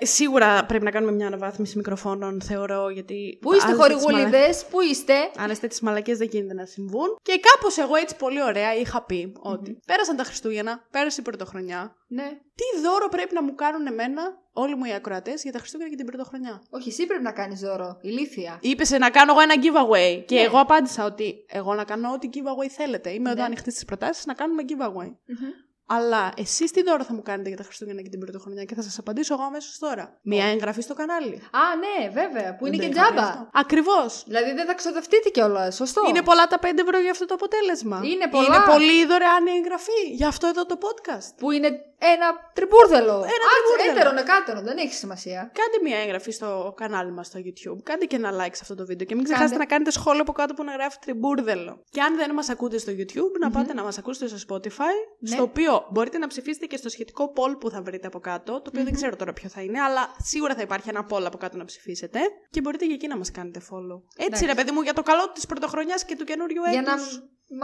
Ε, 0.00 0.04
σίγουρα 0.04 0.64
πρέπει 0.66 0.84
να 0.84 0.90
κάνουμε 0.90 1.12
μια 1.12 1.26
αναβάθμιση 1.26 1.76
μικροφώνων, 1.76 2.42
θεωρώ, 2.42 2.88
γιατί. 2.90 3.38
Πού 3.40 3.52
είστε 3.52 3.66
άλλες 3.66 3.80
τέτοιες 3.80 4.00
μαλα- 4.02 4.18
χορηγούλιδε, 4.18 4.54
πού 4.70 4.80
είστε; 4.80 5.14
Άλλες 5.36 5.60
τέτοιες 5.60 5.80
μαλακίε 5.80 6.14
δεν 6.16 6.28
γίνεται 6.30 6.54
να 6.54 6.66
συμβούν. 6.66 7.08
Και 7.22 7.40
κάπως 7.40 7.78
εγώ 7.78 7.94
έτσι 7.96 8.16
πολύ 8.16 8.42
ωραία 8.42 8.74
είχα 8.74 9.04
πει 9.04 9.32
ότι 9.40 9.78
πέρασαν 9.86 10.16
τα 10.16 10.24
Χριστούγεννα, 10.24 10.86
πέρασε 10.90 11.20
η 11.20 11.24
Πρωτοχρονιά. 11.24 11.94
Ναι. 12.08 12.28
Τι 12.54 12.80
δώρο 12.82 13.08
πρέπει 13.08 13.34
να 13.34 13.42
μου 13.42 13.54
κάνουν 13.54 13.86
εμένα 13.86 14.22
όλοι 14.52 14.74
μου 14.76 14.84
οι 14.84 14.92
ακροατές 14.92 15.42
για 15.42 15.52
τα 15.52 15.58
Χριστούγεννα 15.58 15.90
και 15.90 15.96
την 15.96 16.06
Πρωτοχρονιά. 16.06 16.62
Όχι, 16.70 16.88
εσύ 16.88 17.06
πρέπει 17.06 17.22
να 17.22 17.32
κάνεις 17.32 17.60
δώρο. 17.60 17.98
Ηλίθεια. 18.00 18.58
Είπες 18.60 18.90
να 18.90 19.10
κάνω 19.10 19.32
εγώ 19.32 19.40
ένα 19.40 19.54
giveaway. 19.54 20.24
Και 20.26 20.34
Ναι. 20.34 20.40
εγώ 20.40 20.58
απάντησα 20.60 21.04
ότι 21.04 21.44
εγώ 21.48 21.74
να 21.74 21.84
κάνω 21.84 22.12
ό,τι 22.12 22.28
giveaway 22.32 22.68
θέλετε. 22.70 23.10
Είμαι 23.10 23.30
εδώ 23.30 23.38
Ναι. 23.40 23.44
ανοιχτής 23.44 23.72
στις 23.72 23.84
προτάσεις 23.84 24.26
να 24.26 24.34
κάνουμε 24.34 24.62
giveaway. 24.68 25.06
Μμμ. 25.26 25.48
Αλλά 25.96 26.32
εσείς 26.36 26.70
τι 26.70 26.82
δώρο 26.82 27.04
θα 27.04 27.14
μου 27.14 27.22
κάνετε 27.22 27.48
για 27.48 27.58
τα 27.58 27.64
Χριστούγεννα 27.64 28.02
και 28.02 28.08
την 28.08 28.20
Πρωτοχρονιά 28.20 28.64
και 28.64 28.74
θα 28.74 28.82
σας 28.82 28.98
απαντήσω 28.98 29.34
εγώ 29.34 29.42
αμέσως 29.42 29.78
τώρα. 29.78 30.18
Μια 30.22 30.46
εγγραφή 30.46 30.80
στο 30.80 30.94
κανάλι. 30.94 31.34
Α, 31.34 31.62
ναι, 31.84 32.08
βέβαια, 32.20 32.56
που 32.56 32.66
είναι 32.66 32.76
Δεν 32.76 32.88
και 32.88 32.94
το 32.94 33.00
είχα 33.00 33.08
πει 33.08 33.14
τζάμπα. 33.14 33.28
αυτό. 33.28 33.48
Ακριβώς. 33.52 34.22
Δηλαδή 34.26 34.52
δεν 34.52 34.66
θα 34.66 34.74
ξοδευτείτε 34.74 35.28
κιόλας, 35.28 35.74
σωστό. 35.74 36.02
Είναι 36.08 36.22
πολλά 36.22 36.46
τα 36.46 36.58
5 36.58 36.80
ευρώ 36.86 36.98
για 36.98 37.10
αυτό 37.10 37.24
το 37.26 37.34
αποτέλεσμα. 37.34 38.00
Είναι 38.04 38.28
πολλά. 38.28 38.46
Είναι 38.46 38.60
πολύ 38.66 39.06
δωρεάν 39.06 39.46
η 39.46 39.50
εγγραφή 39.58 40.00
για 40.12 40.28
αυτό 40.28 40.46
εδώ 40.46 40.66
το 40.66 40.78
podcast. 40.86 41.28
Που 41.36 41.50
είναι 41.50 41.68
ένα 42.14 42.26
τριμπούρδελο. 42.52 43.12
Ένα 43.12 43.46
Α, 43.50 43.52
τριμπούρδελο. 43.54 43.90
Έτερον, 43.98 44.16
εκάτερον, 44.16 44.62
δεν 44.64 44.76
έχει 44.78 44.94
σημασία. 44.94 45.40
Κάντε 45.58 45.78
μια 45.82 45.98
εγγραφή 46.02 46.30
στο 46.30 46.74
κανάλι 46.76 47.12
μας 47.12 47.26
στο 47.26 47.38
YouTube. 47.46 47.78
Κάντε 47.82 48.04
και 48.04 48.16
ένα 48.16 48.30
like 48.32 48.54
σε 48.54 48.62
αυτό 48.62 48.74
το 48.74 48.84
βίντεο. 48.86 49.06
Και 49.06 49.14
μην 49.14 49.24
ξεχάσετε 49.24 49.50
Κάντε. 49.56 49.64
να 49.64 49.70
κάνετε 49.72 49.90
σχόλιο 49.90 50.20
από 50.22 50.32
κάτω 50.32 50.54
που 50.54 50.64
να 50.64 50.72
γράφει 50.72 50.96
τριμπούρδελο. 51.00 51.82
Και 51.90 52.00
αν 52.00 52.16
δεν 52.16 52.30
μας 52.34 52.48
ακούτε 52.48 52.78
στο 52.78 52.92
YouTube, 52.98 53.34
να 53.40 53.50
πάτε 53.50 53.74
να 53.74 53.82
μας 53.82 53.98
ακούσετε 53.98 54.36
στο 54.36 54.38
Spotify. 54.48 54.94
Ναι. 55.18 55.34
Στο 55.34 55.42
οποίο 55.42 55.79
μπορείτε 55.90 56.18
να 56.18 56.26
ψηφίσετε 56.26 56.66
και 56.66 56.76
στο 56.76 56.88
σχετικό 56.88 57.32
poll 57.36 57.56
που 57.60 57.70
θα 57.70 57.82
βρείτε 57.82 58.06
από 58.06 58.20
κάτω. 58.20 58.52
Το 58.52 58.64
οποιο 58.68 58.84
δεν 58.84 58.92
ξέρω 58.94 59.16
τώρα 59.16 59.32
ποιο 59.32 59.48
θα 59.48 59.60
είναι, 59.62 59.80
αλλά 59.80 60.08
σίγουρα 60.22 60.54
θα 60.54 60.62
υπάρχει 60.62 60.88
ένα 60.88 61.06
poll 61.10 61.22
από 61.26 61.38
κάτω 61.38 61.56
να 61.56 61.64
ψηφίσετε. 61.64 62.18
Και 62.50 62.60
μπορείτε 62.60 62.86
και 62.86 62.92
εκεί 62.92 63.06
να 63.06 63.16
μας 63.16 63.30
κάνετε 63.30 63.60
follow. 63.70 64.00
Έτσι, 64.16 64.24
Εντάξει. 64.26 64.44
ρε 64.46 64.54
παιδί 64.54 64.70
μου, 64.70 64.80
για 64.80 64.92
το 64.92 65.02
καλό 65.02 65.30
της 65.32 65.46
πρωτοχρονιάς 65.46 66.04
και 66.04 66.16
του 66.16 66.24
καινούριου 66.24 66.62
έτους. 66.62 66.72
Για 66.72 66.82
να 66.82 66.92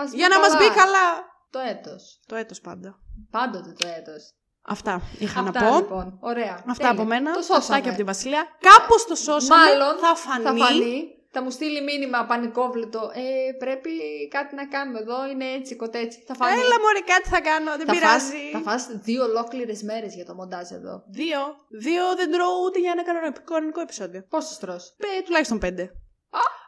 μας 0.03 0.13
Για 0.13 0.29
να 0.29 0.39
μας 0.39 0.57
μπει 0.57 0.69
καλά. 0.75 1.07
Το 1.51 1.59
έτος. 1.59 2.21
Το 2.27 2.35
έτος 2.37 2.61
πάντα. 2.61 2.99
Πάντοτε 3.31 3.73
το 3.79 3.87
έτος. 3.99 4.35
Αυτά 4.69 5.01
είχα 5.19 5.41
Αυτά 5.41 5.61
να 5.63 5.71
πω. 5.71 5.77
λοιπόν. 5.77 6.19
Ωραία. 6.21 6.53
Αυτά 6.55 6.73
Τέλεια. 6.73 6.91
από 6.91 7.05
μένα. 7.05 7.33
Το 7.33 7.39
Αυτά 7.39 7.55
σώσαμε. 7.55 7.81
και 7.81 7.89
από 7.89 7.97
τη 7.99 8.05
Βασιλεία. 8.05 8.45
Κάπως 8.61 9.07
το 9.07 9.15
σώσαμε. 9.15 9.63
Μάλλον 9.65 9.99
θα 9.99 10.15
φανεί. 10.15 10.45
Θα 10.45 10.67
φανεί. 10.67 11.05
Θα 11.37 11.45
μου 11.45 11.51
στείλει 11.59 11.81
μήνυμα 11.91 12.19
πανικόβλητο. 12.31 13.03
Ε, 13.15 13.53
πρέπει 13.65 13.93
κάτι 14.37 14.53
να 14.61 14.65
κάνουμε 14.75 14.99
εδώ. 15.05 15.19
Είναι 15.31 15.47
έτσι, 15.59 15.73
κοτέτσι. 15.83 16.19
Θα 16.29 16.35
φανεί. 16.39 16.61
Έλα 16.61 16.77
μωρέ 16.85 17.03
κάτι 17.13 17.29
θα 17.35 17.41
κάνω, 17.49 17.71
δεν 17.79 17.87
θα 17.87 17.95
φας, 17.95 18.01
πειράζει. 18.01 18.43
θα 18.57 18.61
φας 18.67 18.83
δύο 19.09 19.23
ολόκληρες 19.31 19.81
μέρες 19.91 20.13
για 20.19 20.27
το 20.29 20.35
μοντάζ 20.39 20.69
εδώ. 20.79 20.95
Δύο. 21.21 21.41
Δύο 21.87 22.05
δεν 22.19 22.29
τρώω 22.35 22.55
ούτε 22.67 22.79
για 22.85 22.91
ένα 22.95 23.03
κανονικό- 23.09 23.45
κανονικό 23.53 23.81
επεισόδιο. 23.87 24.21
Πόσο 24.35 24.53
τρως; 24.63 24.83
Ε, 25.19 25.23
τουλάχιστον 25.27 25.59
πέντε. 25.65 25.83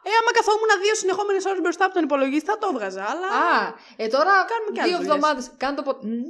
Ε, 0.07 0.11
άμα 0.19 0.31
καθόμουν 0.37 0.71
δύο 0.83 0.95
συνεχόμενες 1.01 1.43
ώρες 1.49 1.61
μπροστά 1.63 1.83
από 1.85 1.93
τον 1.97 2.03
υπολογιστή, 2.07 2.45
θα 2.51 2.57
το 2.61 2.67
έβγαζα. 2.73 3.03
Αλλά. 3.11 3.27
Α, 3.45 3.57
ε 4.03 4.05
τώρα 4.15 4.33
Κάνουμε 4.51 4.71
και 4.75 4.81
δύο 4.87 4.95
άλλες 4.95 5.07
εβδομάδες. 5.07 5.45
Κάνε 5.63 5.75
το 5.79 5.83
ποτ... 5.87 5.97
Μμ. 6.03 6.23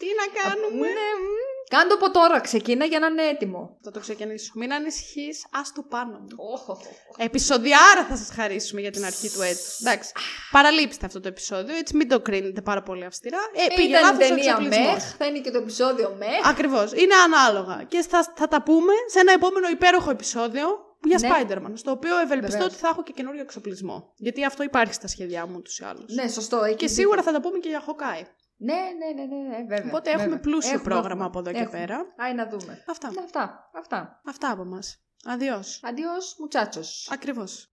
Τι 0.00 0.08
να 0.20 0.26
κάνουμε; 0.38 0.86
Ναι, 0.98 1.08
μμ. 1.22 1.45
Κάνε 1.68 1.88
το 1.88 1.94
από 1.94 2.10
τώρα. 2.10 2.40
Ξεκίνα 2.40 2.84
για 2.84 2.98
να 2.98 3.06
είναι 3.06 3.22
έτοιμο. 3.22 3.78
Θα 3.82 3.90
το 3.90 4.00
ξεκινήσω. 4.00 4.52
Μην 4.54 4.72
ανησυχείς, 4.72 5.46
ας 5.50 5.72
το 5.72 5.82
πάνω 5.82 6.18
μου. 6.18 6.26
Όχο. 6.36 6.78
Επισοδιάρα 7.16 8.04
θα 8.08 8.16
σας 8.16 8.28
χαρίσουμε 8.34 8.80
για 8.80 8.90
την 8.90 9.04
αρχή 9.04 9.30
του 9.30 9.42
έτους. 9.42 9.80
Εντάξει. 9.80 10.12
Παραλείψτε 10.50 11.06
αυτό 11.06 11.20
το 11.20 11.28
επεισόδιο, 11.28 11.76
έτσι 11.76 11.96
μην 11.96 12.08
το 12.08 12.20
κρίνετε 12.20 12.60
πάρα 12.62 12.82
πολύ 12.82 13.04
αυστηρά. 13.04 13.38
Ε, 13.54 13.74
πήγε 13.74 13.88
Ήταν 13.88 14.00
η 14.00 14.04
λάθος 14.04 14.24
ο 14.24 14.28
ταινία 14.28 14.50
εξοπλισμός. 14.50 14.92
μεχ. 14.92 15.14
Θα 15.18 15.26
είναι 15.26 15.38
και 15.38 15.50
το 15.50 15.58
επεισόδιο 15.58 16.16
μεχ. 16.18 16.48
Ακριβώς. 16.48 16.92
Είναι 16.92 17.14
ανάλογα. 17.14 17.82
Και 17.88 18.04
θα, 18.08 18.32
θα 18.36 18.48
τα 18.48 18.62
πούμε 18.62 18.92
σε 19.10 19.18
ένα 19.20 19.32
επόμενο 19.32 19.68
υπέροχο 19.68 20.10
επεισόδιο 20.10 20.66
για 21.04 21.18
Ναι. 21.20 21.28
Spider-Man. 21.32 21.72
Στο 21.74 21.90
οποίο 21.90 22.18
ευελπιστώ 22.18 22.52
Βεβαίως. 22.58 22.72
ότι 22.72 22.76
θα 22.82 22.88
έχω 22.88 23.02
και 23.02 23.12
καινούριο 23.12 23.40
εξοπλισμό. 23.40 24.12
Γιατί 24.16 24.44
αυτό 24.44 24.62
υπάρχει 24.62 24.92
στα 24.94 25.08
σχέδιά 25.08 25.46
μου 25.46 25.54
ούτως 25.58 25.78
ή 25.78 25.84
άλλως. 25.84 26.04
Ναι, 26.14 26.28
σωστό. 26.28 26.56
έχει 26.56 26.74
Και 26.76 26.86
δίκιο. 26.86 26.94
σίγουρα 27.02 27.22
θα 27.22 27.32
τα 27.32 27.40
πούμε 27.40 27.58
και 27.58 27.68
για 27.68 27.82
Hawkeye. 27.86 28.26
Ναι, 28.56 28.74
ναι, 28.74 29.22
ναι, 29.22 29.36
ναι, 29.36 29.48
ναι, 29.48 29.64
βέβαια. 29.64 29.86
Οπότε 29.86 30.10
έχουμε 30.10 30.24
βέβαια. 30.24 30.40
πλούσιο 30.40 30.72
Έχουμε, 30.74 30.84
πρόγραμμα 30.94 31.24
έχουμε. 31.24 31.24
από 31.24 31.38
εδώ 31.38 31.50
και 31.52 31.58
Έχουμε. 31.58 31.78
πέρα. 31.78 32.06
Άι 32.16 32.34
να 32.34 32.48
δούμε. 32.48 32.84
Αυτά. 32.88 33.10
Ναι, 33.10 33.20
αυτά. 33.24 33.70
Αυτά. 33.74 34.20
Αυτά 34.24 34.50
από 34.50 34.64
μας. 34.64 35.00
Αδειός. 35.24 35.80
Αντιός, 35.84 36.36
μουτσάτσος. 36.38 37.08
Ακριβώς. 37.12 37.70